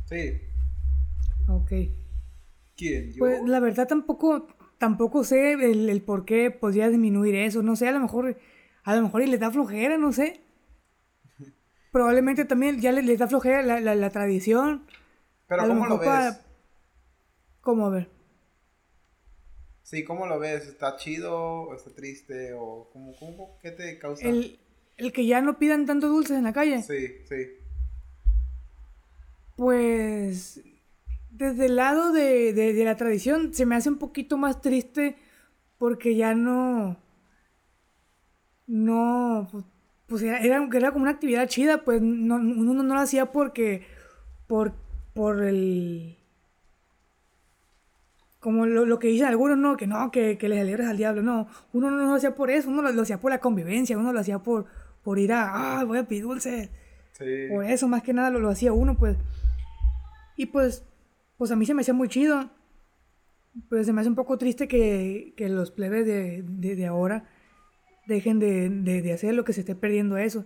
Sí. 0.06 0.42
Ok. 1.48 1.72
¿Quién? 2.76 3.12
¿Yo? 3.12 3.20
Pues 3.20 3.42
la 3.44 3.60
verdad 3.60 3.88
tampoco, 3.88 4.48
tampoco 4.78 5.24
sé 5.24 5.54
el, 5.54 5.90
el 5.90 6.02
por 6.02 6.26
qué 6.26 6.52
podría 6.52 6.90
disminuir 6.90 7.36
eso. 7.36 7.62
No 7.64 7.76
sé, 7.76 7.88
a 7.88 7.92
lo 7.92 8.00
mejor, 8.00 8.38
a 8.84 8.96
lo 8.96 9.02
mejor 9.04 9.22
y 9.24 9.28
les 9.28 9.40
da 9.40 9.52
flojera, 9.52 9.98
no 9.98 10.12
sé. 10.14 10.42
Probablemente 11.92 12.46
también 12.46 12.80
ya 12.80 12.92
les, 12.94 13.06
les 13.06 13.20
da 13.20 13.28
flojera 13.28 13.62
la, 13.62 13.80
la, 13.82 13.96
la 13.96 14.10
tradición. 14.10 14.84
Pero 15.48 15.62
a 15.64 15.68
¿cómo 15.68 15.86
lo 15.88 15.98
ves? 16.00 16.10
pa- 16.36 16.42
¿Cómo 17.62 17.88
a 17.88 17.90
ver? 17.90 18.10
Sí, 19.84 20.04
¿cómo 20.04 20.28
lo 20.28 20.38
ves? 20.40 20.68
¿Está 20.68 20.98
chido 20.98 21.34
o 21.36 21.76
está 21.76 21.92
triste? 21.96 22.54
¿O 22.54 22.90
cómo, 22.92 23.16
cómo, 23.18 23.58
qué 23.62 23.72
te 23.72 23.98
causa? 23.98 24.28
El, 24.28 24.60
el 24.98 25.14
que 25.14 25.26
ya 25.26 25.42
no 25.42 25.58
pidan 25.58 25.86
tanto 25.86 26.08
dulces 26.10 26.38
en 26.38 26.44
la 26.44 26.54
calle. 26.54 26.82
Sí, 26.82 27.08
sí. 27.28 27.36
Pues 29.56 30.62
desde 31.38 31.66
el 31.68 31.76
lado 31.76 32.12
de, 32.12 32.54
de- 32.54 32.74
de 32.74 32.86
la 32.86 32.96
tradición 32.98 33.54
se 33.54 33.66
me 33.66 33.76
hace 33.76 33.90
un 33.90 33.98
poquito 33.98 34.38
más 34.38 34.62
triste 34.62 35.16
porque 35.78 36.16
ya 36.16 36.34
no... 36.34 36.98
No... 38.66 39.48
pues- 39.52 39.66
Pues 40.08 40.22
era, 40.24 40.40
era, 40.40 40.68
era 40.74 40.92
como 40.92 41.04
una 41.04 41.12
actividad 41.12 41.48
chida, 41.48 41.84
pues 41.84 42.02
no, 42.02 42.36
uno 42.36 42.74
no, 42.74 42.84
no 42.84 42.94
lo 42.96 43.00
hacía 43.02 43.32
porque... 43.32 43.86
Por, 44.48 44.74
por 45.14 45.44
el... 45.44 46.16
Como 48.40 48.66
lo, 48.66 48.86
lo 48.86 48.98
que 49.00 49.10
dicen 49.10 49.28
algunos, 49.28 49.58
no, 49.58 49.76
que 49.76 49.88
no, 49.88 50.10
que, 50.12 50.38
que 50.38 50.48
le 50.48 50.56
celebres 50.58 50.88
al 50.88 50.96
diablo, 50.96 51.22
no. 51.22 51.48
Uno 51.74 51.92
no 51.92 51.98
lo 51.98 52.14
hacía 52.14 52.36
por 52.36 52.50
eso, 52.50 52.70
uno 52.70 52.82
lo, 52.82 52.92
lo 52.94 53.02
hacía 53.02 53.20
por 53.20 53.32
la 53.32 53.40
convivencia, 53.40 53.98
uno 53.98 54.14
lo 54.14 54.20
hacía 54.20 54.40
por, 54.40 54.68
por 55.04 55.20
ir 55.20 55.34
a, 55.34 55.80
ah, 55.80 55.84
voy 55.84 55.98
a 55.98 56.08
pedir 56.08 56.24
dulces. 56.24 56.70
Sí. 57.14 57.26
Por 57.50 57.66
eso, 57.66 57.88
más 57.90 58.04
que 58.04 58.14
nada, 58.14 58.30
lo, 58.30 58.40
lo 58.40 58.50
hacía 58.50 58.72
uno, 58.72 58.96
pues. 58.96 59.18
Y 60.38 60.46
pues, 60.46 60.86
pues 61.38 61.52
a 61.52 61.56
mí 61.56 61.66
se 61.66 61.74
me 61.74 61.82
hacía 61.82 61.94
muy 61.94 62.10
chido. 62.10 62.50
Pues 63.70 63.86
se 63.88 63.94
me 63.94 64.02
hace 64.02 64.10
un 64.10 64.16
poco 64.16 64.38
triste 64.38 64.68
que, 64.68 65.34
que 65.36 65.50
los 65.50 65.72
plebes 65.72 66.06
de, 66.06 66.44
de, 66.44 66.76
de 66.76 66.86
ahora 66.86 67.28
dejen 68.06 68.40
de, 68.40 68.70
de, 68.70 69.02
de 69.02 69.14
hacer 69.14 69.34
lo 69.34 69.44
que 69.44 69.54
se 69.54 69.62
esté 69.62 69.76
perdiendo 69.76 70.18
eso. 70.18 70.46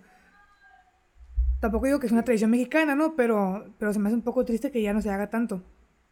Tampoco 1.60 1.86
digo 1.86 2.00
que 2.00 2.06
es 2.06 2.12
una 2.12 2.24
tradición 2.24 2.50
mexicana, 2.50 2.94
¿no? 2.96 3.14
Pero, 3.14 3.74
pero 3.78 3.92
se 3.92 3.98
me 3.98 4.08
hace 4.08 4.16
un 4.16 4.22
poco 4.24 4.44
triste 4.44 4.70
que 4.72 4.82
ya 4.82 4.92
no 4.92 5.00
se 5.02 5.10
haga 5.10 5.30
tanto. 5.30 5.62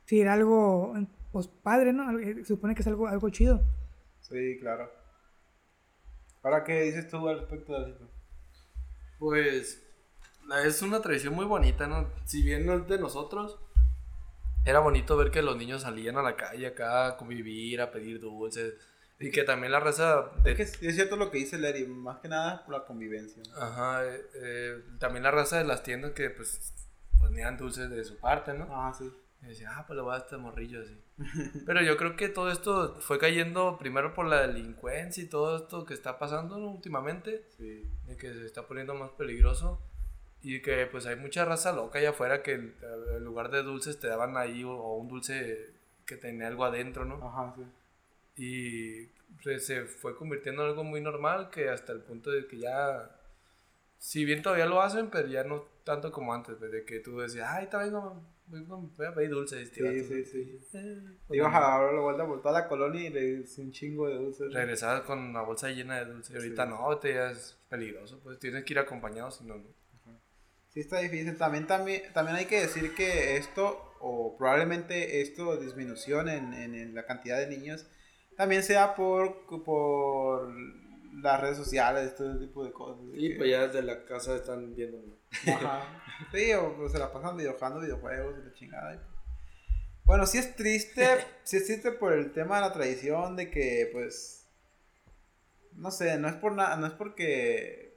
Si 0.05 0.21
era 0.21 0.35
algo, 0.35 0.95
pues 1.33 1.49
padre, 1.49 1.93
¿no? 1.93 2.09
Algo- 2.09 2.23
Se 2.23 2.45
supone 2.45 2.75
que 2.75 2.83
es 2.83 2.87
algo, 2.87 3.09
algo 3.09 3.31
chido. 3.31 3.63
Sí, 4.21 4.59
claro. 4.61 4.89
Ahora, 6.43 6.63
¿qué 6.65 6.83
dices 6.83 7.09
tú 7.09 7.27
al 7.29 7.41
respecto 7.41 7.73
de 7.81 7.91
esto? 7.91 8.09
Pues 9.19 9.83
es 10.65 10.83
una 10.83 11.01
tradición 11.03 11.35
muy 11.35 11.47
bonita, 11.47 11.87
¿no? 11.87 12.09
Si 12.25 12.43
bien 12.43 12.65
no 12.67 12.75
es 12.75 12.87
de 12.89 12.99
nosotros, 12.99 13.59
era 14.65 14.81
bonito 14.81 15.17
ver 15.17 15.31
que 15.31 15.43
los 15.43 15.57
niños 15.57 15.83
salían 15.83 16.17
a 16.19 16.23
la 16.23 16.37
calle 16.37 16.67
acá 16.67 17.07
a 17.07 17.17
convivir, 17.17 17.81
a 17.81 17.91
pedir 17.91 18.21
dulces. 18.21 18.75
Y 19.19 19.31
que 19.31 19.43
también 19.45 19.71
la 19.73 19.81
raza 19.81 20.31
de... 20.43 20.53
Es 20.53 20.77
que 20.79 20.87
es 20.89 20.95
cierto 20.95 21.17
lo 21.17 21.31
que 21.31 21.39
dice 21.39 21.59
Larry, 21.59 21.87
más 21.87 22.21
que 22.21 22.29
nada 22.29 22.65
por 22.65 22.75
la 22.75 22.85
convivencia. 22.87 23.43
Ajá, 23.55 24.07
eh, 24.07 24.23
eh, 24.35 24.83
también 24.99 25.23
la 25.25 25.31
raza 25.31 25.59
de 25.59 25.65
las 25.65 25.83
tiendas 25.83 26.13
que 26.13 26.31
pues 26.31 26.73
ponían 27.19 27.59
dulces 27.59 27.91
de 27.91 28.03
su 28.03 28.17
parte, 28.19 28.55
¿no? 28.55 28.67
Ah, 28.71 28.95
sí. 28.97 29.11
Y 29.43 29.47
decía, 29.47 29.71
ah, 29.77 29.85
pues 29.87 29.97
le 29.97 30.03
voy 30.03 30.13
a 30.13 30.17
dar 30.19 30.25
este 30.25 30.37
morrillo 30.39 30.81
así. 30.81 30.99
Pero 31.67 31.83
yo 31.83 31.99
creo 31.99 32.17
que 32.17 32.29
todo 32.31 32.51
esto 32.51 32.97
fue 33.01 33.19
cayendo 33.19 33.77
primero 33.79 34.15
por 34.15 34.27
la 34.27 34.47
delincuencia 34.47 35.23
y 35.23 35.29
todo 35.29 35.57
esto 35.57 35.85
que 35.85 35.93
está 35.95 36.19
pasando 36.19 36.57
últimamente, 36.57 37.45
Sí. 37.59 37.91
de 38.05 38.17
que 38.17 38.33
se 38.33 38.47
está 38.47 38.67
poniendo 38.67 38.95
más 38.95 39.11
peligroso. 39.11 39.83
Y 40.43 40.63
que 40.63 40.87
pues 40.87 41.05
hay 41.07 41.17
mucha 41.17 41.45
raza 41.45 41.73
loca 41.73 41.99
allá 41.99 42.11
afuera 42.11 42.43
que 42.43 42.53
en 42.55 42.75
lugar 43.25 43.51
de 43.51 43.63
dulces 43.63 43.99
te 43.99 44.09
daban 44.09 44.37
ahí 44.37 44.65
o, 44.65 44.71
o 44.73 44.97
un 44.97 45.09
dulce 45.09 45.71
que 46.07 46.17
tenía 46.17 46.47
algo 46.49 46.65
adentro, 46.65 47.05
¿no? 47.05 47.17
Ajá, 47.27 47.55
sí. 47.57 47.63
Y 48.37 49.07
pues, 49.43 49.67
se 49.67 49.85
fue 49.85 50.17
convirtiendo 50.17 50.63
en 50.63 50.69
algo 50.71 50.83
muy 50.85 51.01
normal 51.01 51.51
que 51.51 51.69
hasta 51.69 51.93
el 51.93 52.01
punto 52.01 52.31
de 52.31 52.47
que 52.47 52.59
ya, 52.59 53.11
si 53.99 54.25
bien 54.25 54.41
todavía 54.43 54.67
lo 54.67 54.81
hacen, 54.81 55.11
pero 55.11 55.29
ya 55.29 55.45
no 55.45 55.65
tanto 55.85 56.11
como 56.11 56.33
antes, 56.33 56.57
pues, 56.59 56.71
de 56.73 56.85
que 56.85 57.01
tú 57.01 57.19
decías, 57.19 57.47
ay, 57.51 57.65
está 57.65 57.79
vengo, 57.79 58.23
vengo, 58.47 58.79
voy 58.97 59.07
a 59.07 59.15
pedir 59.15 59.31
dulces. 59.31 59.69
Sí, 59.75 59.83
vato". 59.83 59.95
sí, 60.09 60.25
sí. 60.25 60.59
Eh, 60.73 61.01
Te 61.03 61.17
pues, 61.29 61.37
ibas 61.39 61.55
a 61.55 61.61
dar 61.61 61.93
la 61.93 62.01
vuelta 62.01 62.27
por 62.27 62.41
toda 62.41 62.61
la 62.63 62.67
colonia 62.69 63.03
y 63.03 63.11
le 63.11 63.21
dices 63.21 63.59
un 63.59 63.73
chingo 63.73 64.09
de 64.09 64.15
dulces. 64.15 64.53
Regresabas 64.55 65.03
con 65.03 65.19
una 65.19 65.43
bolsa 65.43 65.69
llena 65.69 65.99
de 65.99 66.07
dulces. 66.13 66.33
Y 66.35 66.39
ahorita 66.39 66.65
Sí. 66.65 66.71
no, 66.71 66.99
te 66.99 67.31
es 67.31 67.59
peligroso, 67.69 68.21
pues 68.23 68.39
tienes 68.39 68.65
que 68.65 68.73
ir 68.73 68.79
acompañado, 68.79 69.31
si 69.31 69.45
no, 69.45 69.57
no. 69.57 69.80
Sí 70.73 70.81
está 70.81 70.99
difícil. 71.01 71.37
También, 71.37 71.67
también, 71.67 72.03
también 72.13 72.37
hay 72.37 72.47
que 72.47 72.61
decir 72.61 72.95
que 72.95 73.37
esto, 73.37 73.95
o 74.01 74.37
probablemente 74.39 75.21
esto, 75.21 75.57
disminución 75.57 76.29
en, 76.29 76.53
en- 76.55 76.75
en 76.75 76.95
la 76.95 77.05
cantidad 77.07 77.39
de 77.39 77.49
niños, 77.49 77.87
también 78.37 78.63
sea 78.63 78.95
por, 78.95 79.45
por 79.65 80.53
las 81.23 81.41
redes 81.41 81.57
sociales, 81.57 82.15
todo 82.15 82.31
ese 82.31 82.47
tipo 82.47 82.65
de 82.65 82.73
cosas. 82.73 83.05
Y 83.15 83.31
que- 83.31 83.35
pues 83.37 83.51
ya 83.51 83.67
desde 83.67 83.83
la 83.83 84.05
casa 84.05 84.37
están 84.37 84.75
viendo. 84.75 84.99
Ajá. 85.47 85.97
Sí, 86.33 86.53
o 86.53 86.77
pues, 86.77 86.93
se 86.93 86.99
la 86.99 87.11
pasan 87.11 87.37
videojugando 87.39 87.81
videojuegos 87.81 88.37
y 88.39 88.47
la 88.47 88.53
chingada. 88.53 88.93
y, 88.95 88.97
pues. 88.99 89.09
Bueno, 90.05 90.27
sí 90.27 90.37
es 90.39 90.55
triste, 90.55 91.05
sí 91.45 91.57
es 91.57 91.65
triste 91.67 91.93
por 91.93 92.13
el 92.13 92.33
tema 92.33 92.57
de 92.57 92.61
la 92.63 92.73
tradición, 92.75 93.37
de 93.37 93.51
que 93.51 93.89
pues, 93.91 94.47
no 95.73 95.91
sé, 95.91 96.19
no 96.19 96.29
es 96.29 96.35
por 96.35 96.53
nada, 96.53 96.77
no 96.77 96.87
es 96.87 96.93
porque 96.93 97.90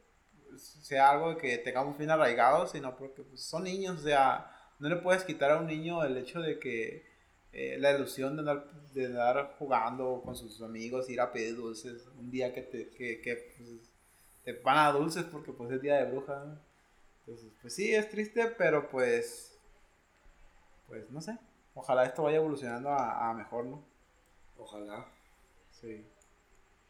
sea 0.63 1.11
algo 1.11 1.29
de 1.29 1.37
que 1.37 1.57
tengamos 1.57 1.97
bien 1.97 2.11
arraigados, 2.11 2.71
sino 2.71 2.95
porque 2.97 3.23
pues, 3.23 3.41
son 3.43 3.63
niños, 3.63 3.99
o 3.99 4.03
sea, 4.03 4.51
no 4.79 4.89
le 4.89 4.97
puedes 4.97 5.23
quitar 5.23 5.51
a 5.51 5.59
un 5.59 5.67
niño 5.67 6.03
el 6.03 6.17
hecho 6.17 6.41
de 6.41 6.59
que 6.59 7.05
eh, 7.51 7.77
la 7.79 7.91
ilusión 7.91 8.35
de 8.35 8.39
andar, 8.41 8.71
de 8.93 9.05
andar 9.05 9.55
jugando 9.59 10.21
con 10.23 10.35
sus 10.35 10.61
amigos, 10.61 11.09
ir 11.09 11.21
a 11.21 11.31
pedir 11.31 11.55
dulces, 11.55 12.07
un 12.17 12.31
día 12.31 12.53
que 12.53 12.61
te, 12.63 12.89
que, 12.89 13.21
que, 13.21 13.53
pues, 13.57 13.91
te 14.43 14.53
van 14.61 14.77
a 14.77 14.91
dulces 14.91 15.23
porque 15.25 15.53
pues 15.53 15.71
es 15.71 15.81
día 15.81 15.97
de 15.97 16.11
bruja, 16.11 16.43
¿no? 16.45 16.59
Entonces, 17.19 17.53
pues 17.61 17.73
sí, 17.73 17.93
es 17.93 18.09
triste, 18.09 18.47
pero 18.57 18.89
pues, 18.89 19.57
pues 20.87 21.09
no 21.11 21.21
sé, 21.21 21.37
ojalá 21.73 22.03
esto 22.05 22.23
vaya 22.23 22.37
evolucionando 22.37 22.89
a, 22.89 23.29
a 23.29 23.33
mejor, 23.33 23.65
¿no? 23.65 23.85
Ojalá. 24.57 25.05
Sí. 25.71 26.05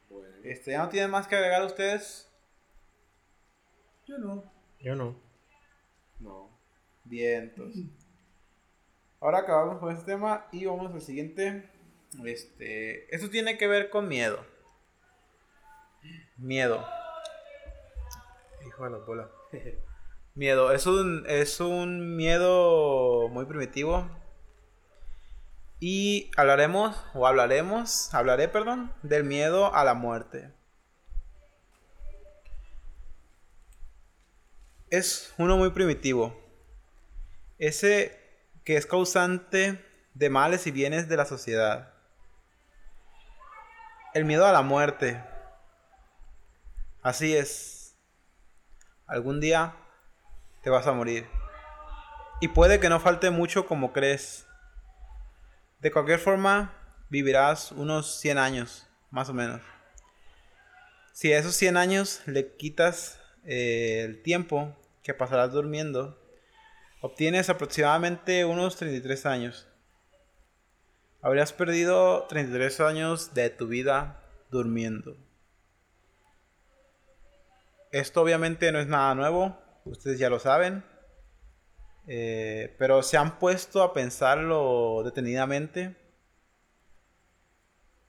Bueno. 0.09 0.35
Este, 0.43 0.71
¿ya 0.71 0.79
no 0.79 0.89
tienen 0.89 1.11
más 1.11 1.27
que 1.27 1.35
agregar 1.35 1.63
ustedes? 1.63 2.32
Yo 4.05 4.17
no. 4.17 4.43
Yo 4.79 4.95
no. 4.95 5.15
No. 6.19 6.49
Bien, 7.05 7.43
entonces. 7.43 7.85
Ahora 9.21 9.39
acabamos 9.39 9.79
con 9.79 9.91
este 9.91 10.05
tema 10.05 10.47
y 10.51 10.65
vamos 10.65 10.93
al 10.93 11.01
siguiente. 11.01 11.69
Este, 12.25 13.13
esto 13.15 13.29
tiene 13.29 13.57
que 13.57 13.67
ver 13.67 13.89
con 13.89 14.07
miedo. 14.07 14.45
Miedo. 16.37 16.85
Hijo 18.67 18.83
de 18.83 18.89
la 18.89 18.97
bola. 18.97 19.29
Miedo. 20.35 20.73
Es 20.73 20.85
un, 20.85 21.23
es 21.27 21.59
un 21.59 22.17
miedo 22.17 23.29
muy 23.29 23.45
primitivo. 23.45 24.09
Y 25.79 26.31
hablaremos, 26.37 27.05
o 27.13 27.27
hablaremos, 27.27 28.13
hablaré, 28.13 28.47
perdón, 28.47 28.93
del 29.03 29.23
miedo 29.23 29.73
a 29.73 29.83
la 29.83 29.93
muerte. 29.93 30.51
Es 34.93 35.33
uno 35.39 35.57
muy 35.57 35.71
primitivo. 35.71 36.39
Ese 37.57 38.15
que 38.63 38.77
es 38.77 38.85
causante 38.85 39.83
de 40.13 40.29
males 40.29 40.67
y 40.67 40.71
bienes 40.71 41.09
de 41.09 41.17
la 41.17 41.25
sociedad. 41.25 41.95
El 44.13 44.25
miedo 44.25 44.45
a 44.45 44.51
la 44.51 44.61
muerte. 44.61 45.19
Así 47.01 47.35
es. 47.35 47.95
Algún 49.07 49.39
día 49.39 49.75
te 50.61 50.69
vas 50.69 50.85
a 50.85 50.93
morir. 50.93 51.27
Y 52.39 52.49
puede 52.49 52.79
que 52.79 52.89
no 52.89 52.99
falte 52.99 53.31
mucho 53.31 53.65
como 53.65 53.93
crees. 53.93 54.45
De 55.79 55.91
cualquier 55.91 56.19
forma, 56.19 56.71
vivirás 57.09 57.71
unos 57.71 58.19
100 58.19 58.37
años, 58.37 58.87
más 59.09 59.27
o 59.27 59.33
menos. 59.33 59.63
Si 61.13 61.33
a 61.33 61.39
esos 61.39 61.55
100 61.55 61.77
años 61.77 62.21
le 62.27 62.55
quitas 62.57 63.19
eh, 63.43 64.03
el 64.05 64.21
tiempo 64.21 64.77
que 65.03 65.13
pasarás 65.13 65.51
durmiendo, 65.51 66.17
obtienes 67.01 67.49
aproximadamente 67.49 68.45
unos 68.45 68.77
33 68.77 69.25
años. 69.25 69.67
Habrías 71.21 71.53
perdido 71.53 72.23
33 72.27 72.79
años 72.79 73.33
de 73.33 73.49
tu 73.49 73.67
vida 73.67 74.21
durmiendo. 74.49 75.17
Esto 77.91 78.21
obviamente 78.21 78.71
no 78.71 78.79
es 78.79 78.87
nada 78.87 79.13
nuevo, 79.13 79.57
ustedes 79.85 80.17
ya 80.17 80.29
lo 80.29 80.39
saben. 80.39 80.83
Eh, 82.07 82.75
pero 82.79 83.03
se 83.03 83.17
han 83.17 83.39
puesto 83.39 83.83
a 83.83 83.93
pensarlo 83.93 85.01
detenidamente. 85.05 85.95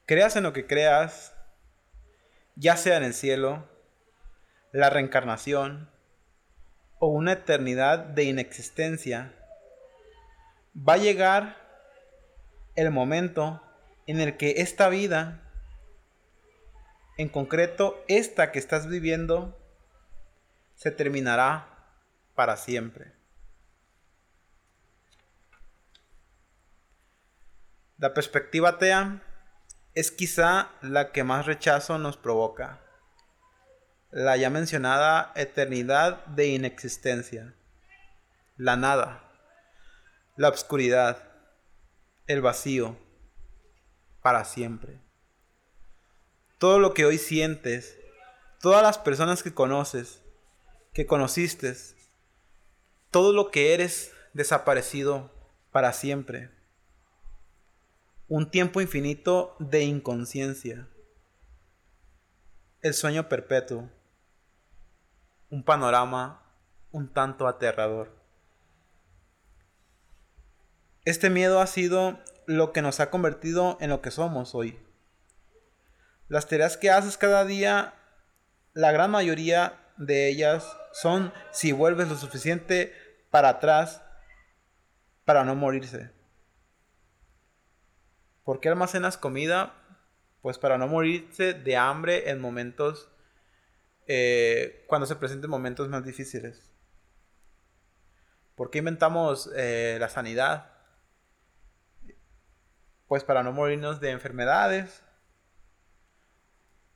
Creas 0.06 0.36
en 0.36 0.42
lo 0.42 0.52
que 0.52 0.66
creas, 0.66 1.34
ya 2.56 2.76
sea 2.76 2.96
en 2.96 3.04
el 3.04 3.14
cielo, 3.14 3.68
la 4.72 4.90
reencarnación 4.90 5.93
o 7.04 7.08
una 7.08 7.32
eternidad 7.32 7.98
de 7.98 8.24
inexistencia, 8.24 9.34
va 10.76 10.94
a 10.94 10.96
llegar 10.96 11.58
el 12.76 12.90
momento 12.90 13.60
en 14.06 14.20
el 14.20 14.38
que 14.38 14.62
esta 14.62 14.88
vida, 14.88 15.42
en 17.18 17.28
concreto 17.28 18.02
esta 18.08 18.52
que 18.52 18.58
estás 18.58 18.88
viviendo, 18.88 19.54
se 20.76 20.90
terminará 20.90 21.68
para 22.34 22.56
siempre. 22.56 23.12
La 27.98 28.14
perspectiva 28.14 28.70
atea 28.70 29.22
es 29.92 30.10
quizá 30.10 30.70
la 30.80 31.12
que 31.12 31.22
más 31.22 31.44
rechazo 31.44 31.98
nos 31.98 32.16
provoca. 32.16 32.80
La 34.14 34.36
ya 34.36 34.48
mencionada 34.48 35.32
eternidad 35.34 36.24
de 36.26 36.46
inexistencia. 36.46 37.52
La 38.56 38.76
nada. 38.76 39.24
La 40.36 40.48
obscuridad. 40.48 41.18
El 42.28 42.40
vacío. 42.40 42.96
Para 44.22 44.44
siempre. 44.44 45.00
Todo 46.58 46.78
lo 46.78 46.94
que 46.94 47.04
hoy 47.04 47.18
sientes, 47.18 47.98
todas 48.60 48.84
las 48.84 48.98
personas 48.98 49.42
que 49.42 49.52
conoces, 49.52 50.22
que 50.92 51.06
conociste, 51.06 51.74
todo 53.10 53.32
lo 53.32 53.50
que 53.50 53.74
eres 53.74 54.12
desaparecido 54.32 55.32
para 55.72 55.92
siempre 55.92 56.52
un 58.28 58.48
tiempo 58.48 58.80
infinito 58.80 59.56
de 59.58 59.82
inconsciencia, 59.82 60.88
el 62.80 62.94
sueño 62.94 63.28
perpetuo, 63.28 63.90
un 65.54 65.62
panorama 65.62 66.42
un 66.90 67.12
tanto 67.12 67.46
aterrador. 67.46 68.10
Este 71.04 71.30
miedo 71.30 71.60
ha 71.60 71.68
sido 71.68 72.18
lo 72.46 72.72
que 72.72 72.82
nos 72.82 72.98
ha 72.98 73.08
convertido 73.08 73.78
en 73.80 73.90
lo 73.90 74.02
que 74.02 74.10
somos 74.10 74.56
hoy. 74.56 74.76
Las 76.26 76.48
tareas 76.48 76.76
que 76.76 76.90
haces 76.90 77.16
cada 77.16 77.44
día, 77.44 77.94
la 78.72 78.90
gran 78.90 79.12
mayoría 79.12 79.78
de 79.96 80.28
ellas 80.28 80.76
son 80.92 81.32
si 81.52 81.70
vuelves 81.70 82.08
lo 82.08 82.16
suficiente 82.16 82.92
para 83.30 83.50
atrás 83.50 84.02
para 85.24 85.44
no 85.44 85.54
morirse. 85.54 86.10
¿Por 88.42 88.58
qué 88.58 88.70
almacenas 88.70 89.16
comida? 89.16 89.72
Pues 90.42 90.58
para 90.58 90.78
no 90.78 90.88
morirse 90.88 91.54
de 91.54 91.76
hambre 91.76 92.30
en 92.30 92.40
momentos, 92.40 93.08
eh, 94.06 94.84
cuando 94.88 95.06
se 95.06 95.16
presenten 95.16 95.50
momentos 95.50 95.88
más 95.88 96.04
difíciles. 96.04 96.70
¿Por 98.54 98.70
qué 98.70 98.78
inventamos 98.78 99.50
eh, 99.56 99.96
la 99.98 100.08
sanidad? 100.08 100.72
Pues 103.06 103.24
para 103.24 103.42
no 103.42 103.52
morirnos 103.52 104.00
de 104.00 104.10
enfermedades 104.10 105.02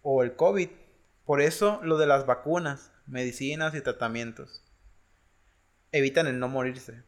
o 0.02 0.22
el 0.22 0.36
COVID. 0.36 0.70
Por 1.24 1.40
eso 1.40 1.80
lo 1.82 1.98
de 1.98 2.06
las 2.06 2.26
vacunas, 2.26 2.92
medicinas 3.06 3.74
y 3.74 3.80
tratamientos. 3.80 4.64
Evitan 5.92 6.26
el 6.26 6.38
no 6.38 6.48
morirse. 6.48 7.04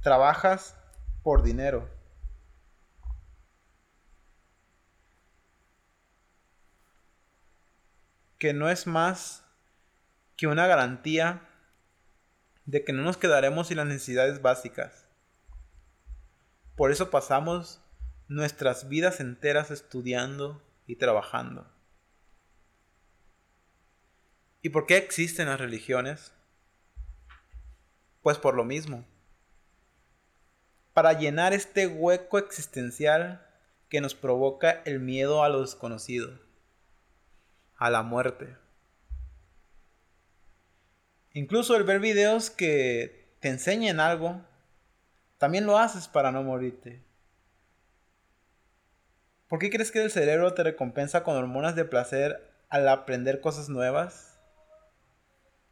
trabajas 0.00 0.76
por 1.22 1.42
dinero. 1.42 1.88
Que 8.42 8.52
no 8.52 8.68
es 8.68 8.88
más 8.88 9.44
que 10.36 10.48
una 10.48 10.66
garantía 10.66 11.48
de 12.64 12.84
que 12.84 12.92
no 12.92 13.04
nos 13.04 13.16
quedaremos 13.16 13.68
sin 13.68 13.76
las 13.76 13.86
necesidades 13.86 14.42
básicas. 14.42 15.06
Por 16.74 16.90
eso 16.90 17.08
pasamos 17.08 17.80
nuestras 18.26 18.88
vidas 18.88 19.20
enteras 19.20 19.70
estudiando 19.70 20.60
y 20.88 20.96
trabajando. 20.96 21.72
¿Y 24.60 24.70
por 24.70 24.86
qué 24.86 24.96
existen 24.96 25.46
las 25.46 25.60
religiones? 25.60 26.32
Pues 28.22 28.38
por 28.38 28.56
lo 28.56 28.64
mismo. 28.64 29.06
Para 30.94 31.12
llenar 31.12 31.52
este 31.52 31.86
hueco 31.86 32.38
existencial 32.38 33.46
que 33.88 34.00
nos 34.00 34.16
provoca 34.16 34.82
el 34.84 34.98
miedo 34.98 35.44
a 35.44 35.48
lo 35.48 35.60
desconocido, 35.60 36.40
a 37.82 37.90
la 37.90 38.04
muerte. 38.04 38.56
Incluso 41.32 41.74
el 41.74 41.82
ver 41.82 41.98
videos 41.98 42.48
que 42.48 43.34
te 43.40 43.48
enseñen 43.48 43.98
algo, 43.98 44.40
también 45.36 45.66
lo 45.66 45.76
haces 45.76 46.06
para 46.06 46.30
no 46.30 46.44
morirte. 46.44 47.02
¿Por 49.48 49.58
qué 49.58 49.68
crees 49.68 49.90
que 49.90 50.00
el 50.00 50.12
cerebro 50.12 50.54
te 50.54 50.62
recompensa 50.62 51.24
con 51.24 51.36
hormonas 51.36 51.74
de 51.74 51.84
placer 51.84 52.48
al 52.68 52.88
aprender 52.88 53.40
cosas 53.40 53.68
nuevas? 53.68 54.38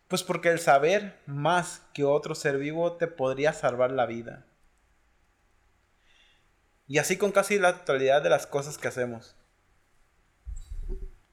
Pues 0.09 0.25
porque 0.25 0.49
el 0.49 0.59
saber 0.59 1.17
más 1.27 1.83
que 1.95 2.03
otro 2.03 2.35
ser 2.35 2.59
vivo 2.59 2.95
te 2.97 3.07
podría 3.07 3.53
salvar 3.53 3.93
la 3.93 4.07
vida. 4.07 4.45
Y 6.89 6.99
así 6.99 7.17
con 7.17 7.31
casi 7.31 7.61
la 7.61 7.79
totalidad 7.79 8.21
de 8.21 8.31
las 8.31 8.49
cosas 8.49 8.79
que 8.79 8.89
hacemos. 8.89 9.37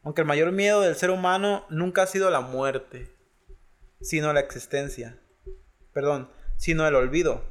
Aunque 0.07 0.21
el 0.21 0.27
mayor 0.27 0.53
miedo 0.53 0.79
del 0.79 0.95
ser 0.95 1.09
humano 1.09 1.65
nunca 1.69 2.03
ha 2.03 2.07
sido 2.07 2.29
la 2.29 2.39
muerte, 2.39 3.13
sino 3.99 4.31
la 4.31 4.39
existencia. 4.39 5.19
Perdón, 5.91 6.31
sino 6.55 6.87
el 6.87 6.95
olvido. 6.95 7.43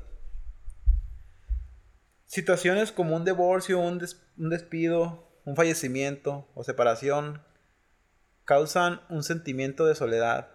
Situaciones 2.25 2.93
como 2.93 3.15
un 3.15 3.27
divorcio, 3.27 3.79
un, 3.79 4.03
un 4.39 4.49
despido, 4.49 5.39
un 5.45 5.55
fallecimiento 5.55 6.49
o 6.55 6.65
separación 6.65 7.43
causan 8.47 9.03
un 9.11 9.23
sentimiento 9.23 9.85
de 9.85 9.95
soledad. 9.95 10.49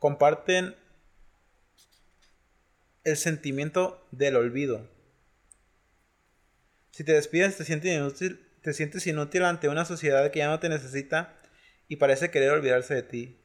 Comparten 0.00 0.74
el 3.04 3.16
sentimiento 3.16 4.04
del 4.10 4.34
olvido. 4.34 4.90
Si 6.90 7.04
te 7.04 7.12
despides 7.12 7.56
te 7.56 7.64
sientes 7.64 7.94
inútil, 7.94 8.49
te 8.62 8.72
sientes 8.74 9.06
inútil 9.06 9.44
ante 9.44 9.68
una 9.68 9.84
sociedad 9.84 10.30
que 10.30 10.40
ya 10.40 10.48
no 10.48 10.60
te 10.60 10.68
necesita 10.68 11.36
y 11.88 11.96
parece 11.96 12.30
querer 12.30 12.50
olvidarse 12.50 12.94
de 12.94 13.02
ti. 13.02 13.40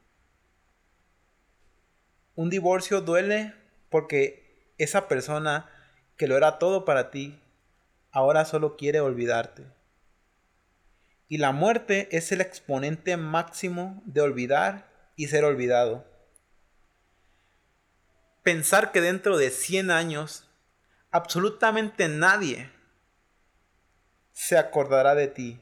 Un 2.34 2.50
divorcio 2.50 3.00
duele 3.00 3.54
porque 3.90 4.72
esa 4.78 5.08
persona 5.08 5.70
que 6.16 6.26
lo 6.26 6.36
era 6.36 6.58
todo 6.58 6.84
para 6.84 7.10
ti 7.10 7.40
ahora 8.10 8.44
solo 8.44 8.76
quiere 8.76 9.00
olvidarte. 9.00 9.64
Y 11.28 11.38
la 11.38 11.52
muerte 11.52 12.08
es 12.12 12.30
el 12.30 12.40
exponente 12.40 13.16
máximo 13.16 14.02
de 14.06 14.20
olvidar 14.20 14.88
y 15.16 15.28
ser 15.28 15.44
olvidado. 15.44 16.04
Pensar 18.42 18.92
que 18.92 19.00
dentro 19.00 19.36
de 19.38 19.50
100 19.50 19.90
años 19.90 20.48
absolutamente 21.10 22.08
nadie 22.08 22.70
se 24.42 24.56
acordará 24.56 25.16
de 25.16 25.26
ti. 25.26 25.60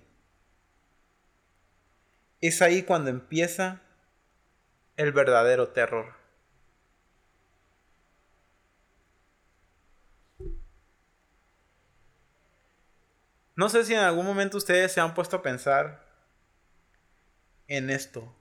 Es 2.41 2.63
ahí 2.63 2.85
cuando 2.85 3.11
empieza 3.11 3.81
el 4.97 5.13
verdadero 5.13 5.69
terror. 5.69 6.15
No 13.57 13.69
sé 13.69 13.83
si 13.85 13.93
en 13.95 13.99
algún 13.99 14.27
momento 14.27 14.59
ustedes 14.59 14.93
se 14.93 15.01
han 15.01 15.13
puesto 15.13 15.35
a 15.39 15.43
pensar 15.43 16.05
en 17.69 17.91
esto, 17.91 18.35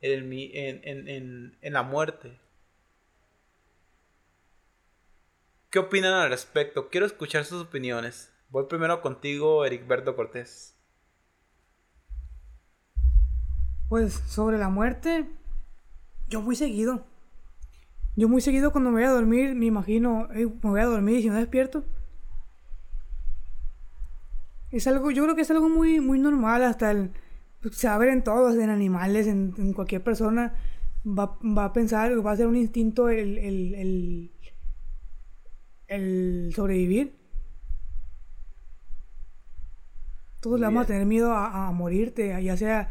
en, 0.00 0.32
en- 0.84 1.08
en- 1.08 1.58
en 1.60 1.72
la 1.72 1.82
muerte. 1.82 2.38
¿Qué 5.68 5.78
opinan 5.78 6.14
al 6.14 6.30
respecto? 6.30 6.88
Quiero 6.88 7.04
escuchar 7.04 7.44
sus 7.44 7.60
opiniones. 7.64 8.32
Voy 8.48 8.66
primero 8.68 9.00
contigo, 9.00 9.64
Ericberto 9.64 10.14
Cortés. 10.16 10.76
Pues 13.88 14.14
sobre 14.26 14.58
la 14.58 14.68
muerte, 14.68 15.26
yo 16.28 16.40
muy 16.40 16.56
seguido. 16.56 17.04
Yo 18.16 18.28
muy 18.28 18.40
seguido 18.40 18.70
cuando 18.72 18.90
me 18.90 19.00
voy 19.00 19.04
a 19.08 19.12
dormir, 19.12 19.54
me 19.54 19.66
imagino, 19.66 20.28
"Ey, 20.32 20.46
me 20.46 20.70
voy 20.70 20.80
a 20.80 20.86
dormir 20.86 21.18
y 21.18 21.22
si 21.22 21.28
no 21.28 21.36
despierto. 21.36 21.84
Es 24.70 24.86
algo, 24.86 25.10
yo 25.10 25.22
creo 25.24 25.36
que 25.36 25.42
es 25.42 25.50
algo 25.50 25.68
muy, 25.68 26.00
muy 26.00 26.18
normal, 26.18 26.62
hasta 26.64 26.90
el, 26.90 27.10
pues, 27.60 27.76
se 27.76 27.88
va 27.88 28.06
en 28.06 28.24
todos, 28.24 28.56
en 28.56 28.70
animales, 28.70 29.26
en, 29.26 29.72
cualquier 29.72 30.02
persona, 30.02 30.54
va, 31.06 31.38
va 31.42 31.66
a 31.66 31.72
pensar, 31.72 32.10
va 32.24 32.32
a 32.32 32.36
ser 32.36 32.46
un 32.46 32.56
instinto 32.56 33.08
el, 33.08 33.38
el, 33.38 34.30
el 35.88 36.52
sobrevivir. 36.54 37.23
Todos 40.44 40.60
le 40.60 40.66
vamos 40.66 40.84
a 40.84 40.86
tener 40.86 41.06
miedo 41.06 41.32
a, 41.32 41.68
a 41.68 41.72
morirte, 41.72 42.42
ya 42.42 42.56
sea 42.56 42.90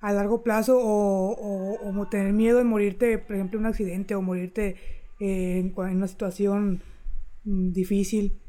a 0.00 0.12
largo 0.12 0.42
plazo 0.42 0.78
o, 0.78 1.32
o- 1.32 1.74
o 1.86 1.92
mo- 1.92 2.08
tener 2.08 2.32
miedo 2.32 2.56
de 2.58 2.64
morirte, 2.64 3.18
por 3.18 3.36
ejemplo, 3.36 3.58
en 3.58 3.64
un 3.66 3.70
accidente 3.70 4.14
o 4.14 4.22
morirte 4.22 4.76
eh, 5.20 5.58
en, 5.58 5.74
una 5.76 6.06
situación 6.08 6.82
mm, 7.44 7.72
difícil. 7.72 8.40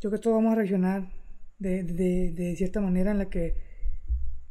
Yo 0.00 0.08
creo 0.08 0.12
que 0.12 0.18
todos 0.24 0.36
vamos 0.36 0.52
a 0.52 0.56
reaccionar 0.56 1.10
de, 1.58 1.82
de- 1.82 2.30
de 2.32 2.56
cierta 2.56 2.80
manera 2.80 3.10
en 3.10 3.18
la 3.18 3.28
que 3.28 3.44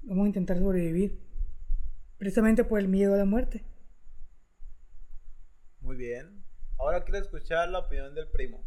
vamos 0.04 0.26
a 0.26 0.28
intentar 0.28 0.60
sobrevivir, 0.60 1.20
precisamente 2.20 2.64
por 2.64 2.80
el 2.80 2.88
miedo 2.88 3.16
a 3.16 3.18
la 3.18 3.26
muerte. 3.26 3.64
Muy 5.80 5.98
bien. 5.98 6.44
Ahora 6.78 7.04
quiero 7.04 7.20
escuchar 7.20 7.70
la 7.70 7.80
opinión 7.80 8.14
del 8.16 8.28
primo. 8.30 8.64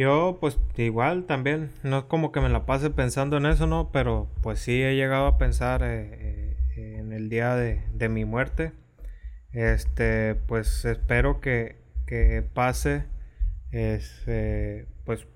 Yo, 0.00 0.38
pues 0.40 0.58
igual 0.78 1.26
también, 1.26 1.72
no 1.82 1.98
es 1.98 2.04
como 2.04 2.32
que 2.32 2.40
me 2.40 2.48
la 2.48 2.64
pase 2.64 2.88
pensando 2.88 3.36
en 3.36 3.44
eso, 3.44 3.66
¿no? 3.66 3.92
Pero 3.92 4.30
pues 4.42 4.58
sí 4.58 4.82
he 4.82 4.96
llegado 4.96 5.26
a 5.26 5.36
pensar 5.36 5.82
eh, 5.82 6.56
eh, 6.74 6.96
en 7.00 7.12
el 7.12 7.28
día 7.28 7.54
de, 7.54 7.82
de 7.92 8.08
mi 8.08 8.24
muerte. 8.24 8.72
Este, 9.52 10.36
pues 10.36 10.86
espero 10.86 11.42
que, 11.42 11.84
que 12.06 12.40
pase, 12.40 13.04
este, 13.72 14.86
pues 15.04 15.26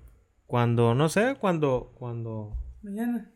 cuando, 0.47 0.95
no 0.95 1.09
sé, 1.09 1.35
cuando, 1.39 1.93
cuando, 1.99 2.57
Mañana. 2.81 3.31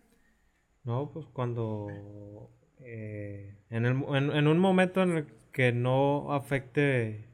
no, 0.83 1.11
pues 1.13 1.27
cuando, 1.27 2.49
eh, 2.79 3.55
en, 3.69 3.85
el, 3.85 4.03
en, 4.15 4.31
en 4.31 4.47
un 4.47 4.57
momento 4.57 5.03
en 5.03 5.17
el 5.17 5.27
que 5.53 5.73
no 5.73 6.33
afecte 6.33 7.28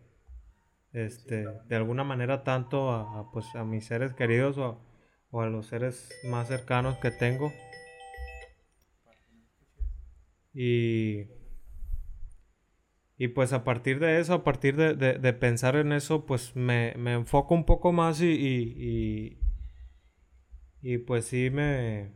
este, 0.95 1.45
de 1.67 1.75
alguna 1.75 2.03
manera 2.03 2.43
tanto 2.43 2.91
a, 2.91 3.19
a, 3.21 3.31
pues, 3.31 3.45
a 3.55 3.63
mis 3.65 3.85
seres 3.85 4.13
queridos 4.13 4.57
o, 4.57 4.79
o 5.31 5.41
a 5.41 5.47
los 5.47 5.67
seres 5.67 6.09
más 6.29 6.47
cercanos 6.47 6.97
que 6.99 7.11
tengo. 7.11 7.51
Y, 10.53 11.27
y 13.17 13.29
pues 13.29 13.53
a 13.53 13.63
partir 13.63 13.99
de 13.99 14.19
eso, 14.19 14.33
a 14.33 14.43
partir 14.43 14.75
de, 14.75 14.93
de- 14.95 15.17
de 15.19 15.33
pensar 15.33 15.75
en 15.77 15.91
eso, 15.93 16.25
pues 16.25 16.55
me, 16.55 16.93
me 16.97 17.13
enfoco 17.13 17.53
un 17.55 17.65
poco 17.65 17.91
más 17.93 18.21
y, 18.21 18.27
y, 18.27 19.37
y, 20.81 20.93
y, 20.95 20.97
pues 20.99 21.25
sí 21.25 21.49
me, 21.49 22.11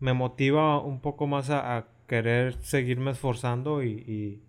me 0.00 0.12
motiva 0.12 0.80
un 0.80 1.00
poco 1.00 1.26
más 1.26 1.50
a, 1.50 1.76
a 1.78 1.88
querer 2.08 2.54
seguirme 2.62 3.12
esforzando 3.12 3.82
y, 3.82 4.42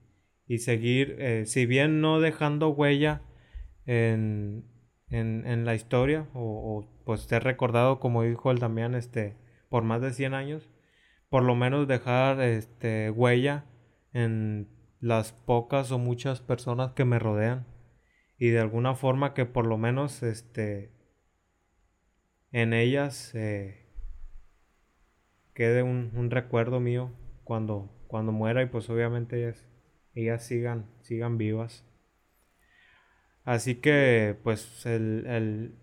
y- 0.47 0.59
seguir, 0.59 1.15
eh, 1.19 1.45
si 1.45 1.65
bien 1.65 2.01
no 2.01 2.19
dejando 2.19 2.69
huella 2.69 3.21
en, 3.85 4.65
en, 5.09 5.45
en 5.47 5.65
la 5.65 5.75
historia, 5.75 6.27
o, 6.33 6.41
o, 6.79 7.03
pues 7.05 7.21
ser 7.21 7.43
recordado, 7.43 7.99
como 7.99 8.23
dijo 8.23 8.51
el 8.51 8.59
Damián, 8.59 8.95
este, 8.95 9.35
por 9.69 9.83
más 9.83 10.01
de 10.01 10.13
100 10.13 10.33
años, 10.33 10.69
por 11.29 11.43
lo 11.43 11.55
menos 11.55 11.87
dejar 11.87 12.41
este, 12.41 13.09
huella 13.11 13.65
en 14.13 14.69
las 15.01 15.33
pocas 15.33 15.91
o 15.91 15.99
muchas 15.99 16.41
personas 16.41 16.93
que 16.93 17.05
me 17.05 17.19
rodean 17.19 17.65
y 18.37 18.49
de 18.49 18.59
alguna 18.59 18.95
forma 18.95 19.33
que 19.33 19.45
por 19.45 19.67
lo 19.67 19.77
menos 19.77 20.23
este 20.23 20.91
en 22.53 22.71
ellas 22.73 23.31
eh, 23.35 23.85
quede 25.55 25.81
un, 25.83 26.11
un 26.15 26.29
recuerdo 26.31 26.79
mío 26.79 27.11
cuando, 27.43 27.89
cuando 28.07 28.31
muera 28.31 28.61
y 28.61 28.67
pues 28.67 28.89
obviamente 28.89 29.37
ellas, 29.41 29.67
ellas 30.15 30.45
sigan, 30.45 30.85
sigan 31.01 31.37
vivas. 31.37 31.85
Así 33.45 33.75
que 33.75 34.37
pues 34.43 34.85
el, 34.85 35.25
el, 35.27 35.75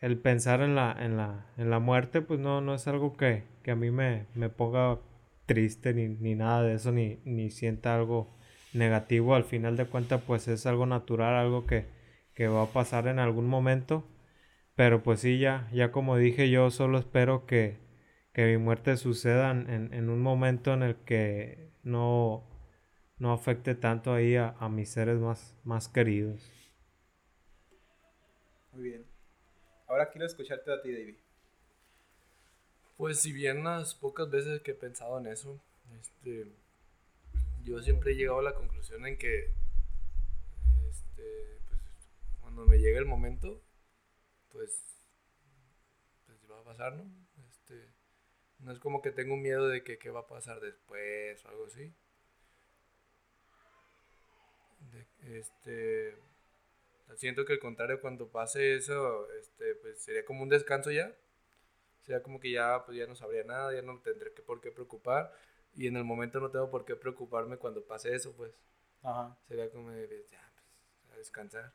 el 0.00 0.18
pensar 0.18 0.60
en 0.60 0.74
la, 0.74 0.94
en 0.98 1.16
la, 1.16 1.46
en 1.56 1.70
la 1.70 1.78
muerte 1.78 2.20
pues 2.22 2.40
no, 2.40 2.60
no 2.60 2.74
es 2.74 2.86
algo 2.88 3.16
que, 3.16 3.44
que 3.62 3.70
a 3.70 3.76
mí 3.76 3.90
me, 3.90 4.26
me 4.34 4.48
ponga 4.50 4.98
triste 5.46 5.94
ni, 5.94 6.08
ni 6.08 6.34
nada 6.34 6.62
de 6.62 6.74
eso, 6.74 6.92
ni, 6.92 7.20
ni 7.24 7.50
sienta 7.50 7.94
algo 7.96 8.36
negativo. 8.74 9.34
Al 9.34 9.44
final 9.44 9.76
de 9.76 9.86
cuentas 9.86 10.22
pues 10.26 10.46
es 10.48 10.66
algo 10.66 10.86
natural, 10.86 11.34
algo 11.34 11.66
que, 11.66 11.86
que 12.34 12.48
va 12.48 12.62
a 12.62 12.66
pasar 12.72 13.08
en 13.08 13.18
algún 13.18 13.46
momento. 13.48 14.04
Pero 14.76 15.02
pues 15.02 15.20
sí, 15.20 15.38
ya, 15.38 15.68
ya 15.72 15.92
como 15.92 16.16
dije, 16.16 16.50
yo 16.50 16.70
solo 16.70 16.98
espero 16.98 17.46
que, 17.46 17.78
que 18.32 18.46
mi 18.46 18.58
muerte 18.58 18.96
suceda 18.96 19.50
en, 19.50 19.92
en 19.92 20.08
un 20.10 20.20
momento 20.22 20.72
en 20.74 20.82
el 20.82 20.96
que 20.96 21.72
no, 21.82 22.44
no 23.20 23.32
afecte 23.32 23.74
tanto 23.76 24.12
ahí 24.12 24.34
a, 24.34 24.56
a 24.58 24.68
mis 24.68 24.88
seres 24.88 25.20
más, 25.20 25.54
más 25.62 25.88
queridos. 25.88 26.40
Muy 28.72 28.82
bien. 28.82 29.06
Ahora 29.86 30.10
quiero 30.10 30.26
escucharte 30.26 30.72
a 30.72 30.80
ti, 30.80 30.90
David. 30.90 31.16
Pues 32.96 33.20
si 33.20 33.32
bien 33.32 33.62
las 33.62 33.94
pocas 33.94 34.30
veces 34.30 34.62
que 34.62 34.72
he 34.72 34.74
pensado 34.74 35.18
en 35.18 35.26
eso, 35.26 35.60
este, 36.00 36.50
yo 37.62 37.80
siempre 37.82 38.12
he 38.12 38.14
llegado 38.14 38.38
a 38.38 38.42
la 38.42 38.54
conclusión 38.54 39.06
en 39.06 39.18
que 39.18 39.52
este, 40.88 41.58
pues, 41.68 41.80
cuando 42.40 42.64
me 42.66 42.78
llegue 42.78 42.98
el 42.98 43.06
momento, 43.06 43.62
pues, 44.50 44.82
pues 46.26 46.38
va 46.50 46.60
a 46.60 46.64
pasar, 46.64 46.94
¿no? 46.94 47.04
Este, 47.48 47.92
no 48.60 48.72
es 48.72 48.78
como 48.78 49.02
que 49.02 49.12
tengo 49.12 49.34
un 49.34 49.42
miedo 49.42 49.68
de 49.68 49.82
que 49.84 49.98
qué 49.98 50.10
va 50.10 50.20
a 50.20 50.26
pasar 50.26 50.60
después 50.60 51.44
o 51.44 51.48
algo 51.48 51.66
así. 51.66 51.92
De- 54.92 55.06
este, 55.40 56.16
siento 57.16 57.44
que 57.44 57.54
al 57.54 57.58
contrario, 57.60 58.00
cuando 58.00 58.28
pase 58.28 58.76
eso, 58.76 59.30
este, 59.32 59.74
pues 59.76 60.02
sería 60.02 60.24
como 60.24 60.42
un 60.42 60.48
descanso 60.48 60.90
ya. 60.90 61.14
Sería 62.02 62.22
como 62.22 62.40
que 62.40 62.52
ya, 62.52 62.84
pues 62.86 62.98
ya 62.98 63.06
no 63.06 63.16
sabría 63.16 63.44
nada, 63.44 63.74
ya 63.74 63.82
no 63.82 64.00
tendré 64.00 64.32
que 64.34 64.42
por 64.42 64.60
qué 64.60 64.70
preocupar. 64.72 65.32
Y 65.74 65.88
en 65.88 65.96
el 65.96 66.04
momento 66.04 66.40
no 66.40 66.50
tengo 66.50 66.70
por 66.70 66.84
qué 66.84 66.96
preocuparme 66.96 67.58
cuando 67.58 67.84
pase 67.84 68.14
eso, 68.14 68.34
pues. 68.36 68.52
Ajá. 69.02 69.36
Sería 69.48 69.70
como 69.70 69.90
de, 69.90 70.26
ya, 70.30 70.52
pues, 70.54 71.14
a 71.14 71.18
descansar. 71.18 71.72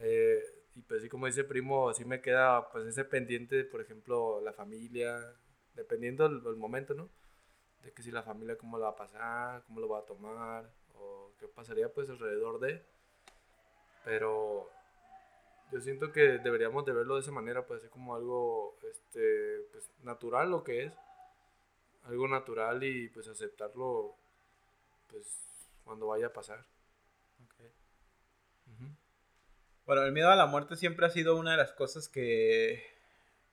Eh, 0.00 0.42
y 0.74 0.82
pues 0.82 1.02
sí, 1.02 1.08
como 1.08 1.26
dice 1.26 1.44
primo, 1.44 1.88
así 1.90 2.04
me 2.04 2.20
queda 2.22 2.70
pues 2.72 2.86
ese 2.86 3.04
pendiente 3.04 3.64
por 3.64 3.80
ejemplo, 3.82 4.40
la 4.42 4.52
familia, 4.52 5.34
dependiendo 5.74 6.28
del, 6.28 6.42
del 6.42 6.56
momento, 6.56 6.94
¿no? 6.94 7.10
De 7.82 7.92
que 7.92 8.02
si 8.02 8.10
la 8.10 8.22
familia 8.22 8.56
cómo 8.56 8.78
la 8.78 8.86
va 8.86 8.92
a 8.92 8.96
pasar, 8.96 9.64
cómo 9.66 9.80
lo 9.80 9.88
va 9.88 10.00
a 10.00 10.06
tomar, 10.06 10.70
o 10.98 11.32
qué 11.38 11.46
pasaría 11.48 11.92
pues 11.92 12.08
alrededor 12.10 12.60
de. 12.60 12.82
Pero 14.04 14.70
yo 15.70 15.80
siento 15.80 16.12
que 16.12 16.38
deberíamos 16.38 16.84
de 16.84 16.92
verlo 16.92 17.14
de 17.14 17.22
esa 17.22 17.32
manera, 17.32 17.66
pues 17.66 17.80
así 17.80 17.88
como 17.88 18.14
algo 18.14 18.76
este, 18.82 19.60
pues, 19.72 19.90
natural 20.02 20.50
lo 20.50 20.62
que 20.64 20.84
es. 20.84 20.94
Algo 22.04 22.26
natural 22.26 22.82
y 22.82 23.08
pues 23.10 23.28
aceptarlo 23.28 24.16
pues 25.08 25.24
cuando 25.84 26.08
vaya 26.08 26.26
a 26.26 26.32
pasar. 26.32 26.58
Ok. 27.44 27.54
Ujú. 28.72 28.90
Bueno, 29.86 30.02
el 30.02 30.12
miedo 30.12 30.30
a 30.30 30.36
la 30.36 30.46
muerte 30.46 30.76
siempre 30.76 31.06
ha 31.06 31.10
sido 31.10 31.36
una 31.36 31.52
de 31.52 31.58
las 31.58 31.72
cosas 31.72 32.08
que, 32.08 32.84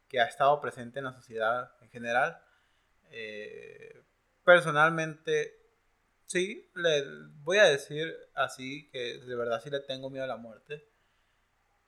que 0.07 0.19
ha 0.19 0.25
estado 0.25 0.59
presente 0.61 0.99
en 0.99 1.05
la 1.05 1.13
sociedad 1.13 1.71
en 1.81 1.89
general. 1.89 2.41
Eh, 3.11 4.01
personalmente, 4.43 5.58
sí, 6.29 6.69
le 6.75 7.03
voy 7.43 7.57
a 7.57 7.65
decir 7.65 8.15
así 8.35 8.87
que 8.91 9.17
de 9.17 9.35
verdad 9.35 9.61
sí 9.63 9.71
le 9.71 9.79
tengo 9.79 10.11
miedo 10.11 10.25
a 10.25 10.27
la 10.27 10.37
muerte. 10.37 10.87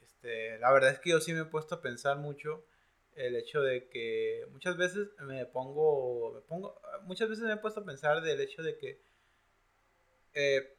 Este, 0.01 0.57
la 0.57 0.71
verdad 0.71 0.89
es 0.91 0.99
que 0.99 1.11
yo 1.11 1.21
sí 1.21 1.31
me 1.33 1.41
he 1.41 1.45
puesto 1.45 1.75
a 1.75 1.81
pensar 1.81 2.17
mucho 2.17 2.65
el 3.13 3.35
hecho 3.35 3.61
de 3.61 3.87
que 3.89 4.47
muchas 4.51 4.77
veces 4.77 5.09
me 5.19 5.45
pongo, 5.45 6.33
me 6.33 6.41
pongo, 6.41 6.81
muchas 7.03 7.29
veces 7.29 7.43
me 7.43 7.53
he 7.53 7.57
puesto 7.57 7.81
a 7.81 7.85
pensar 7.85 8.21
del 8.21 8.41
hecho 8.41 8.63
de 8.63 8.77
que 8.77 9.01
eh, 10.33 10.75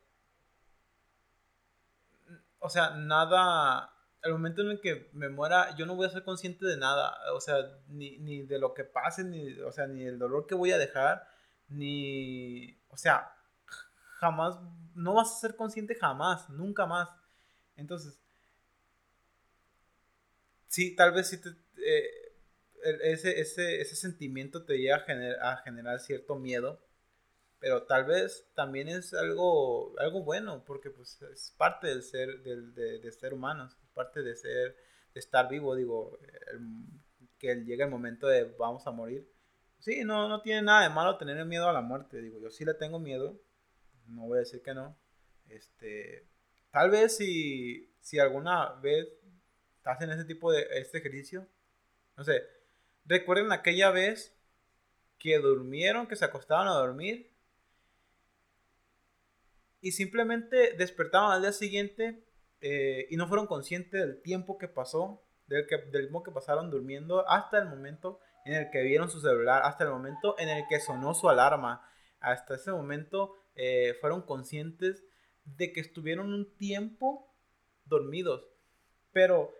o 2.59 2.69
sea, 2.69 2.91
nada, 2.91 3.93
el 4.23 4.33
momento 4.33 4.63
en 4.63 4.71
el 4.71 4.81
que 4.81 5.09
me 5.13 5.29
muera, 5.29 5.75
yo 5.77 5.87
no 5.87 5.95
voy 5.95 6.07
a 6.07 6.11
ser 6.11 6.25
consciente 6.25 6.67
de 6.67 6.77
nada, 6.77 7.17
o 7.33 7.41
sea, 7.41 7.57
ni, 7.89 8.19
ni 8.19 8.43
de 8.43 8.59
lo 8.59 8.75
que 8.75 8.85
pase, 8.85 9.25
ni, 9.25 9.53
o 9.61 9.71
sea, 9.73 9.87
ni 9.87 10.05
el 10.05 10.19
dolor 10.19 10.47
que 10.47 10.55
voy 10.57 10.73
a 10.73 10.79
dejar, 10.79 11.29
ni, 11.69 12.77
o 12.89 12.97
sea, 12.97 13.33
jamás, 14.23 14.57
no 14.95 15.15
vas 15.15 15.33
a 15.37 15.41
ser 15.41 15.57
consciente 15.57 15.97
jamás, 15.97 16.49
nunca 16.51 16.87
más. 16.87 17.09
Entonces, 17.77 18.21
sí, 20.67 20.95
tal 20.97 21.13
vez 21.13 21.29
sí 21.29 21.41
te, 21.41 21.51
eh, 21.87 22.11
ese, 23.03 23.41
ese, 23.41 23.81
ese 23.81 23.97
sentimiento 23.97 24.65
te 24.65 24.79
llega 24.79 24.97
a, 24.97 25.07
gener- 25.07 25.39
a 25.41 25.57
generar 25.59 26.01
cierto 26.01 26.37
miedo, 26.37 26.81
pero 27.61 27.85
tal 27.85 28.05
vez 28.07 28.49
también 28.55 28.89
es 28.89 29.15
algo, 29.15 29.99
algo 30.01 30.23
bueno, 30.25 30.65
porque 30.67 30.91
pues 30.91 31.21
es 31.23 31.55
parte 31.59 31.89
del 31.89 32.03
ser, 32.05 32.43
del, 32.43 32.75
de, 32.75 33.01
de 33.01 33.13
ser 33.13 33.35
humanos, 33.35 33.77
es 33.83 33.91
parte 33.91 34.23
de 34.23 34.37
ser, 34.37 34.77
de 35.15 35.21
estar 35.21 35.49
vivo, 35.49 35.77
digo, 35.77 36.19
el- 36.53 36.61
que 37.39 37.57
llegue 37.57 37.85
el 37.85 37.91
momento 37.91 38.29
de 38.29 38.45
vamos 38.59 38.87
a 38.87 38.93
morir. 38.93 39.29
Sí, 39.79 40.05
no, 40.05 40.29
no 40.29 40.43
tiene 40.43 40.63
nada 40.63 40.83
de 40.85 40.91
malo 40.95 41.19
tener 41.19 41.45
miedo 41.47 41.69
a 41.69 41.73
la 41.73 41.81
muerte, 41.83 42.21
digo, 42.23 42.39
yo 42.41 42.51
sí 42.51 42.65
le 42.65 42.75
tengo 42.75 42.99
miedo, 43.01 43.41
no 44.07 44.23
voy 44.23 44.39
a 44.39 44.41
decir 44.41 44.63
que 44.63 44.75
no. 44.75 44.97
Este, 45.49 46.27
tal 46.71 46.91
vez 46.91 47.17
si, 47.17 47.93
si 48.01 48.19
alguna 48.19 48.75
vez 48.81 49.09
hacen 49.85 50.11
ese 50.11 50.25
tipo 50.25 50.53
de 50.53 50.67
este 50.73 50.99
ejercicio, 50.99 51.47
no 52.17 52.25
sé, 52.25 52.43
recuerden 53.05 53.53
aquella 53.53 53.91
vez 53.91 54.35
que 55.19 55.39
durmieron, 55.39 56.07
que 56.07 56.17
se 56.17 56.25
acostaban 56.25 56.69
a 56.69 56.73
dormir 56.73 57.33
y 59.81 59.93
simplemente 59.93 60.75
despertaban 60.75 61.33
al 61.33 61.43
día 61.43 61.53
siguiente 61.53 62.25
eh, 62.61 63.07
y 63.11 63.17
no 63.17 63.27
fueron 63.27 63.47
conscientes 63.47 64.01
del 64.01 64.23
tiempo 64.23 64.57
que 64.57 64.69
pasó, 64.69 65.23
del, 65.47 65.67
que, 65.67 65.77
del 65.79 66.03
tiempo 66.03 66.23
que 66.23 66.31
pasaron 66.31 66.71
durmiendo 66.71 67.29
hasta 67.29 67.59
el 67.59 67.69
momento 67.69 68.21
en 68.45 68.55
el 68.55 68.71
que 68.71 68.83
vieron 68.83 69.11
su 69.11 69.21
celular, 69.21 69.63
hasta 69.65 69.85
el 69.85 69.91
momento 69.91 70.37
en 70.39 70.49
el 70.49 70.65
que 70.69 70.81
sonó 70.81 71.15
su 71.15 71.29
alarma, 71.29 71.89
hasta 72.21 72.55
ese 72.55 72.71
momento 72.71 73.37
eh, 73.55 73.97
fueron 74.01 74.23
conscientes 74.23 75.05
de 75.45 75.73
que 75.73 75.81
estuvieron 75.81 76.33
un 76.33 76.57
tiempo 76.57 77.35
dormidos, 77.85 78.45
pero 79.13 79.53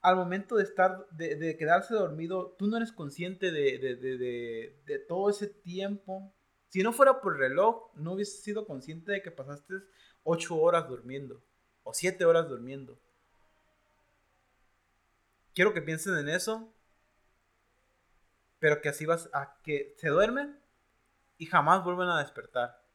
al 0.00 0.16
momento 0.16 0.56
de 0.56 0.64
estar, 0.64 1.08
de, 1.10 1.56
quedarse 1.56 1.94
dormido, 1.94 2.54
tú 2.58 2.66
no 2.66 2.76
eres 2.76 2.92
consciente 2.92 3.50
de, 3.50 3.78
de, 3.78 4.76
de, 4.86 4.98
todo 5.00 5.28
ese 5.28 5.48
tiempo. 5.48 6.32
Si 6.68 6.82
no 6.82 6.92
fuera 6.92 7.20
por 7.20 7.36
reloj, 7.36 7.90
no 7.94 8.12
hubieses 8.12 8.42
sido 8.42 8.66
consciente 8.66 9.12
de 9.12 9.22
que 9.22 9.30
pasaste 9.30 9.74
ocho 10.22 10.56
horas 10.56 10.88
durmiendo 10.88 11.42
o 11.82 11.92
siete 11.92 12.24
horas 12.24 12.48
durmiendo. 12.48 12.98
Quiero 15.54 15.74
que 15.74 15.82
piensen 15.82 16.16
en 16.18 16.28
eso, 16.28 16.72
pero 18.58 18.80
que 18.80 18.90
así 18.90 19.06
vas 19.06 19.28
a 19.32 19.58
que 19.62 19.94
se 19.98 20.08
duermen 20.08 20.60
y 21.38 21.46
jamás 21.46 21.82
vuelven 21.82 22.08
a 22.08 22.20
despertar. 22.20 22.87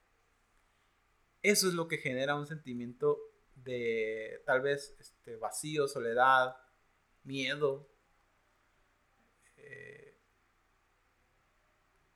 Eso 1.43 1.67
es 1.67 1.73
lo 1.73 1.89
que 1.89 1.97
genera 1.97 2.35
un 2.35 2.47
sentimiento 2.47 3.19
de 3.55 4.41
tal 4.45 4.61
vez 4.61 4.95
este, 4.97 5.35
vacío, 5.35 5.89
soledad, 5.89 6.55
miedo. 7.25 7.89
Eh, 9.57 10.17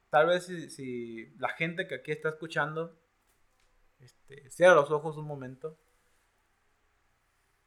tal 0.09 0.27
vez 0.27 0.45
si, 0.45 1.27
la 1.39 1.49
gente 1.49 1.87
que 1.87 1.95
aquí 1.95 2.13
está 2.13 2.29
escuchando 2.29 2.97
este, 3.99 4.49
cierra 4.49 4.75
los 4.75 4.91
ojos 4.91 5.17
un 5.17 5.25
momento 5.25 5.77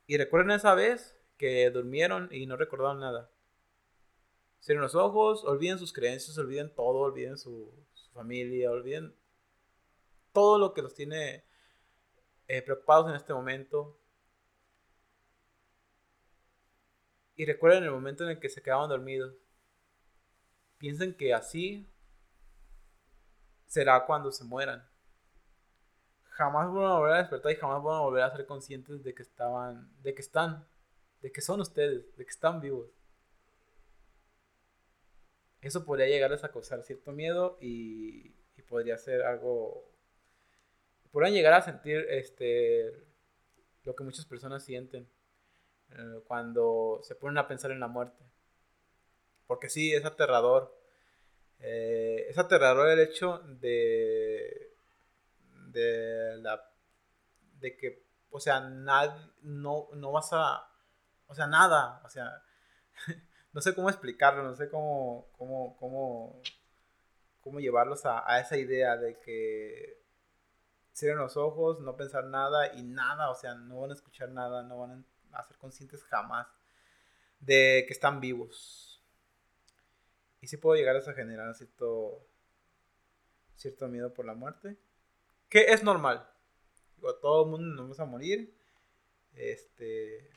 y 0.07 0.17
recuerden 0.17 0.53
esa 0.53 0.75
vez 0.75 1.19
que 1.37 1.71
durmieron 1.71 2.29
y 2.33 2.47
no 2.47 2.57
recordaron 2.57 3.01
nada. 3.01 3.31
Cierren 4.61 4.83
los 4.83 4.95
ojos, 4.95 5.45
olviden 5.45 5.79
sus 5.79 5.93
creencias, 5.93 6.37
olviden 6.39 6.75
todo, 6.75 7.01
olviden 7.01 7.37
su, 7.37 7.73
su 7.93 8.11
familia, 8.13 8.71
olviden 8.71 9.15
todo 10.33 10.59
lo 10.59 10.73
que 10.75 10.83
los 10.83 10.95
tiene 10.95 11.45
eh, 12.53 12.63
preocupados 12.63 13.09
en 13.09 13.15
este 13.15 13.33
momento. 13.33 13.97
Y 17.37 17.47
recuerden 17.47 17.85
el 17.85 17.93
momento 17.93 18.25
en 18.25 18.31
el 18.31 18.41
que 18.41 18.49
se 18.49 18.61
quedaban 18.61 18.89
dormidos. 18.89 19.37
Piensen 20.77 21.17
que 21.17 21.33
así 21.33 21.89
será 23.67 24.05
cuando 24.05 24.33
se 24.33 24.43
mueran. 24.43 24.85
Jamás 26.25 26.73
van 26.73 26.87
a 26.87 26.99
volver 26.99 27.13
a 27.15 27.19
despertar 27.19 27.53
y 27.53 27.57
jamás 27.57 27.85
van 27.85 27.99
a 27.99 28.01
volver 28.01 28.25
a 28.25 28.35
ser 28.35 28.45
conscientes 28.47 29.05
de 29.05 29.15
que 29.15 29.23
estaban, 29.23 29.89
de 30.03 30.13
que 30.13 30.23
están, 30.23 30.67
de 31.23 31.31
que 31.31 31.41
son 31.43 31.61
ustedes, 31.61 32.17
de 32.17 32.25
que 32.25 32.31
están 32.31 32.61
vivos. 32.61 32.91
eso 35.61 35.85
podría 35.85 36.09
llegarles 36.09 36.43
a 36.43 36.51
causar 36.51 36.83
cierto 36.83 37.13
miedo 37.13 37.59
y, 37.61 38.35
y 38.57 38.63
podría 38.69 38.99
ser 38.99 39.23
algo... 39.23 39.90
Podrían 41.11 41.35
llegar 41.35 41.55
a 41.55 41.63
sentir 41.63 42.07
este, 42.09 42.93
lo 43.85 43.95
que 43.95 44.05
muchas 44.05 44.27
personas 44.27 44.65
sienten 44.65 45.09
eh, 45.91 46.21
cuando 46.27 47.01
se 47.03 47.15
ponen 47.17 47.39
a 47.39 47.49
pensar 47.49 47.71
en 47.73 47.81
la 47.81 47.89
muerte. 47.89 48.25
Porque 49.47 49.69
sí, 49.69 49.93
es 49.93 50.05
aterrador. 50.05 50.79
Eh, 51.59 52.27
es 52.29 52.39
aterrador 52.39 52.89
el 52.89 53.01
hecho 53.01 53.39
de, 53.61 54.73
de, 55.67 56.37
la, 56.39 56.73
de 57.59 57.77
que, 57.77 58.07
o 58.31 58.41
sea, 58.41 58.61
nadie, 58.61 59.21
no, 59.43 59.89
no 59.95 60.13
vas 60.13 60.31
a, 60.33 60.71
o 61.27 61.35
sea, 61.35 61.47
nada, 61.47 62.01
o 62.05 62.09
sea, 62.09 62.43
no 63.53 63.61
sé 63.61 63.75
cómo 63.75 63.91
explicarlo, 63.91 64.43
no 64.43 64.55
sé 64.57 64.71
cómo, 64.71 65.29
cómo, 65.37 65.77
cómo, 65.77 66.41
cómo 67.43 67.61
llevarlos 67.61 68.07
a, 68.07 68.25
a 68.27 68.41
esa 68.41 68.57
idea 68.57 68.97
de 68.97 69.19
que 69.21 70.00
cierren 70.93 71.19
los 71.19 71.37
ojos, 71.37 71.81
no 71.81 71.97
pensar 71.97 72.25
nada 72.25 72.75
y 72.75 72.83
nada, 72.83 73.31
o 73.31 73.35
sea, 73.35 73.55
no 73.55 73.81
van 73.81 73.91
a 73.91 73.95
escuchar 73.95 74.31
nada, 74.31 74.63
no 74.63 74.79
van 74.79 75.05
a 75.33 75.45
ser 75.45 75.57
conscientes 75.57 76.05
jamás 76.05 76.47
de 77.41 77.85
que 77.87 77.93
están 77.93 78.21
vivos. 78.21 79.03
Y 80.41 80.47
sí 80.47 80.57
puedo 80.57 80.77
llegar 80.77 80.97
a 80.97 81.13
generar 81.13 81.55
cierto, 81.55 82.27
cierto 83.57 83.89
miedo 83.89 84.13
por 84.13 84.25
la 84.25 84.35
muerte, 84.35 84.79
que 85.49 85.73
es 85.73 85.83
normal. 85.83 86.27
Digo, 86.97 87.15
todo 87.17 87.45
el 87.45 87.51
mundo 87.51 87.67
nos 87.67 87.85
vamos 87.85 88.01
a 88.01 88.05
morir. 88.05 88.55
Este. 89.35 90.31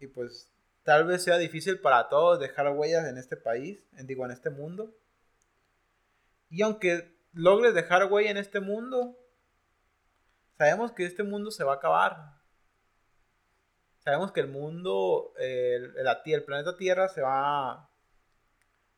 Y 0.00 0.06
pues 0.06 0.52
tal 0.84 1.04
vez 1.04 1.22
sea 1.22 1.38
difícil 1.38 1.80
para 1.80 2.08
todos 2.08 2.38
dejar 2.38 2.68
huellas 2.70 3.06
en 3.08 3.18
este 3.18 3.36
país, 3.36 3.82
digo, 3.92 4.24
en 4.24 4.30
este 4.30 4.50
mundo. 4.50 4.94
Y 6.50 6.62
aunque 6.62 7.17
logres 7.32 7.74
dejar 7.74 8.04
huella 8.10 8.30
en 8.30 8.36
este 8.36 8.60
mundo, 8.60 9.16
sabemos 10.56 10.92
que 10.92 11.04
este 11.04 11.22
mundo 11.22 11.50
se 11.50 11.64
va 11.64 11.74
a 11.74 11.76
acabar. 11.76 12.38
Sabemos 14.00 14.32
que 14.32 14.40
el 14.40 14.48
mundo, 14.48 15.32
el, 15.36 15.94
el, 15.96 16.44
planeta 16.44 16.76
Tierra 16.76 17.08
se 17.08 17.20
va, 17.20 17.90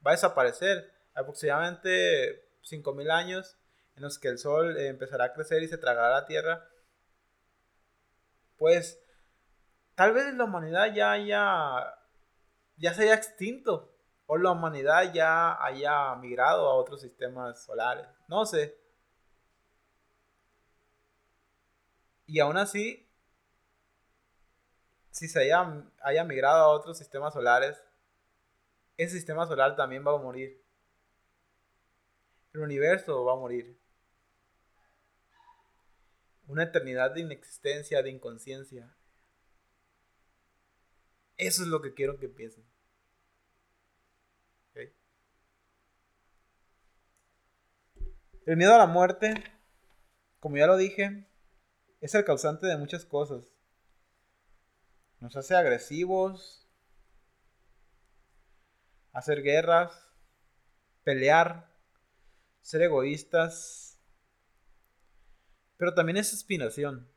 va 0.07 0.11
a 0.11 0.11
desaparecer. 0.11 0.93
Aproximadamente 1.15 2.49
5.000 2.63 3.11
años 3.11 3.59
en 3.97 4.03
los 4.05 4.19
que 4.19 4.29
el 4.29 4.39
Sol 4.39 4.79
empezará 4.79 5.25
a 5.25 5.33
crecer 5.33 5.63
y 5.63 5.69
se 5.69 5.79
tragará 5.79 6.11
la 6.11 6.27
Tierra. 6.27 6.65
Pues 8.57 9.03
tal 9.95 10.13
vez 10.13 10.33
la 10.35 10.45
humanidad 10.45 10.95
ya 10.95 11.13
haya, 11.13 11.95
ya 12.77 12.95
se 12.95 13.03
haya 13.03 13.15
extinto. 13.15 13.93
O 14.27 14.37
la 14.37 14.53
humanidad 14.53 15.13
ya 15.13 15.61
haya 15.61 16.15
migrado 16.17 16.69
a 16.69 16.75
otros 16.75 17.01
sistemas 17.01 17.65
solares. 17.65 18.07
No 18.31 18.47
sé. 18.47 18.79
Y 22.27 22.39
aún 22.39 22.57
así, 22.57 23.05
si 25.11 25.27
se 25.27 25.41
haya, 25.41 26.25
migrado 26.25 26.63
a 26.63 26.69
otros 26.69 26.97
sistemas 26.97 27.35
solares, 27.35 27.83
ese 28.97 29.17
sistema 29.17 29.49
solar 29.49 29.75
también 29.75 30.07
va 30.07 30.15
a 30.15 30.19
morir. 30.19 30.63
El 32.53 32.61
universo 32.61 33.25
va 33.25 33.33
a 33.33 33.37
morir. 33.37 33.77
Una 36.47 36.63
eternidad 36.63 37.11
de 37.11 37.23
inexistencia, 37.23 38.01
de 38.01 38.11
inconsciencia. 38.11 38.95
Eso 41.37 41.63
es 41.63 41.69
lo 41.69 41.83
que 41.83 41.95
quiero 41.95 42.17
que 42.21 42.29
piensen. 42.29 42.65
¿Okay? 44.71 44.93
El 48.51 48.57
miedo 48.57 48.75
a 48.75 48.79
la 48.79 48.89
muerte, 48.89 49.45
como 50.41 50.57
ya 50.57 50.67
lo 50.67 50.77
dije, 50.77 51.25
es 52.01 52.17
el 52.17 52.25
causante 52.25 52.67
de 52.67 52.77
muchas 52.77 53.05
cosas. 53.05 53.55
Nos 55.21 55.37
hace 55.37 55.55
agresivos, 55.55 56.67
hacer 59.13 59.45
guerras, 59.45 59.93
pelear, 61.05 61.73
ser 62.61 62.83
egoístas, 62.83 64.01
pero 65.77 65.95
también 65.95 66.17
es 66.17 66.33
inspiración. 66.33 67.09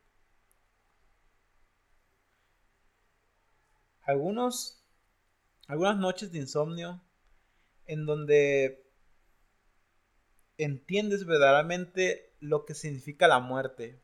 Algunos, 4.03 4.85
algunas 5.65 5.97
noches 5.97 6.31
de 6.31 6.37
insomnio 6.37 7.01
en 7.87 8.05
donde 8.05 8.82
entiendes 10.57 11.25
verdaderamente 11.25 12.35
lo 12.39 12.65
que 12.65 12.73
significa 12.73 13.27
la 13.27 13.39
muerte. 13.39 14.01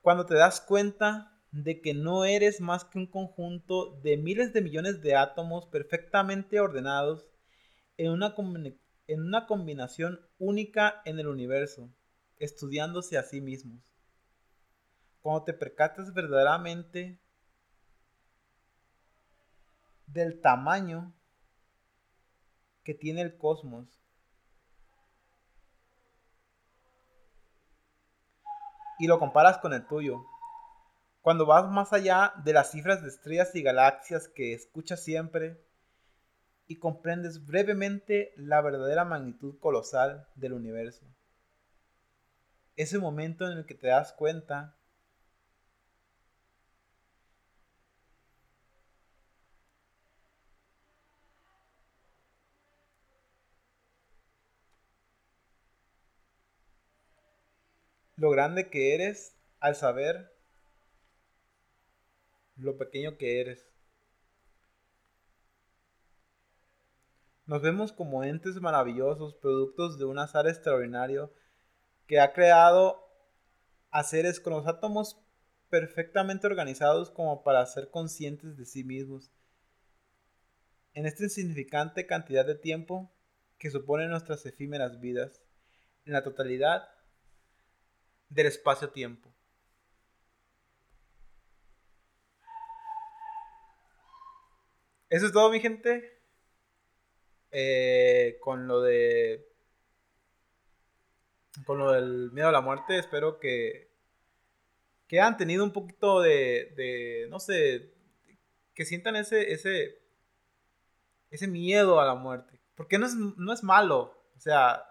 Cuando 0.00 0.26
te 0.26 0.34
das 0.34 0.60
cuenta 0.60 1.40
de 1.52 1.80
que 1.80 1.94
no 1.94 2.24
eres 2.24 2.60
más 2.60 2.84
que 2.84 2.98
un 2.98 3.06
conjunto 3.06 4.00
de 4.00 4.16
miles 4.16 4.52
de 4.52 4.62
millones 4.62 5.02
de 5.02 5.16
átomos 5.16 5.66
perfectamente 5.66 6.60
ordenados 6.60 7.28
en 7.98 8.10
una, 8.10 8.34
en 9.06 9.22
una 9.22 9.46
combinación 9.46 10.20
única 10.38 11.02
en 11.04 11.18
el 11.18 11.28
universo, 11.28 11.92
estudiándose 12.38 13.18
a 13.18 13.22
sí 13.22 13.40
mismos. 13.40 13.80
Cuando 15.20 15.44
te 15.44 15.52
percatas 15.52 16.12
verdaderamente 16.12 17.20
del 20.06 20.40
tamaño 20.40 21.14
que 22.82 22.94
tiene 22.94 23.22
el 23.22 23.36
cosmos 23.36 24.01
y 29.02 29.08
lo 29.08 29.18
comparas 29.18 29.58
con 29.58 29.72
el 29.72 29.84
tuyo, 29.84 30.24
cuando 31.22 31.44
vas 31.44 31.68
más 31.68 31.92
allá 31.92 32.34
de 32.44 32.52
las 32.52 32.70
cifras 32.70 33.02
de 33.02 33.08
estrellas 33.08 33.52
y 33.56 33.60
galaxias 33.60 34.28
que 34.28 34.54
escuchas 34.54 35.02
siempre 35.02 35.60
y 36.68 36.76
comprendes 36.76 37.44
brevemente 37.44 38.32
la 38.36 38.60
verdadera 38.60 39.04
magnitud 39.04 39.58
colosal 39.58 40.28
del 40.36 40.52
universo. 40.52 41.04
Ese 42.76 43.00
momento 43.00 43.50
en 43.50 43.58
el 43.58 43.66
que 43.66 43.74
te 43.74 43.88
das 43.88 44.12
cuenta 44.12 44.76
lo 58.22 58.30
grande 58.30 58.70
que 58.70 58.94
eres 58.94 59.36
al 59.58 59.74
saber 59.74 60.32
lo 62.54 62.78
pequeño 62.78 63.16
que 63.18 63.40
eres. 63.40 63.68
Nos 67.46 67.62
vemos 67.62 67.90
como 67.90 68.22
entes 68.22 68.60
maravillosos, 68.60 69.34
productos 69.34 69.98
de 69.98 70.04
un 70.04 70.20
azar 70.20 70.46
extraordinario 70.46 71.34
que 72.06 72.20
ha 72.20 72.32
creado 72.32 73.04
a 73.90 74.04
seres 74.04 74.38
con 74.38 74.52
los 74.52 74.68
átomos 74.68 75.20
perfectamente 75.68 76.46
organizados 76.46 77.10
como 77.10 77.42
para 77.42 77.66
ser 77.66 77.90
conscientes 77.90 78.56
de 78.56 78.66
sí 78.66 78.84
mismos. 78.84 79.32
En 80.94 81.06
esta 81.06 81.24
insignificante 81.24 82.06
cantidad 82.06 82.46
de 82.46 82.54
tiempo 82.54 83.10
que 83.58 83.72
supone 83.72 84.06
nuestras 84.06 84.46
efímeras 84.46 85.00
vidas, 85.00 85.42
en 86.04 86.12
la 86.12 86.22
totalidad 86.22 86.88
del 88.32 88.46
espacio-tiempo. 88.46 89.30
Eso 95.08 95.26
es 95.26 95.32
todo, 95.32 95.50
mi 95.50 95.60
gente. 95.60 96.18
Eh, 97.50 98.38
con 98.40 98.66
lo 98.66 98.80
de. 98.80 99.46
Con 101.66 101.78
lo 101.78 101.92
del 101.92 102.32
miedo 102.32 102.48
a 102.48 102.52
la 102.52 102.62
muerte, 102.62 102.98
espero 102.98 103.38
que. 103.38 103.92
Que 105.06 105.20
han 105.20 105.36
tenido 105.36 105.64
un 105.64 105.72
poquito 105.72 106.22
de. 106.22 106.72
de 106.76 107.26
no 107.28 107.38
sé. 107.40 107.92
Que 108.74 108.86
sientan 108.86 109.16
ese. 109.16 109.52
ese. 109.52 109.98
ese 111.30 111.46
miedo 111.46 112.00
a 112.00 112.06
la 112.06 112.14
muerte. 112.14 112.58
Porque 112.74 112.98
no 112.98 113.04
es, 113.04 113.14
no 113.14 113.52
es 113.52 113.62
malo. 113.62 114.18
O 114.34 114.40
sea. 114.40 114.82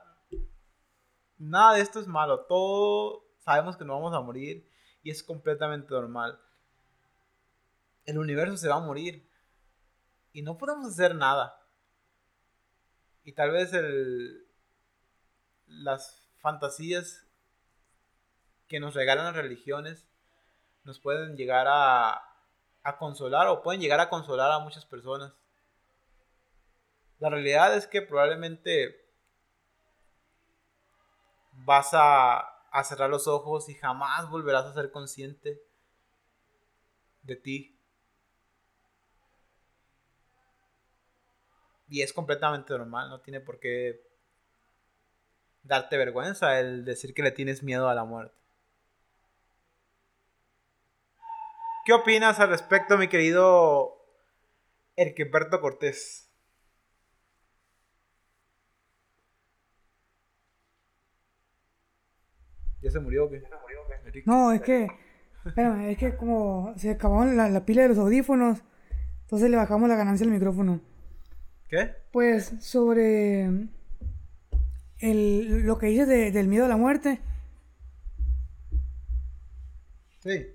Nada 1.40 1.74
de 1.74 1.82
esto 1.82 2.00
es 2.00 2.06
malo. 2.06 2.42
Todo 2.42 3.31
sabemos 3.44 3.78
que 3.78 3.86
no 3.86 3.94
vamos 3.94 4.14
a 4.14 4.22
morir. 4.22 4.68
Y 5.04 5.10
es 5.10 5.24
completamente 5.24 5.92
normal. 5.94 6.40
El 8.06 8.20
universo 8.20 8.58
se 8.58 8.68
va 8.68 8.76
a 8.76 8.80
morir 8.80 9.28
y 10.34 10.42
no 10.42 10.58
podemos 10.58 10.88
hacer 10.88 11.16
nada. 11.16 11.60
Y 13.24 13.34
tal 13.34 13.52
vez 13.52 13.74
el, 13.74 14.46
las 15.68 16.28
fantasías 16.40 17.26
que 18.68 18.80
nos 18.80 18.94
regalan 18.94 19.26
las 19.26 19.36
religiones 19.36 20.08
nos 20.84 21.00
pueden 21.00 21.36
llegar 21.36 21.68
a, 21.68 22.22
a 22.84 22.98
consolar 22.98 23.48
o 23.48 23.62
pueden 23.62 23.82
llegar 23.82 24.00
a 24.00 24.10
consolar 24.10 24.52
a 24.52 24.60
muchas 24.60 24.86
personas. 24.86 25.34
La 27.20 27.30
realidad 27.30 27.76
es 27.76 27.86
que 27.86 28.02
probablemente 28.02 29.02
vas 31.52 31.90
a, 31.94 32.61
a 32.72 32.84
cerrar 32.84 33.10
los 33.10 33.28
ojos 33.28 33.70
y 33.70 33.76
jamás 33.76 34.30
volverás 34.30 34.66
a 34.66 34.74
ser 34.74 34.92
consciente 34.92 35.62
de 37.24 37.36
ti. 37.36 37.78
Y 41.90 42.02
es 42.02 42.14
completamente 42.14 42.74
normal, 42.74 43.10
no 43.10 43.20
tiene 43.20 43.42
por 43.42 43.60
qué 43.60 44.02
darte 45.64 45.98
vergüenza 45.98 46.60
el 46.60 46.86
decir 46.86 47.14
que 47.14 47.22
le 47.22 47.32
tienes 47.32 47.62
miedo 47.64 47.90
a 47.90 47.94
la 47.94 48.06
muerte. 48.06 48.36
¿Qué 51.86 51.94
opinas 51.94 52.40
al 52.40 52.50
respecto, 52.50 52.98
mi 52.98 53.10
querido 53.10 53.98
Erqueberto 54.96 55.60
Cortés? 55.60 56.31
¿Ya 62.82 62.92
se 62.92 63.00
murió 63.00 63.26
o 63.26 63.30
qué? 63.30 63.44
No, 64.26 64.52
es 64.52 64.62
que, 64.62 64.88
espérame, 65.46 65.90
es 65.92 65.98
que 65.98 66.16
como 66.16 66.74
se 66.78 66.90
acabó 66.92 67.24
la, 67.26 67.50
la 67.50 67.66
pila 67.66 67.84
de 67.84 67.90
los 67.90 67.98
audífonos, 67.98 68.64
entonces 69.22 69.50
le 69.50 69.58
bajamos 69.58 69.88
la 69.90 69.96
ganancia 69.96 70.26
al 70.26 70.32
micrófono. 70.32 70.82
¿Qué? 71.70 71.92
Pues 72.12 72.54
sobre 72.60 73.46
el, 75.00 75.62
lo 75.66 75.78
que 75.78 75.88
dices 75.88 76.08
de- 76.08 76.32
del 76.32 76.48
miedo 76.48 76.66
a 76.66 76.70
la 76.70 76.78
muerte. 76.78 77.22
Sí. 80.20 80.48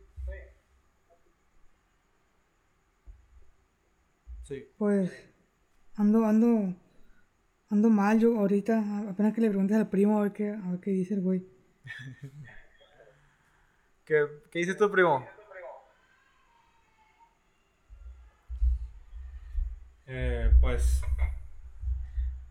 Sí. 4.43 4.65
Pues 4.79 5.11
ando, 5.97 6.25
ando, 6.25 6.75
ando 7.69 7.91
mal 7.91 8.19
yo 8.21 8.39
ahorita. 8.39 9.09
Apenas 9.09 9.33
que 9.35 9.41
le 9.41 9.49
preguntes 9.49 9.77
al 9.77 9.89
primo 9.89 10.19
a 10.19 10.23
ver 10.23 10.33
qué, 10.33 10.51
a 10.51 10.71
ver 10.71 10.81
qué 10.81 10.91
dice 10.93 11.15
el 11.15 11.23
güey. 11.23 11.45
¿Qué, 14.05 14.27
qué 14.51 14.59
dices 14.61 14.77
tú, 14.77 14.91
primo? 14.91 15.27
Eh, 20.07 20.51
pues 20.61 21.03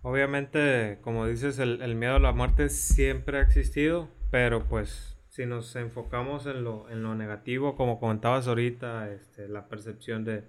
obviamente, 0.02 1.00
como 1.02 1.26
dices, 1.28 1.60
el, 1.60 1.82
el 1.82 1.96
miedo 1.96 2.16
a 2.16 2.20
la 2.20 2.32
muerte 2.32 2.70
siempre 2.70 3.40
ha 3.40 3.42
existido, 3.42 4.10
pero 4.32 4.66
pues 4.68 5.18
si 5.30 5.46
nos 5.46 5.76
enfocamos 5.76 6.46
en 6.46 6.64
lo, 6.64 6.90
en 6.90 7.04
lo 7.04 7.16
negativo, 7.16 7.76
como 7.76 8.00
comentabas 8.00 8.48
ahorita, 8.48 9.12
este, 9.12 9.48
la 9.50 9.68
percepción 9.68 10.24
de, 10.24 10.44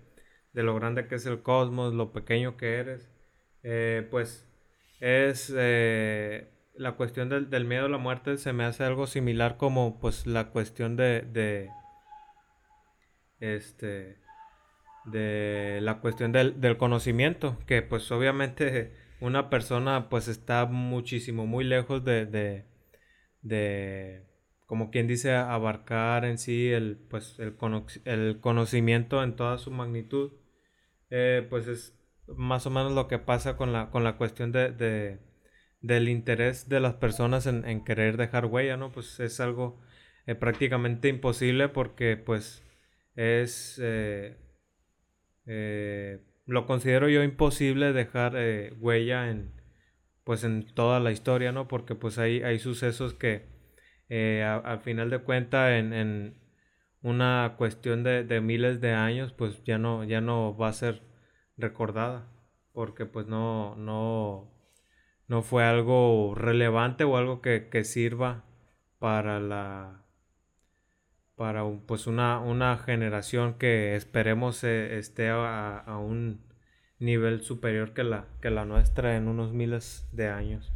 de 0.53 0.62
lo 0.62 0.74
grande 0.74 1.07
que 1.09 1.16
es 1.16 1.26
el 1.26 1.43
cosmos, 1.43 1.95
lo 1.95 2.12
pequeño 2.12 2.57
que 2.57 2.76
eres, 2.76 3.11
eh, 3.62 4.07
pues 4.11 4.47
es 5.01 5.53
eh, 5.57 6.49
la 6.79 6.93
cuestión 6.97 7.29
del, 7.29 7.51
del 7.51 7.64
miedo 7.64 7.87
a 7.87 7.89
la 7.89 7.99
muerte 7.99 8.37
se 8.39 8.53
me 8.53 8.64
hace 8.64 8.85
algo 8.85 9.07
similar 9.07 9.57
como 9.57 9.99
pues 10.01 10.27
la 10.27 10.51
cuestión 10.51 10.97
de, 10.97 11.22
de 11.22 11.70
este 13.41 14.18
de 15.05 15.79
la 15.83 16.01
cuestión 16.01 16.33
del, 16.33 16.61
del 16.61 16.77
conocimiento, 16.79 17.59
que 17.66 17.81
pues 17.83 18.11
obviamente 18.11 18.93
una 19.20 19.51
persona 19.51 20.09
pues 20.09 20.27
está 20.29 20.66
muchísimo 20.66 21.47
muy 21.47 21.64
lejos 21.64 22.05
de, 22.05 22.27
de, 22.27 22.66
de, 23.43 24.27
como 24.66 24.91
quien 24.91 25.07
dice, 25.07 25.33
abarcar 25.35 26.24
en 26.24 26.39
sí 26.39 26.70
el, 26.72 26.99
pues, 27.09 27.39
el, 27.39 27.57
cono- 27.57 27.87
el 28.05 28.41
conocimiento 28.41 29.22
en 29.22 29.37
toda 29.37 29.59
su 29.59 29.70
magnitud. 29.70 30.33
Eh, 31.11 31.47
pues 31.49 31.68
es 31.68 31.97
más 32.29 32.66
o 32.66 32.70
menos 32.70 32.93
lo 32.93 33.07
que 33.09 33.18
pasa 33.20 33.57
con 33.57 33.72
la, 33.72 33.91
con 33.91 34.03
la 34.05 34.16
cuestión 34.16 34.51
de, 34.53 34.72
de- 34.72 35.20
del 35.87 36.09
interés 36.09 36.68
de 36.68 36.80
las 36.80 36.95
personas 36.95 37.47
en, 37.47 37.64
en 37.68 37.84
querer 37.84 38.16
dejar 38.16 38.47
huella, 38.47 38.76
¿no? 38.76 38.93
Pues 38.93 39.20
es 39.20 39.41
algo 39.41 39.80
eh, 40.26 40.34
prácticamente 40.34 41.09
imposible 41.09 41.68
porque 41.68 42.16
pues 42.16 42.62
es... 43.16 43.78
eh, 43.82 44.37
eh, 45.47 46.20
lo 46.47 46.66
considero 46.66 47.09
yo 47.09 47.22
imposible 47.22 47.93
dejar 47.93 48.34
huella 48.78 49.30
en 49.30 49.53
pues 50.24 50.45
en 50.45 50.66
toda 50.74 51.01
la 51.01 51.12
historia, 51.12 51.53
¿no? 51.53 51.68
Porque 51.68 51.95
pues 51.97 52.18
hay, 52.18 52.43
hay 52.43 52.59
sucesos 52.61 53.14
que 53.14 53.47
a- 54.45 54.57
al 54.59 54.80
final 54.80 55.11
de 55.11 55.20
cuentas 55.20 55.72
en, 55.72 55.93
en 55.95 56.39
una 57.03 57.55
cuestión 57.59 58.05
de, 58.05 58.24
de 58.24 58.41
miles 58.41 58.80
de 58.80 58.93
años 58.93 59.32
pues 59.34 59.62
ya 59.64 59.78
no, 59.78 60.05
ya 60.05 60.20
no 60.22 60.57
va 60.57 60.68
a 60.68 60.72
ser 60.74 61.03
recordada 61.59 62.28
porque 62.72 63.07
pues 63.07 63.26
no, 63.28 63.76
no, 63.76 64.51
no 65.29 65.43
fue 65.43 65.64
algo 65.64 66.35
relevante 66.35 67.05
o 67.05 67.16
algo 67.16 67.41
que, 67.41 67.68
que 67.68 67.85
sirva 67.85 68.45
para 68.99 69.41
la 69.41 70.03
para 71.35 71.64
pues 71.87 72.07
una, 72.07 72.41
una 72.41 72.79
generación 72.79 73.55
que 73.55 73.95
esperemos 73.95 74.64
eh, 74.64 74.97
esté 74.99 75.29
a, 75.29 75.85
un 76.01 76.41
nivel 76.99 77.43
superior 77.43 77.93
que 77.93 78.05
la, 78.05 78.27
que 78.41 78.49
la 78.51 78.64
nuestra 78.64 79.16
en 79.16 79.29
unos 79.29 79.53
miles 79.53 80.09
de 80.12 80.29
años. 80.29 80.72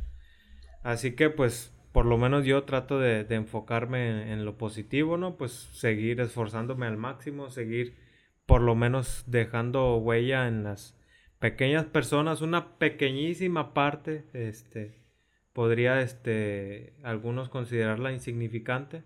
Así 0.82 1.12
que 1.12 1.30
pues 1.30 1.74
por 1.92 2.04
lo 2.04 2.18
menos 2.18 2.44
yo 2.44 2.64
trato 2.64 3.00
de, 3.00 3.24
de 3.24 3.34
enfocarme 3.36 4.10
en, 4.10 4.28
en 4.28 4.44
lo 4.44 4.58
positivo, 4.58 5.16
¿no? 5.16 5.36
Pues 5.38 5.52
seguir 5.72 6.20
esforzándome 6.20 6.86
al 6.86 6.98
máximo, 6.98 7.48
seguir 7.48 7.96
por 8.44 8.60
lo 8.60 8.74
menos 8.74 9.24
dejando 9.26 9.96
huella 9.96 10.46
en 10.46 10.64
las 10.64 10.99
pequeñas 11.40 11.86
personas, 11.86 12.42
una 12.42 12.78
pequeñísima 12.78 13.74
parte, 13.74 14.26
este, 14.34 15.02
podría, 15.52 16.00
este, 16.02 16.94
algunos 17.02 17.48
considerarla 17.48 18.12
insignificante, 18.12 19.02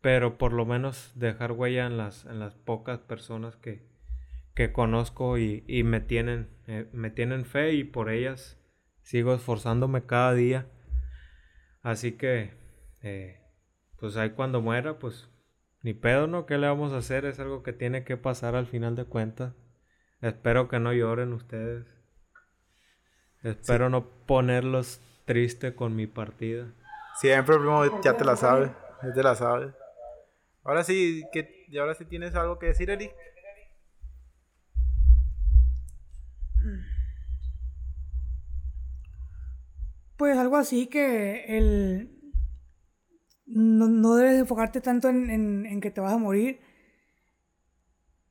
pero 0.00 0.38
por 0.38 0.52
lo 0.52 0.64
menos 0.64 1.12
dejar 1.16 1.52
huella 1.52 1.86
en 1.86 1.98
las, 1.98 2.24
en 2.24 2.38
las 2.38 2.54
pocas 2.54 3.00
personas 3.00 3.56
que, 3.56 3.82
que 4.54 4.72
conozco 4.72 5.38
y, 5.38 5.64
y 5.66 5.82
me 5.82 6.00
tienen, 6.00 6.48
eh, 6.66 6.88
me 6.92 7.10
tienen 7.10 7.44
fe 7.44 7.74
y 7.74 7.84
por 7.84 8.10
ellas 8.10 8.58
sigo 9.02 9.34
esforzándome 9.34 10.06
cada 10.06 10.34
día. 10.34 10.66
Así 11.82 12.12
que, 12.12 12.52
eh, 13.02 13.40
pues 13.98 14.16
ahí 14.16 14.30
cuando 14.30 14.60
muera, 14.60 14.98
pues 14.98 15.28
ni 15.82 15.94
pedo, 15.94 16.28
¿no? 16.28 16.46
¿Qué 16.46 16.58
le 16.58 16.68
vamos 16.68 16.92
a 16.92 16.98
hacer? 16.98 17.24
Es 17.24 17.40
algo 17.40 17.64
que 17.64 17.72
tiene 17.72 18.04
que 18.04 18.16
pasar 18.16 18.54
al 18.54 18.66
final 18.66 18.94
de 18.94 19.04
cuentas. 19.04 19.54
Espero 20.22 20.68
que 20.68 20.78
no 20.78 20.92
lloren 20.92 21.32
ustedes. 21.32 21.84
Espero 23.42 23.90
no 23.90 24.06
ponerlos 24.26 25.00
triste 25.24 25.74
con 25.74 25.96
mi 25.96 26.06
partida. 26.06 26.72
Siempre, 27.20 27.56
primo, 27.58 28.00
ya 28.02 28.16
te 28.16 28.24
la 28.24 28.36
sabes. 28.36 28.70
Ya 29.02 29.12
te 29.12 29.22
la 29.22 29.34
sabes. 29.34 29.74
Ahora 30.64 30.84
sí, 30.84 31.24
que, 31.32 31.66
y 31.68 31.76
ahora 31.78 31.94
sí 31.94 32.04
tienes 32.04 32.34
algo 32.36 32.58
que 32.58 32.66
decir, 32.66 32.88
Eric. 32.88 33.12
Pues 40.16 40.36
algo 40.38 40.56
así 40.56 40.86
que 40.86 41.44
el... 41.56 42.18
No, 43.46 43.88
no 43.88 44.14
debes 44.16 44.38
enfocarte 44.38 44.80
tanto 44.80 45.08
en, 45.08 45.28
en- 45.30 45.66
en 45.66 45.80
que 45.80 45.90
te 45.90 46.00
vas 46.00 46.12
a 46.12 46.18
morir. 46.18 46.60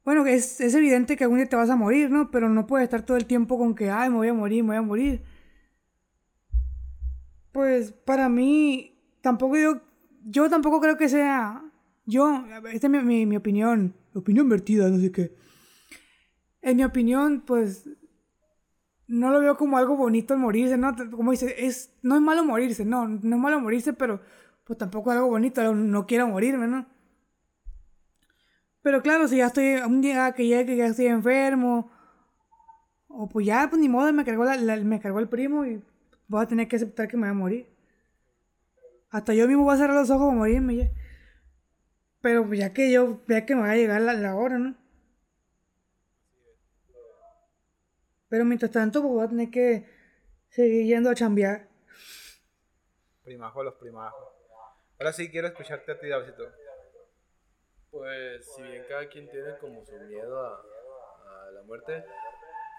Bueno, 0.03 0.25
es, 0.25 0.59
es 0.59 0.73
evidente 0.73 1.15
que 1.15 1.23
algún 1.23 1.37
día 1.37 1.47
te 1.47 1.55
vas 1.55 1.69
a 1.69 1.75
morir, 1.75 2.09
¿no? 2.09 2.31
Pero 2.31 2.49
no 2.49 2.65
puedes 2.65 2.85
estar 2.85 3.05
todo 3.05 3.17
el 3.17 3.25
tiempo 3.25 3.57
con 3.57 3.75
que, 3.75 3.89
ay, 3.89 4.09
me 4.09 4.15
voy 4.17 4.27
a 4.29 4.33
morir, 4.33 4.63
me 4.63 4.69
voy 4.69 4.77
a 4.77 4.81
morir. 4.81 5.23
Pues 7.51 7.91
para 7.91 8.29
mí, 8.29 8.97
tampoco 9.21 9.57
yo, 9.57 9.81
yo 10.25 10.49
tampoco 10.49 10.79
creo 10.79 10.97
que 10.97 11.09
sea, 11.09 11.63
yo, 12.05 12.45
esta 12.71 12.87
es 12.87 12.91
mi, 12.91 12.99
mi, 12.99 13.25
mi 13.25 13.35
opinión, 13.35 13.93
opinión 14.13 14.49
vertida, 14.49 14.89
no 14.89 14.99
sé 14.99 15.11
qué. 15.11 15.35
En 16.61 16.77
mi 16.77 16.83
opinión, 16.83 17.43
pues 17.45 17.89
no 19.07 19.29
lo 19.29 19.39
veo 19.39 19.57
como 19.57 19.77
algo 19.77 19.97
bonito 19.97 20.33
el 20.33 20.39
morirse, 20.39 20.77
¿no? 20.77 20.95
Como 21.11 21.31
dice, 21.31 21.53
es, 21.57 21.93
no 22.01 22.15
es 22.15 22.21
malo 22.21 22.45
morirse, 22.45 22.85
no, 22.85 23.07
no 23.07 23.35
es 23.35 23.41
malo 23.41 23.59
morirse, 23.59 23.93
pero 23.93 24.21
pues 24.63 24.79
tampoco 24.79 25.11
es 25.11 25.17
algo 25.17 25.29
bonito, 25.29 25.75
no 25.75 26.05
quiero 26.07 26.27
morirme, 26.27 26.67
¿no? 26.67 26.85
Pero 28.81 29.01
claro, 29.01 29.27
si 29.27 29.37
ya 29.37 29.47
estoy, 29.47 29.75
un 29.75 30.01
día 30.01 30.31
que 30.33 30.43
que 30.65 30.75
ya 30.75 30.87
estoy 30.87 31.07
enfermo, 31.07 31.91
o 33.07 33.27
pues 33.27 33.45
ya, 33.45 33.67
pues 33.69 33.81
ni 33.81 33.89
modo, 33.89 34.11
me 34.13 34.25
cargó, 34.25 34.45
la, 34.45 34.77
me 34.77 34.99
cargó 34.99 35.19
el 35.19 35.29
primo 35.29 35.65
y 35.65 35.83
voy 36.27 36.43
a 36.43 36.47
tener 36.47 36.67
que 36.67 36.77
aceptar 36.77 37.07
que 37.07 37.17
me 37.17 37.23
voy 37.23 37.31
a 37.31 37.33
morir. 37.33 37.67
Hasta 39.09 39.33
yo 39.33 39.47
mismo 39.47 39.63
voy 39.65 39.75
a 39.75 39.77
cerrar 39.77 39.95
los 39.95 40.09
ojos 40.09 40.31
a 40.31 40.35
morirme 40.35 40.75
ya. 40.77 40.91
Pero 42.21 42.45
pues 42.47 42.59
ya 42.59 42.73
que 42.73 42.91
yo, 42.91 43.21
ya 43.27 43.45
que 43.45 43.55
me 43.55 43.61
va 43.61 43.71
a 43.71 43.75
llegar 43.75 44.01
la, 44.01 44.13
la 44.13 44.35
hora, 44.35 44.57
¿no? 44.57 44.75
Pero 48.29 48.45
mientras 48.45 48.71
tanto, 48.71 49.01
pues 49.01 49.13
voy 49.13 49.25
a 49.25 49.27
tener 49.27 49.49
que 49.49 49.85
seguir 50.49 50.85
yendo 50.85 51.09
a 51.09 51.15
chambear. 51.15 51.67
Primajo, 53.23 53.63
los 53.63 53.75
primajos. 53.75 54.23
Ahora 54.97 55.11
sí 55.11 55.29
quiero 55.29 55.47
escucharte 55.47 55.91
a 55.91 55.99
ti, 55.99 56.07
Davidito. 56.07 56.43
Pues 57.91 58.53
si 58.55 58.61
bien 58.61 58.85
cada 58.87 59.07
quien 59.07 59.29
tiene 59.29 59.57
como 59.57 59.83
su 59.85 59.95
miedo 59.99 60.39
a, 60.39 60.63
a 61.27 61.51
la 61.51 61.61
muerte, 61.63 62.03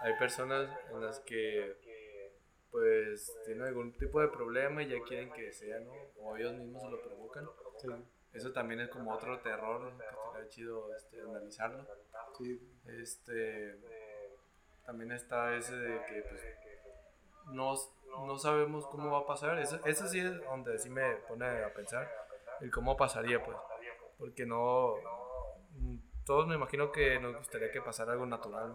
hay 0.01 0.15
personas 0.19 0.69
en 0.91 1.01
las 1.01 1.21
que 1.21 1.77
pues 2.73 3.31
tienen 3.45 3.65
algún 3.65 3.93
tipo 3.93 4.21
de 4.21 4.29
problema 4.29 4.83
y 4.83 4.89
ya 4.89 4.97
quieren 5.07 5.31
que 5.31 5.53
sea, 5.53 5.79
¿no? 5.81 5.93
O 6.17 6.37
ellos 6.37 6.55
mismos 6.55 6.83
se 6.83 6.91
lo 6.91 7.03
provocan. 7.03 7.49
Eso 8.33 8.51
también 8.53 8.81
es 8.81 8.89
como 8.89 9.13
otro 9.13 9.39
terror 9.41 9.93
que 9.99 10.05
estaría 10.05 10.49
chido 10.49 10.95
este, 10.97 11.21
analizarlo. 11.21 11.87
Sí. 12.39 12.59
Este, 12.87 13.79
también 14.87 15.13
está 15.13 15.55
ese 15.55 15.77
de 15.77 16.03
que 16.07 16.23
pues, 16.23 16.43
no, 17.49 17.75
no 18.27 18.39
sabemos 18.39 18.87
cómo 18.87 19.13
va 19.13 19.19
a 19.19 19.27
pasar. 19.27 19.59
Eso, 19.59 19.79
eso 19.85 20.09
sí 20.09 20.21
es 20.21 20.43
donde 20.43 20.79
sí 20.79 20.89
me 20.89 21.17
pone 21.29 21.47
a 21.47 21.75
pensar 21.75 22.11
el 22.63 22.71
cómo 22.71 22.97
pasaría, 22.97 23.45
pues. 23.45 23.57
Porque 24.19 24.47
no. 24.47 24.95
mm, 25.75 25.97
Todos 26.25 26.47
me 26.47 26.55
imagino 26.55 26.93
que 26.93 27.19
nos 27.19 27.37
gustaría 27.37 27.71
que 27.71 27.81
pasara 27.81 28.13
algo 28.13 28.27
natural, 28.27 28.73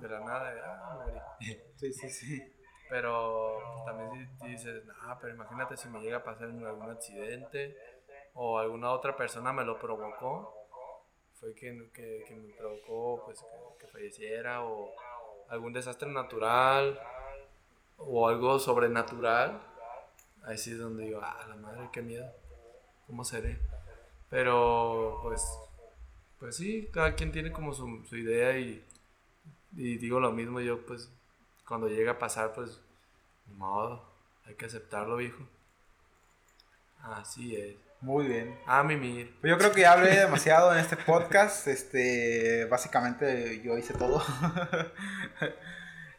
de, 0.00 0.08
la 0.08 0.20
nada, 0.20 0.54
de, 0.54 0.60
ah. 0.60 1.38
Sí, 1.76 1.92
sí, 1.92 2.08
sí. 2.10 2.42
Pero 2.88 3.58
pues, 3.74 3.84
también 3.84 4.30
si 4.40 4.48
dices, 4.48 4.84
no, 4.86 5.18
pero 5.20 5.34
imagínate 5.34 5.76
si 5.76 5.88
me 5.88 6.00
llega 6.00 6.18
a 6.18 6.24
pasar 6.24 6.48
algún 6.48 6.90
accidente 6.90 7.76
o 8.34 8.58
alguna 8.58 8.92
otra 8.92 9.16
persona 9.16 9.52
me 9.52 9.64
lo 9.64 9.78
provocó, 9.78 10.54
fue 11.34 11.52
quien 11.54 11.90
que, 11.92 12.24
que 12.26 12.34
me 12.34 12.54
provocó 12.54 13.22
pues, 13.26 13.40
que, 13.40 13.86
que 13.86 13.92
falleciera 13.92 14.64
o 14.64 14.94
algún 15.48 15.72
desastre 15.72 16.10
natural 16.10 16.98
o 17.98 18.28
algo 18.28 18.58
sobrenatural, 18.58 19.60
ahí 20.44 20.56
sí 20.56 20.72
es 20.72 20.78
donde 20.78 21.04
digo, 21.04 21.20
ah, 21.22 21.44
la 21.48 21.56
madre, 21.56 21.88
qué 21.92 22.00
miedo, 22.00 22.30
¿cómo 23.06 23.24
seré? 23.24 23.58
Pero 24.30 25.20
pues, 25.22 25.42
pues 26.38 26.56
sí, 26.56 26.88
cada 26.92 27.14
quien 27.14 27.32
tiene 27.32 27.52
como 27.52 27.72
su, 27.72 28.04
su 28.08 28.16
idea 28.16 28.58
y, 28.58 28.84
y 29.76 29.96
digo 29.98 30.20
lo 30.20 30.32
mismo, 30.32 30.60
yo 30.60 30.84
pues 30.84 31.10
cuando 31.68 31.88
llega 31.88 32.12
a 32.12 32.18
pasar, 32.18 32.54
pues, 32.54 32.80
ni 33.46 33.54
modo, 33.54 34.02
hay 34.46 34.54
que 34.54 34.64
aceptarlo, 34.64 35.16
viejo. 35.16 35.46
Así 37.02 37.54
es. 37.54 37.76
Muy 38.00 38.26
bien. 38.26 38.58
A 38.66 38.82
mimir. 38.82 39.36
Pues 39.40 39.50
yo 39.50 39.58
creo 39.58 39.72
que 39.72 39.82
ya 39.82 39.92
hablé 39.92 40.16
demasiado 40.16 40.72
en 40.72 40.78
este 40.78 40.96
podcast. 40.96 41.66
Este, 41.66 42.64
básicamente 42.66 43.60
yo 43.62 43.76
hice 43.76 43.94
todo. 43.94 44.22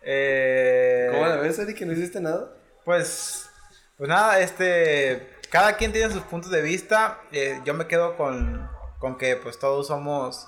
Eh, 0.02 1.10
¿Cómo 1.12 1.28
la 1.28 1.36
ves, 1.36 1.60
Ari, 1.60 1.76
que 1.76 1.86
no 1.86 1.92
hiciste 1.92 2.22
nada? 2.22 2.54
Pues, 2.86 3.50
pues 3.98 4.08
nada, 4.08 4.40
este, 4.40 5.28
cada 5.52 5.78
quien 5.78 5.92
tiene 5.94 6.12
sus 6.14 6.24
puntos 6.24 6.52
de 6.52 6.62
vista. 6.62 7.22
eh, 7.32 7.62
yo 7.66 7.74
me 7.74 7.88
quedo 7.88 8.18
con, 8.18 8.70
con 9.00 9.18
que 9.18 9.36
pues 9.36 9.60
todos 9.60 9.88
somos, 9.88 10.48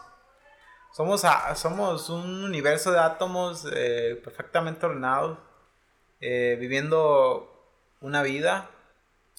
somos, 0.94 1.26
a- 1.26 1.56
somos 1.56 2.10
un 2.10 2.44
universo 2.44 2.92
de 2.92 3.00
átomos 3.00 3.68
eh, 3.74 4.20
perfectamente 4.24 4.86
ordenados, 4.86 5.38
eh, 6.22 6.58
viviendo 6.60 7.50
una 8.02 8.24
vida, 8.24 8.70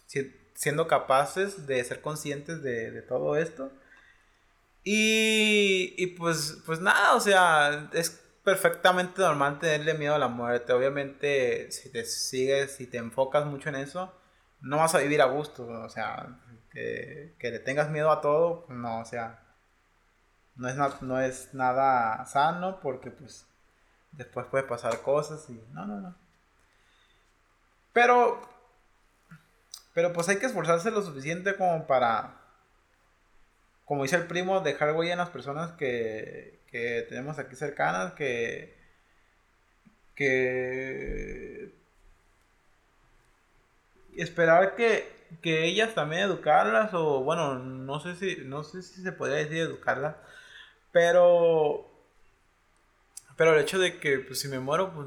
si- 0.07 0.35
siendo 0.55 0.87
capaces 0.89 1.67
de 1.67 1.83
ser 1.85 2.01
conscientes 2.03 2.63
de, 2.63 2.91
de 2.91 3.03
todo 3.03 3.37
esto. 3.37 3.71
Y, 4.85 5.95
y 5.97 6.07
pues, 6.09 6.63
pues 6.67 6.81
nada, 6.81 7.15
o 7.15 7.21
sea, 7.21 7.89
es 7.93 8.21
perfectamente 8.45 9.21
normal 9.23 9.59
tenerle 9.61 9.95
miedo 9.95 10.15
a 10.15 10.19
la 10.19 10.29
muerte. 10.29 10.73
Obviamente, 10.73 11.71
si 11.71 11.91
te 11.93 12.05
sigues, 12.05 12.73
si 12.77 12.87
te 12.87 12.99
enfocas 12.99 13.47
mucho 13.47 13.69
en 13.69 13.77
eso, 13.77 14.13
no 14.63 14.79
vas 14.79 14.95
a 14.95 14.99
vivir 14.99 15.21
a 15.23 15.27
gusto. 15.27 15.67
O 15.67 15.89
sea, 15.89 16.39
que, 16.71 17.35
que 17.39 17.51
le 17.51 17.59
tengas 17.59 17.91
miedo 17.91 18.11
a 18.11 18.21
todo, 18.21 18.65
pues 18.67 18.79
no, 18.79 19.01
o 19.01 19.05
sea, 19.05 19.41
no 20.57 20.69
es, 20.69 21.03
no 21.03 21.21
es 21.21 21.55
nada 21.55 22.25
sano 22.27 22.81
porque 22.81 23.11
pues 23.11 23.47
después 24.13 24.47
puede 24.47 24.65
pasar 24.65 25.03
cosas 25.03 25.49
y 25.51 25.63
no, 25.73 25.87
no, 25.87 26.01
no. 26.01 26.15
Pero, 27.93 28.41
pero 29.95 30.13
pues 30.13 30.29
hay 30.29 30.39
que 30.39 30.47
esforzarse 30.47 30.91
lo 30.91 31.03
suficiente 31.03 31.57
como 31.57 31.87
para 31.87 32.43
como 33.85 34.05
dice 34.05 34.17
el 34.17 34.27
primo, 34.27 34.61
dejar 34.61 34.95
huella 34.95 35.13
en 35.13 35.19
las 35.19 35.29
personas 35.29 35.73
que, 35.73 36.61
que 36.69 37.05
tenemos 37.11 37.39
aquí 37.39 37.57
cercanas, 37.57 38.15
que, 38.15 38.75
que 40.15 41.75
esperar 44.17 44.77
que, 44.77 45.11
que 45.43 45.65
ellas 45.67 45.95
también 45.95 46.23
educarlas, 46.23 46.93
o 46.95 47.21
bueno, 47.23 47.59
no 47.59 48.01
sé 48.01 48.17
si, 48.17 48.43
no 48.45 48.65
sé 48.65 48.83
si 48.83 49.03
se 49.03 49.13
podría 49.13 49.39
decir 49.39 49.59
educarlas, 49.59 50.17
pero, 50.93 51.89
pero 53.37 53.55
el 53.55 53.61
hecho 53.61 53.79
de 53.79 53.99
que 53.99 54.19
pues, 54.19 54.41
si 54.41 54.49
me 54.49 54.61
muero, 54.61 54.93
pues, 54.93 55.07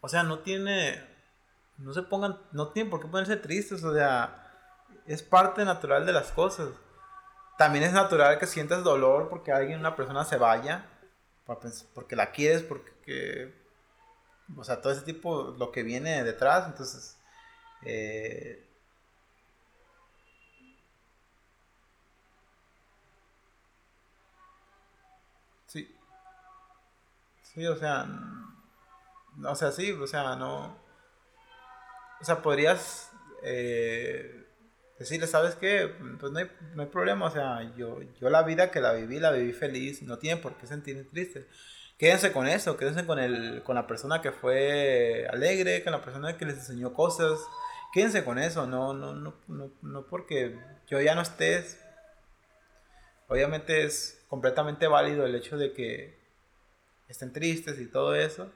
o 0.00 0.08
sea, 0.08 0.22
no 0.22 0.40
tiene, 0.40 1.02
no 1.78 1.92
se 1.92 2.02
pongan, 2.02 2.38
no 2.52 2.68
tienen 2.68 2.90
por 2.90 3.00
qué 3.00 3.08
ponerse 3.08 3.36
tristes, 3.36 3.82
o 3.84 3.94
sea, 3.94 4.42
es 5.06 5.22
parte 5.22 5.64
natural 5.64 6.06
de 6.06 6.12
las 6.12 6.30
cosas. 6.32 6.68
También 7.58 7.84
es 7.84 7.92
natural 7.92 8.38
que 8.38 8.46
sientas 8.46 8.84
dolor 8.84 9.28
porque 9.28 9.52
alguien, 9.52 9.80
una 9.80 9.96
persona 9.96 10.24
se 10.24 10.36
vaya, 10.36 10.86
porque 11.94 12.16
la 12.16 12.32
quieres, 12.32 12.62
porque, 12.62 12.92
que- 13.04 13.54
o 14.56 14.64
sea, 14.64 14.80
todo 14.80 14.92
ese 14.92 15.02
tipo, 15.02 15.54
lo 15.58 15.72
que 15.72 15.82
viene 15.82 16.22
detrás, 16.24 16.66
entonces, 16.66 17.15
eh, 17.82 18.62
sí, 25.66 25.86
sí, 27.42 27.66
o 27.66 27.76
sea, 27.76 28.06
o 29.44 29.54
sea, 29.54 29.72
sí, 29.72 29.92
o 29.92 30.06
sea, 30.06 30.36
no, 30.36 30.76
o 32.20 32.24
sea, 32.24 32.42
podrías 32.42 33.10
eh, 33.42 34.44
decirle, 34.98 35.26
¿sabes 35.26 35.54
qué? 35.54 35.90
Pues 36.18 36.32
no 36.32 36.38
hay, 36.38 36.50
no 36.74 36.82
hay 36.82 36.88
problema, 36.88 37.26
o 37.26 37.30
sea, 37.30 37.74
yo, 37.76 38.00
yo 38.20 38.30
la 38.30 38.42
vida 38.42 38.70
que 38.70 38.80
la 38.80 38.92
viví, 38.92 39.18
la 39.18 39.32
viví 39.32 39.52
feliz, 39.52 40.02
no 40.02 40.18
tienen 40.18 40.40
por 40.42 40.56
qué 40.56 40.66
sentirme 40.66 41.04
triste. 41.04 41.46
Quédense 41.98 42.32
con 42.32 42.46
eso, 42.46 42.76
quédense 42.76 43.06
con, 43.06 43.18
el, 43.18 43.62
con 43.62 43.74
la 43.74 43.86
persona 43.86 44.20
que 44.20 44.32
fue 44.32 45.26
alegre, 45.30 45.82
con 45.82 45.92
la 45.92 46.02
persona 46.02 46.36
que 46.36 46.44
les 46.44 46.56
enseñó 46.58 46.92
cosas. 46.92 47.40
Quédense 47.92 48.24
con 48.24 48.38
eso, 48.38 48.66
no, 48.66 48.92
no, 48.92 49.14
no, 49.14 49.34
no, 49.48 49.70
no 49.80 50.06
porque 50.06 50.58
yo 50.88 51.00
ya 51.00 51.14
no 51.14 51.22
estés. 51.22 51.78
Obviamente 53.28 53.84
es 53.84 54.24
completamente 54.28 54.86
válido 54.86 55.24
el 55.24 55.34
hecho 55.34 55.56
de 55.56 55.72
que 55.72 56.18
estén 57.08 57.32
tristes 57.32 57.78
y 57.80 57.86
todo 57.86 58.14
eso, 58.14 58.52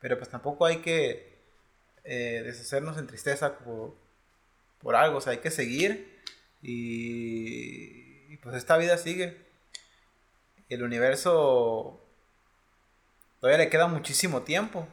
pero 0.00 0.16
pues 0.18 0.30
tampoco 0.30 0.66
hay 0.66 0.78
que 0.78 1.38
eh, 2.04 2.42
deshacernos 2.44 2.96
en 2.98 3.06
tristeza 3.06 3.58
por, 3.58 3.94
por 4.80 4.96
algo, 4.96 5.18
o 5.18 5.20
sea, 5.20 5.32
hay 5.32 5.38
que 5.38 5.50
seguir 5.50 6.18
y, 6.62 8.32
y, 8.32 8.36
pues 8.38 8.56
esta 8.56 8.76
vida 8.78 8.96
sigue. 8.98 9.46
El 10.68 10.82
universo 10.82 12.07
todavía 13.40 13.64
le 13.64 13.70
queda 13.70 13.86
muchísimo 13.86 14.42
tiempo. 14.42 14.86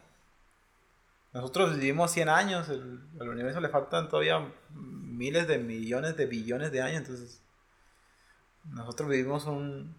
Nosotros 1.33 1.77
vivimos 1.77 2.11
100 2.11 2.29
años, 2.29 2.69
el, 2.69 3.01
al 3.19 3.29
universo 3.29 3.59
le 3.59 3.69
faltan 3.69 4.07
todavía 4.07 4.39
miles 4.69 5.47
de 5.47 5.57
millones 5.57 6.15
de 6.15 6.25
billones 6.25 6.71
de 6.71 6.81
años, 6.81 6.97
entonces 6.97 7.41
nosotros 8.65 9.09
vivimos 9.09 9.45
un, 9.45 9.95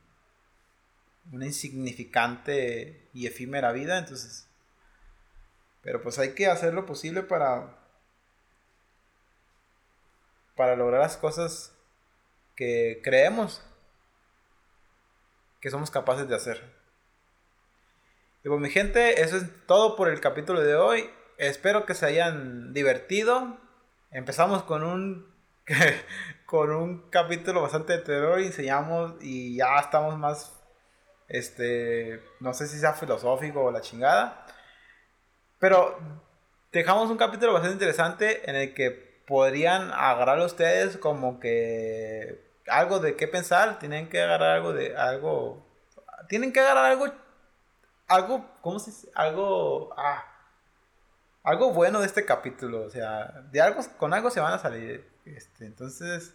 una 1.32 1.46
insignificante 1.46 3.08
y 3.12 3.26
efímera 3.26 3.72
vida, 3.72 3.98
entonces, 3.98 4.48
pero 5.82 6.02
pues 6.02 6.18
hay 6.18 6.34
que 6.34 6.46
hacer 6.46 6.72
lo 6.74 6.86
posible 6.86 7.22
para 7.22 7.76
para 10.56 10.74
lograr 10.74 11.02
las 11.02 11.18
cosas 11.18 11.72
que 12.56 13.00
creemos 13.04 13.62
que 15.60 15.70
somos 15.70 15.90
capaces 15.90 16.26
de 16.28 16.34
hacer. 16.34 16.75
Y 18.46 18.48
pues 18.48 18.60
mi 18.60 18.70
gente, 18.70 19.22
eso 19.22 19.38
es 19.38 19.66
todo 19.66 19.96
por 19.96 20.08
el 20.08 20.20
capítulo 20.20 20.62
de 20.62 20.76
hoy. 20.76 21.10
Espero 21.36 21.84
que 21.84 21.94
se 21.94 22.06
hayan 22.06 22.72
divertido. 22.72 23.58
Empezamos 24.12 24.62
con 24.62 24.84
un 24.84 25.34
con 26.46 26.70
un 26.70 27.10
capítulo 27.10 27.62
bastante 27.62 27.94
de 27.94 28.04
terror 28.04 28.40
y 28.40 28.46
enseñamos 28.46 29.14
y 29.20 29.56
ya 29.56 29.80
estamos 29.80 30.16
más 30.16 30.62
este 31.26 32.22
no 32.38 32.54
sé 32.54 32.68
si 32.68 32.78
sea 32.78 32.92
filosófico 32.92 33.64
o 33.64 33.72
la 33.72 33.80
chingada. 33.80 34.46
Pero 35.58 35.98
dejamos 36.70 37.10
un 37.10 37.16
capítulo 37.16 37.52
bastante 37.52 37.74
interesante 37.74 38.48
en 38.48 38.54
el 38.54 38.74
que 38.74 39.24
podrían 39.26 39.90
agarrar 39.90 40.38
ustedes 40.38 40.98
como 40.98 41.40
que 41.40 42.60
algo 42.68 43.00
de 43.00 43.16
qué 43.16 43.26
pensar, 43.26 43.80
tienen 43.80 44.08
que 44.08 44.22
agarrar 44.22 44.50
algo 44.54 44.72
de 44.72 44.96
algo 44.96 45.66
tienen 46.28 46.52
que 46.52 46.60
agarrar 46.60 46.92
algo 46.92 47.25
algo 48.08 48.48
¿cómo 48.62 48.78
se 48.78 48.90
dice? 48.90 49.08
algo 49.14 49.92
ah, 49.96 50.24
algo 51.42 51.72
bueno 51.72 52.00
de 52.00 52.06
este 52.06 52.24
capítulo, 52.24 52.82
o 52.82 52.90
sea, 52.90 53.26
de 53.52 53.60
algo 53.60 53.80
con 53.98 54.12
algo 54.14 54.30
se 54.30 54.40
van 54.40 54.52
a 54.54 54.58
salir 54.58 55.08
este, 55.24 55.66
entonces 55.66 56.34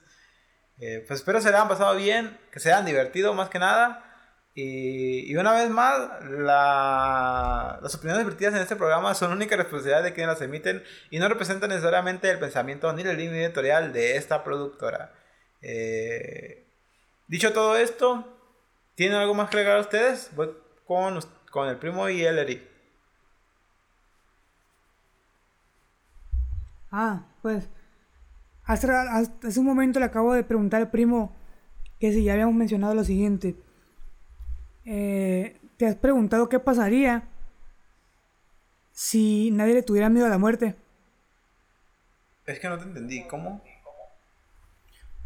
eh, 0.80 1.04
pues 1.08 1.20
espero 1.22 1.42
se 1.42 1.50
le 1.52 1.56
hayan 1.58 1.68
pasado 1.70 1.96
bien, 1.96 2.40
que 2.52 2.60
se 2.60 2.72
hayan 2.74 2.86
divertido 2.86 3.34
más 3.34 3.50
que 3.50 3.60
nada 3.60 4.06
Y, 4.56 5.32
y 5.32 5.38
una 5.38 5.54
vez 5.54 5.70
más, 5.70 6.00
la- 6.30 7.80
las 7.82 7.96
opiniones 7.96 8.26
vertidas 8.26 8.54
en 8.56 8.62
este 8.62 8.76
programa 8.76 9.14
son 9.16 9.32
única 9.32 9.56
responsabilidad 9.58 10.04
de 10.04 10.14
quienes 10.14 10.34
las 10.36 10.42
emiten 10.44 10.84
y 11.12 11.20
no 11.20 11.30
representan 11.30 11.70
necesariamente 11.70 12.30
el 12.30 12.40
pensamiento 12.40 12.92
ni 12.94 13.04
la 13.04 13.14
línea 13.14 13.46
editorial 13.48 13.94
de 13.94 14.18
esta 14.18 14.44
productora. 14.44 15.14
Eh, 15.62 16.68
dicho 17.28 17.54
todo 17.54 17.78
esto, 17.78 18.26
¿tienen 18.96 19.18
algo 19.20 19.34
más 19.36 19.50
que 19.50 19.58
agregar 19.58 19.78
a 19.78 19.82
ustedes? 19.82 20.32
Voy 20.36 20.52
con, 20.86 21.18
us- 21.18 21.28
con 21.52 21.68
el 21.68 21.78
primo 21.78 22.10
y 22.10 22.24
el 22.24 22.40
Eric. 22.40 22.64
Ah, 26.92 27.26
pues. 27.42 27.70
Hace, 28.64 28.90
hace 28.90 29.32
hace 29.44 29.60
un 29.60 29.66
momento 29.66 30.00
le 30.00 30.06
acabo 30.06 30.34
de 30.34 30.44
preguntar 30.44 30.82
al 30.82 30.90
primo 30.90 31.36
que 32.00 32.12
si 32.12 32.24
ya 32.24 32.34
habíamos 32.34 32.56
mencionado 32.56 32.96
lo 32.96 33.04
siguiente. 33.04 33.56
Eh, 34.86 35.60
¿Te 35.78 35.88
has 35.88 35.96
preguntado 35.96 36.50
qué 36.50 36.60
pasaría 36.60 37.28
si 38.92 39.52
nadie 39.52 39.74
le 39.74 39.84
tuviera 39.84 40.10
miedo 40.10 40.26
a 40.26 40.30
la 40.30 40.38
muerte? 40.38 40.76
Es 42.46 42.60
que 42.60 42.70
no 42.70 42.78
te 42.78 42.86
entendí, 42.86 43.24
¿cómo? 43.28 43.62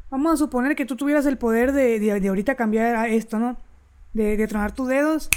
Vamos 0.09 0.33
a 0.33 0.37
suponer 0.37 0.75
que 0.75 0.85
tú 0.85 0.95
tuvieras 0.95 1.25
el 1.25 1.37
poder 1.37 1.71
de, 1.71 1.99
de, 1.99 2.19
de 2.19 2.27
ahorita 2.27 2.55
cambiar 2.55 2.95
a 2.95 3.07
esto, 3.07 3.37
¿no? 3.37 3.57
De, 4.13 4.37
de 4.37 4.47
tronar 4.47 4.73
tus 4.73 4.87
dedos 4.87 5.29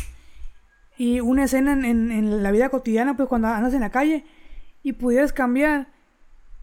y 0.98 1.20
una 1.20 1.44
escena 1.44 1.72
en, 1.72 1.84
en- 1.84 2.10
en 2.12 2.42
la 2.42 2.50
vida 2.50 2.68
cotidiana, 2.68 3.16
pues 3.16 3.28
cuando 3.28 3.48
andas 3.48 3.72
en 3.72 3.80
la 3.80 3.90
calle 3.90 4.24
y 4.82 4.92
pudieras 4.92 5.32
cambiar 5.32 5.86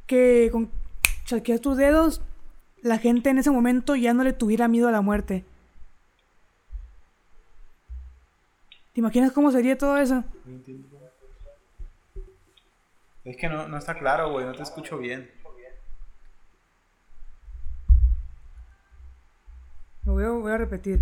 que 0.07 0.49
con 0.51 0.69
chasqueas 1.25 1.61
tus 1.61 1.77
dedos, 1.77 2.21
la 2.81 2.97
gente 2.99 3.29
en 3.31 3.39
ese 3.39 3.49
momento 3.49 3.95
ya 3.95 4.13
no 4.13 4.23
le 4.23 4.33
tuviera 4.33 4.67
miedo 4.67 4.87
a 4.87 4.91
la 4.91 5.01
muerte. 5.01 5.43
¿Te 8.93 8.99
imaginas 9.01 9.31
cómo 9.31 9.51
sería 9.51 9.77
todo 9.77 9.97
eso? 9.97 10.23
Es 13.25 13.37
que 13.37 13.49
no, 13.49 13.67
no 13.67 13.77
está 13.77 13.97
claro, 13.97 14.31
güey, 14.31 14.45
no 14.45 14.53
te 14.53 14.61
escucho 14.63 14.97
bien. 14.97 15.29
Lo 20.05 20.13
voy 20.13 20.23
a, 20.23 20.29
voy 20.29 20.51
a 20.51 20.57
repetir. 20.57 21.01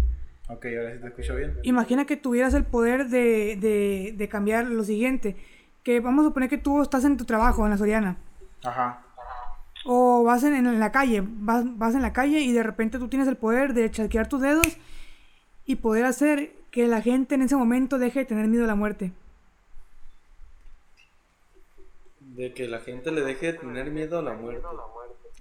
Ok, 0.49 0.65
ahora 0.78 0.94
sí 0.94 0.99
te 1.02 1.07
escucho 1.07 1.36
bien. 1.36 1.57
Imagina 1.64 2.06
que 2.06 2.18
tuvieras 2.18 2.53
el 2.53 2.65
poder 2.65 3.07
de, 3.07 3.56
de, 3.56 4.14
de 4.15 4.30
cambiar 4.30 4.65
lo 4.65 4.84
siguiente. 4.84 5.36
Que 5.84 5.99
vamos 5.99 6.26
a 6.26 6.28
suponer 6.30 6.49
que 6.49 6.57
tú 6.57 6.82
estás 6.82 7.03
en 7.06 7.18
tu 7.18 7.26
trabajo 7.26 7.64
en 7.65 7.72
la 7.72 7.78
Soriana. 7.78 8.18
Ajá. 8.64 9.02
O 9.86 10.24
vas 10.24 10.44
en, 10.44 10.53
en 10.53 10.80
la 10.80 10.91
calle, 10.94 11.24
vas, 11.26 11.65
vas 11.78 11.94
en 11.95 12.02
la 12.02 12.14
calle 12.14 12.40
y 12.40 12.53
de 12.53 12.64
repente 12.64 12.99
tú 12.99 13.10
tienes 13.10 13.28
el 13.28 13.36
poder 13.36 13.74
de 13.74 13.91
chasquear 13.91 14.30
tus 14.30 14.41
dedos 14.41 14.78
y 15.65 15.76
poder 15.78 16.06
hacer 16.06 16.52
que 16.72 16.88
la 16.88 17.02
gente 17.02 17.36
en 17.36 17.41
ese 17.41 17.56
momento 17.57 17.98
deje 17.99 18.20
de 18.20 18.26
tener 18.26 18.48
miedo 18.48 18.64
a 18.64 18.68
la 18.68 18.76
muerte. 18.76 19.11
De 22.20 22.53
que 22.53 22.68
la 22.68 22.80
gente 22.80 23.11
le 23.11 23.22
deje 23.22 23.52
de 23.52 23.60
tener 23.60 23.91
miedo 23.91 24.20
a 24.20 24.22
la 24.22 24.34
muerte. 24.34 24.65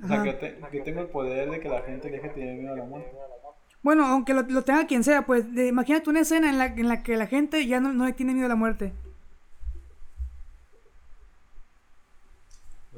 O 0.03 0.09
sea, 0.09 0.23
que, 0.25 0.33
te- 0.33 0.59
que 0.71 0.81
tengo 0.81 1.01
el 1.03 1.07
poder 1.09 1.49
de 1.51 1.61
que 1.61 1.69
la 1.69 1.83
gente 1.83 2.11
deje 2.11 2.29
de 2.29 2.35
tener 2.35 2.59
miedo 2.59 2.75
a 2.75 2.77
la 2.79 2.85
muerte. 2.85 3.11
Bueno, 3.83 4.07
aunque 4.07 4.33
lo, 4.35 4.43
lo 4.43 4.63
tenga 4.63 4.87
quien 4.87 5.03
sea, 5.05 5.27
pues 5.27 5.53
de- 5.55 5.67
imagínate 5.67 6.09
una 6.09 6.21
escena 6.21 6.49
en 6.51 6.59
la, 6.59 6.67
en 6.67 6.89
la 6.89 7.03
que 7.03 7.17
la 7.17 7.27
gente 7.27 7.67
ya 7.67 7.81
no, 7.81 7.93
no 7.93 8.05
le 8.07 8.13
tiene 8.13 8.33
miedo 8.33 8.47
a 8.47 8.51
la 8.51 8.55
muerte. 8.57 8.93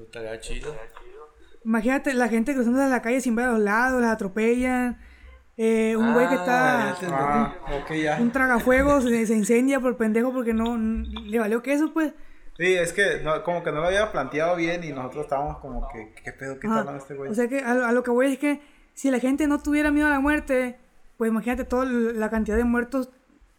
Estaría 0.01 0.41
chido. 0.41 0.75
Imagínate 1.65 2.13
la 2.15 2.29
gente 2.29 2.55
cruzando 2.55 2.83
en 2.83 2.91
la 2.91 3.01
calle 3.01 3.21
sin 3.21 3.35
ver 3.37 3.47
a 3.47 3.53
los 3.53 3.61
lados, 3.61 4.01
las 4.03 4.13
atropellan. 4.13 4.99
eh, 5.57 5.97
un 5.97 6.13
güey 6.13 6.29
que 6.29 6.35
está... 6.35 6.91
Ah, 6.91 7.55
Ah, 7.67 7.75
ok, 7.83 7.93
ya. 7.95 8.19
Un 8.21 8.31
tragafuegos 8.33 9.05
se, 9.05 9.27
se 9.27 9.35
incendia 9.35 9.81
por 9.81 9.97
pendejo 9.97 10.33
porque 10.33 10.53
no 10.53 10.77
le 10.77 11.39
valió 11.39 11.63
que 11.63 11.73
eso, 11.73 11.93
pues. 11.95 12.13
Sí, 12.59 12.75
es 12.75 12.93
que 12.93 13.21
no, 13.23 13.43
como 13.43 13.63
que 13.65 13.73
no 13.73 13.81
lo 13.81 13.87
había 13.87 14.13
planteado 14.13 14.57
bien 14.57 14.85
y 14.85 14.93
nosotros 14.93 15.25
estábamos 15.25 15.59
como 15.59 15.89
que, 15.89 16.13
¿qué 16.23 16.33
pedo? 16.33 16.59
¿Qué 16.61 16.67
está 16.67 16.81
hablando 16.81 17.01
este 17.03 17.15
güey? 17.15 17.31
O 17.31 17.35
sea 17.35 17.49
que 17.49 17.61
a, 17.61 17.75
lo- 17.75 17.87
a 17.87 17.93
lo 17.93 18.03
que 18.03 18.11
voy 18.11 18.33
es 18.33 18.39
que 18.39 18.61
si 18.95 19.11
la 19.11 19.19
gente 19.21 19.47
no 19.47 19.59
tuviera 19.61 19.91
miedo 19.91 20.07
a 20.07 20.11
la 20.11 20.21
muerte, 20.21 20.79
pues 21.17 21.31
imagínate 21.31 21.65
toda 21.65 21.85
la 21.85 22.31
cantidad 22.31 22.57
de 22.57 22.65
muertos. 22.65 23.11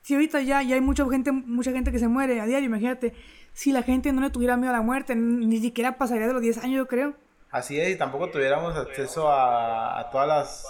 Si 0.02 0.14
ahorita 0.14 0.41
ya, 0.41 0.62
ya 0.62 0.76
hay 0.76 0.82
mucha 0.82 1.07
gente, 1.10 1.32
mucha 1.32 1.72
gente 1.72 1.91
que 1.91 1.99
se 1.99 2.07
muere 2.07 2.40
a 2.40 2.45
diario, 2.45 2.68
imagínate, 2.68 3.14
si 3.53 3.72
la 3.72 3.84
gente 3.84 4.12
no 4.12 4.22
le 4.22 4.30
tuviera 4.30 4.57
miedo 4.57 4.72
a 4.72 4.78
la 4.78 4.82
muerte, 4.82 5.16
ni 5.16 5.60
siquiera 5.60 5.98
pasaría 5.98 6.28
de 6.28 6.34
los 6.34 6.41
10 6.41 6.60
años, 6.60 6.78
yo 6.78 6.88
creo. 6.88 7.14
Así 7.52 7.80
es, 7.80 7.90
y 7.90 7.98
tampoco 7.98 8.30
tuviéramos 8.30 8.76
acceso 8.76 9.30
a, 9.30 9.99
a 9.99 10.10
todas 10.10 10.28
las 10.28 10.66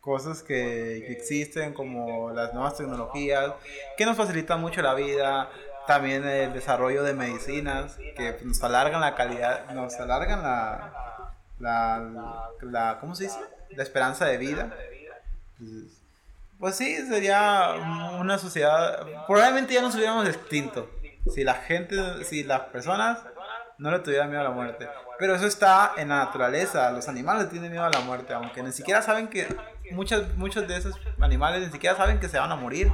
cosas 0.00 0.42
que, 0.42 1.04
que 1.06 1.12
existen, 1.12 1.74
como 1.74 2.30
las 2.30 2.54
nuevas 2.54 2.76
tecnologías, 2.76 3.52
que 3.96 4.06
nos 4.06 4.16
facilitan 4.16 4.60
mucho 4.60 4.80
la 4.80 4.94
vida, 4.94 5.50
también 5.86 6.24
el 6.24 6.52
desarrollo 6.52 7.02
de 7.02 7.14
medicinas, 7.14 7.98
que 8.16 8.36
nos 8.44 8.62
alargan 8.62 9.00
la 9.00 9.14
calidad, 9.14 9.68
nos 9.72 9.94
alargan 9.96 10.42
la, 10.42 11.34
la, 11.58 12.50
la 12.62 12.98
¿cómo 13.00 13.14
se 13.14 13.24
dice? 13.24 13.40
La 13.76 13.82
esperanza 13.82 14.26
de 14.26 14.38
vida. 14.38 14.74
Pues 16.58 16.76
sí, 16.76 16.94
sería 17.08 17.74
una 18.18 18.38
sociedad, 18.38 19.06
probablemente 19.26 19.72
ya 19.72 19.80
nos 19.80 19.94
hubiéramos 19.94 20.28
extinto, 20.28 20.90
si 21.34 21.42
la 21.42 21.54
gente, 21.54 21.96
si 22.24 22.44
las 22.44 22.60
personas 22.62 23.18
no 23.78 23.90
le 23.90 24.00
tuvieran 24.00 24.28
miedo 24.28 24.42
a 24.42 24.44
la 24.44 24.50
muerte. 24.50 24.86
Pero 25.18 25.34
eso 25.34 25.46
está 25.46 25.94
en 25.96 26.10
la 26.10 26.24
naturaleza. 26.24 26.90
Los 26.92 27.08
animales 27.08 27.48
tienen 27.48 27.70
miedo 27.70 27.84
a 27.84 27.90
la 27.90 28.00
muerte, 28.00 28.34
aunque 28.34 28.62
ni 28.62 28.72
siquiera 28.72 29.00
saben 29.00 29.28
que 29.28 29.46
muchos, 29.90 30.36
muchos 30.36 30.68
de 30.68 30.76
esos 30.76 30.94
animales 31.18 31.66
ni 31.66 31.72
siquiera 31.72 31.96
saben 31.96 32.20
que 32.20 32.28
se 32.28 32.38
van 32.38 32.52
a 32.52 32.56
morir. 32.56 32.90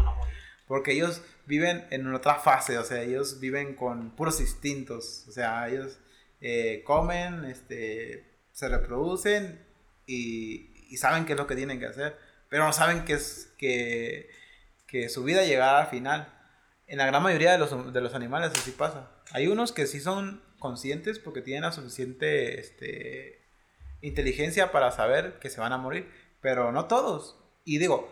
Porque 0.68 0.92
ellos 0.92 1.22
viven 1.46 1.86
en 1.90 2.12
otra 2.12 2.36
fase, 2.36 2.78
o 2.78 2.84
sea, 2.84 3.00
ellos 3.02 3.40
viven 3.40 3.74
con 3.74 4.10
puros 4.10 4.40
instintos. 4.40 5.24
O 5.28 5.32
sea, 5.32 5.68
ellos 5.68 5.98
eh, 6.40 6.82
comen, 6.84 7.44
este, 7.44 8.24
se 8.52 8.68
reproducen 8.68 9.65
y, 10.06 10.86
y 10.88 10.96
saben 10.96 11.24
qué 11.24 11.32
es 11.32 11.38
lo 11.38 11.46
que 11.46 11.56
tienen 11.56 11.78
que 11.78 11.86
hacer. 11.86 12.18
Pero 12.48 12.64
no 12.64 12.72
saben 12.72 13.04
que, 13.04 13.14
es, 13.14 13.52
que, 13.58 14.30
que 14.86 15.08
su 15.08 15.24
vida 15.24 15.44
llegará 15.44 15.80
al 15.80 15.88
final. 15.88 16.32
En 16.86 16.98
la 16.98 17.06
gran 17.06 17.22
mayoría 17.22 17.52
de 17.52 17.58
los, 17.58 17.92
de 17.92 18.00
los 18.00 18.14
animales 18.14 18.52
así 18.54 18.70
pasa. 18.70 19.10
Hay 19.32 19.48
unos 19.48 19.72
que 19.72 19.86
sí 19.86 20.00
son 20.00 20.42
conscientes 20.58 21.18
porque 21.18 21.42
tienen 21.42 21.62
la 21.62 21.72
suficiente 21.72 22.60
este, 22.60 23.44
inteligencia 24.00 24.72
para 24.72 24.92
saber 24.92 25.38
que 25.40 25.50
se 25.50 25.60
van 25.60 25.72
a 25.72 25.78
morir, 25.78 26.10
pero 26.40 26.72
no 26.72 26.86
todos. 26.86 27.36
Y 27.64 27.78
digo, 27.78 28.10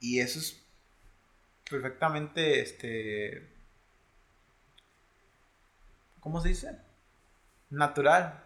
y 0.00 0.20
eso 0.20 0.38
es 0.40 0.62
perfectamente, 1.70 2.60
este, 2.60 3.54
¿cómo 6.20 6.40
se 6.40 6.48
dice? 6.48 6.78
Natural. 7.70 8.42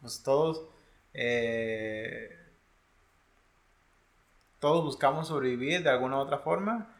Pues 0.00 0.22
todos, 0.22 0.68
eh, 1.18 2.30
todos 4.60 4.84
buscamos 4.84 5.28
sobrevivir 5.28 5.82
de 5.82 5.90
alguna 5.90 6.16
u 6.16 6.20
otra 6.20 6.38
forma. 6.38 6.94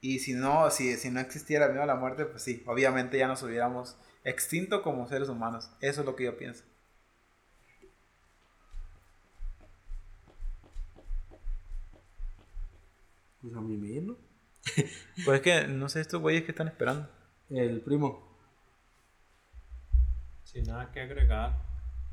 Y 0.00 0.20
si 0.20 0.34
no, 0.34 0.70
si, 0.70 0.96
si 0.96 1.10
no 1.10 1.20
existiera 1.20 1.66
el 1.66 1.72
miedo 1.72 1.82
a 1.82 1.86
la 1.86 1.96
muerte, 1.96 2.26
pues 2.26 2.42
sí, 2.42 2.62
obviamente 2.66 3.18
ya 3.18 3.26
nos 3.26 3.42
hubiéramos 3.42 3.96
extinto 4.24 4.82
como 4.82 5.08
seres 5.08 5.28
humanos. 5.28 5.70
Eso 5.80 6.00
es 6.00 6.06
lo 6.06 6.14
que 6.14 6.24
yo 6.24 6.36
pienso. 6.36 6.64
Pues 13.42 13.54
a 13.54 13.60
mí 13.60 13.76
menos. 13.76 14.16
Pues 15.24 15.36
es 15.36 15.40
que, 15.40 15.68
no 15.68 15.88
sé, 15.88 16.00
estos 16.00 16.20
güeyes 16.20 16.44
que 16.44 16.50
están 16.52 16.68
esperando. 16.68 17.08
El 17.50 17.80
primo. 17.80 18.36
Sin 20.44 20.64
nada 20.64 20.90
que 20.92 21.00
agregar. 21.00 21.56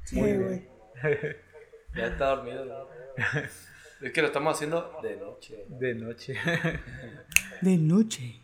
Sí, 0.04 0.20
güey. 0.20 0.73
Ya 1.96 2.06
está 2.08 2.28
dormido. 2.28 2.66
¿no? 2.66 2.88
Es 4.02 4.12
que 4.12 4.22
lo 4.22 4.28
estamos 4.28 4.56
haciendo 4.56 5.00
de 5.02 5.16
noche. 5.18 5.66
De 5.68 5.94
noche. 5.96 6.36
De 7.62 7.78
noche. 7.78 8.40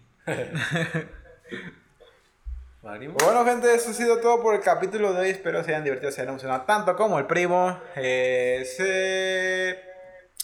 Bueno, 2.82 3.44
gente, 3.46 3.74
eso 3.76 3.90
ha 3.92 3.94
sido 3.94 4.20
todo 4.20 4.42
por 4.42 4.56
el 4.56 4.62
capítulo 4.62 5.12
de 5.14 5.22
hoy. 5.22 5.30
Espero 5.30 5.64
se 5.64 5.72
hayan 5.72 5.84
divertido, 5.84 6.12
se 6.12 6.22
hayan 6.22 6.30
emocionado 6.34 6.62
tanto 6.64 6.96
como 6.96 7.20
el 7.20 7.26
primo. 7.26 7.80
Eh, 7.96 8.64
se- 8.66 9.90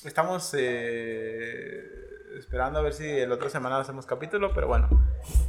Estamos 0.08 0.54
eh, 0.56 1.84
esperando 2.38 2.78
a 2.80 2.82
ver 2.84 2.94
si 2.94 3.10
el 3.10 3.32
otra 3.32 3.50
semana 3.50 3.80
hacemos 3.80 4.06
capítulo, 4.06 4.54
pero 4.54 4.68
bueno. 4.68 4.88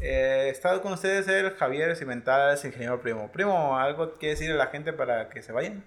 Eh, 0.01 0.45
he 0.47 0.49
estado 0.51 0.81
con 0.81 0.93
ustedes 0.95 1.29
el 1.29 1.51
Javier 1.57 1.95
Cimental, 1.97 2.57
ingeniero 2.65 3.01
primo. 3.01 3.31
Primo, 3.33 3.77
¿algo 3.79 4.15
que 4.15 4.29
decirle 4.29 4.55
a 4.55 4.59
la 4.59 4.67
gente 4.69 4.93
para 4.95 5.29
que 5.29 5.43
se 5.43 5.53
vayan? 5.53 5.85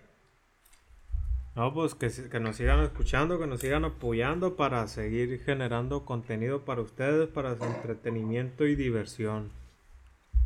No, 1.56 1.74
pues 1.74 1.96
que, 1.96 2.10
si- 2.10 2.30
que 2.30 2.40
nos 2.40 2.56
sigan 2.56 2.80
escuchando, 2.82 3.40
que 3.40 3.48
nos 3.48 3.60
sigan 3.60 3.84
apoyando 3.86 4.56
para 4.56 4.88
seguir 4.88 5.42
generando 5.44 6.06
contenido 6.06 6.64
para 6.64 6.82
ustedes, 6.82 7.28
para 7.28 7.58
su 7.58 7.64
entretenimiento 7.66 8.66
y 8.66 8.76
diversión. 8.76 9.52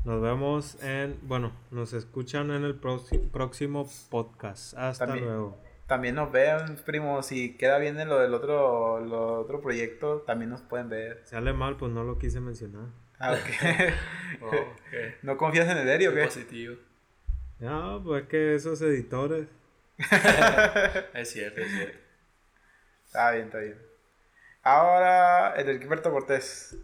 Nos 0.05 0.21
vemos 0.21 0.81
en, 0.83 1.17
bueno, 1.21 1.51
nos 1.71 1.93
escuchan 1.93 2.51
en 2.51 2.63
el 2.63 2.75
próximo 2.75 3.87
podcast. 4.09 4.73
Hasta 4.77 5.05
También. 5.05 5.25
luego. 5.25 5.57
también 5.87 6.15
nos 6.15 6.31
vean, 6.31 6.77
primo. 6.85 7.21
Si 7.23 7.55
queda 7.57 7.77
bien 7.77 7.99
en 7.99 8.09
lo 8.09 8.19
del 8.19 8.33
otro, 8.33 8.99
lo 8.99 9.39
otro 9.41 9.61
proyecto, 9.61 10.23
también 10.25 10.49
nos 10.49 10.61
pueden 10.61 10.89
ver. 10.89 11.21
Sale 11.25 11.53
mal, 11.53 11.77
pues 11.77 11.91
no 11.91 12.03
lo 12.03 12.17
quise 12.17 12.39
mencionar. 12.41 12.87
Ah, 13.19 13.33
ok. 13.33 14.41
Oh, 14.41 14.47
ok. 14.47 14.53
¿No 15.23 15.37
confías 15.37 15.69
en 15.69 15.77
el 15.77 15.87
Eri 15.87 16.07
o 16.07 16.13
Qué 16.13 16.23
positivo. 16.23 16.75
No, 17.59 18.01
pues 18.03 18.23
es 18.23 18.29
que 18.29 18.55
esos 18.55 18.81
editores. 18.81 19.47
Es 21.13 21.29
cierto, 21.31 21.61
es 21.61 21.71
cierto. 21.71 21.97
Está 23.05 23.31
bien, 23.31 23.45
está 23.45 23.59
bien. 23.59 23.77
Ahora, 24.63 25.53
el 25.55 25.69
Heriberto 25.69 26.11
Cortés. 26.11 26.75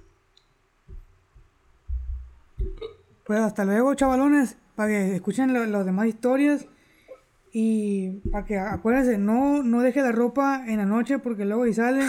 Pues 3.25 3.39
hasta 3.39 3.65
luego, 3.65 3.93
chavalones, 3.95 4.57
para 4.75 4.89
que 4.89 5.15
escuchen 5.15 5.53
lo- 5.53 5.65
las 5.65 5.85
demás 5.85 6.07
historias. 6.07 6.65
Y 7.51 8.19
para 8.31 8.45
que 8.45 8.59
acuérdense, 8.59 9.17
no, 9.17 9.63
no 9.63 9.81
deje 9.81 10.01
la 10.03 10.11
ropa 10.11 10.63
en 10.67 10.77
la 10.77 10.85
noche 10.85 11.17
porque 11.17 11.45
luego 11.45 11.65
si 11.65 11.73
sale 11.73 12.07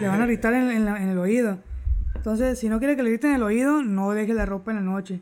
le 0.00 0.08
van 0.08 0.22
a 0.22 0.26
gritar 0.26 0.54
en, 0.54 0.70
en 0.70 0.84
la- 0.86 1.02
en 1.02 1.10
el 1.10 1.18
oído. 1.18 1.58
Entonces, 2.14 2.58
si 2.58 2.68
no 2.68 2.78
quiere 2.78 2.96
que 2.96 3.02
le 3.02 3.10
griten 3.10 3.30
en 3.30 3.36
el 3.36 3.42
oído, 3.42 3.82
no 3.82 4.12
deje 4.12 4.32
la 4.34 4.46
ropa 4.46 4.70
en 4.70 4.76
la 4.78 4.82
noche. 4.82 5.20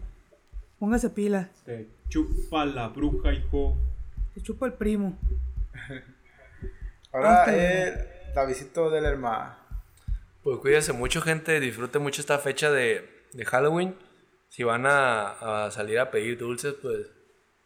Póngase 0.78 1.11
pila. 1.11 1.48
Te 1.65 1.89
chupa 2.09 2.65
la 2.65 2.89
bruja, 2.89 3.32
hijo. 3.32 3.77
Se 4.36 4.42
chupa 4.42 4.66
el 4.66 4.74
primo. 4.74 5.18
Ahora, 7.10 7.46
luego. 7.46 7.58
el 7.58 8.34
Davidito 8.34 8.90
del 8.90 9.06
hermano. 9.06 9.56
Pues 10.42 10.58
cuídense 10.58 10.92
mucho, 10.92 11.22
gente. 11.22 11.58
Disfruten 11.58 12.02
mucho 12.02 12.20
esta 12.20 12.38
fecha 12.38 12.70
de, 12.70 13.24
de 13.32 13.44
Halloween. 13.46 13.96
Si 14.50 14.62
van 14.62 14.84
a, 14.84 15.64
a 15.64 15.70
salir 15.70 15.98
a 15.98 16.10
pedir 16.10 16.36
dulces, 16.36 16.74
pues 16.74 17.06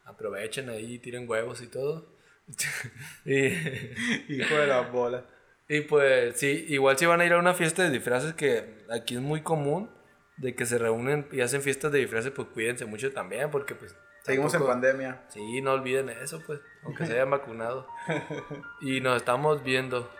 aprovechen 0.05 0.68
ahí, 0.68 1.01
tiren 1.01 1.28
huevos 1.28 1.60
y 1.60 1.66
todo. 1.66 2.14
y, 3.24 3.47
Hijo 4.28 4.55
de 4.55 4.66
la 4.68 4.82
bola. 4.82 5.24
y 5.68 5.80
pues 5.80 6.38
sí, 6.38 6.66
igual 6.68 6.97
si 6.97 7.06
van 7.06 7.20
a 7.20 7.24
ir 7.24 7.32
a 7.32 7.38
una 7.38 7.55
fiesta 7.55 7.82
de 7.82 7.90
disfraces 7.90 8.34
que 8.34 8.84
aquí 8.90 9.16
es 9.16 9.20
muy 9.20 9.40
común 9.40 9.90
de 10.36 10.55
que 10.55 10.66
se 10.66 10.78
reúnen 10.78 11.26
y 11.32 11.40
hacen 11.40 11.62
fiestas 11.62 11.90
de 11.90 11.98
disfraces, 11.98 12.30
pues 12.30 12.47
cuídense 12.55 12.84
mucho 12.84 13.12
también 13.12 13.51
porque 13.51 13.74
pues... 13.74 13.92
Seguimos 14.22 14.52
en 14.55 14.66
pandemia. 14.66 15.22
Sí, 15.28 15.62
no 15.62 15.72
olviden 15.72 16.10
eso, 16.10 16.42
pues, 16.47 16.60
aunque 16.82 17.06
se 17.06 17.14
hayan 17.14 17.30
vacunado. 17.30 17.86
Y 18.80 19.01
nos 19.01 19.16
estamos 19.16 19.62
viendo. 19.62 20.10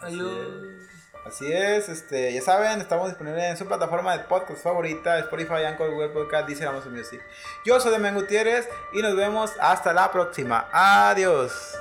Adiós. 0.00 0.88
Así 1.26 1.52
es, 1.52 1.88
este, 1.90 2.32
ya 2.32 2.40
saben, 2.40 2.80
estamos 2.80 3.08
disponibles 3.08 3.44
en 3.44 3.56
su 3.56 3.66
plataforma 3.66 4.16
de 4.16 4.24
podcast 4.24 4.62
favorita, 4.62 5.18
Spotify, 5.18 5.64
Anchor, 5.66 5.90
Google 5.90 6.08
Podcast, 6.08 6.46
Deezer, 6.46 6.68
Amazon 6.68 6.94
Music. 6.94 7.20
Yo 7.66 7.78
soy 7.80 7.92
Demen 7.92 8.14
Gutiérrez 8.14 8.66
y 8.94 9.02
nos 9.02 9.14
vemos 9.14 9.52
hasta 9.60 9.92
la 9.92 10.10
próxima. 10.10 10.68
Adiós. 10.72 11.76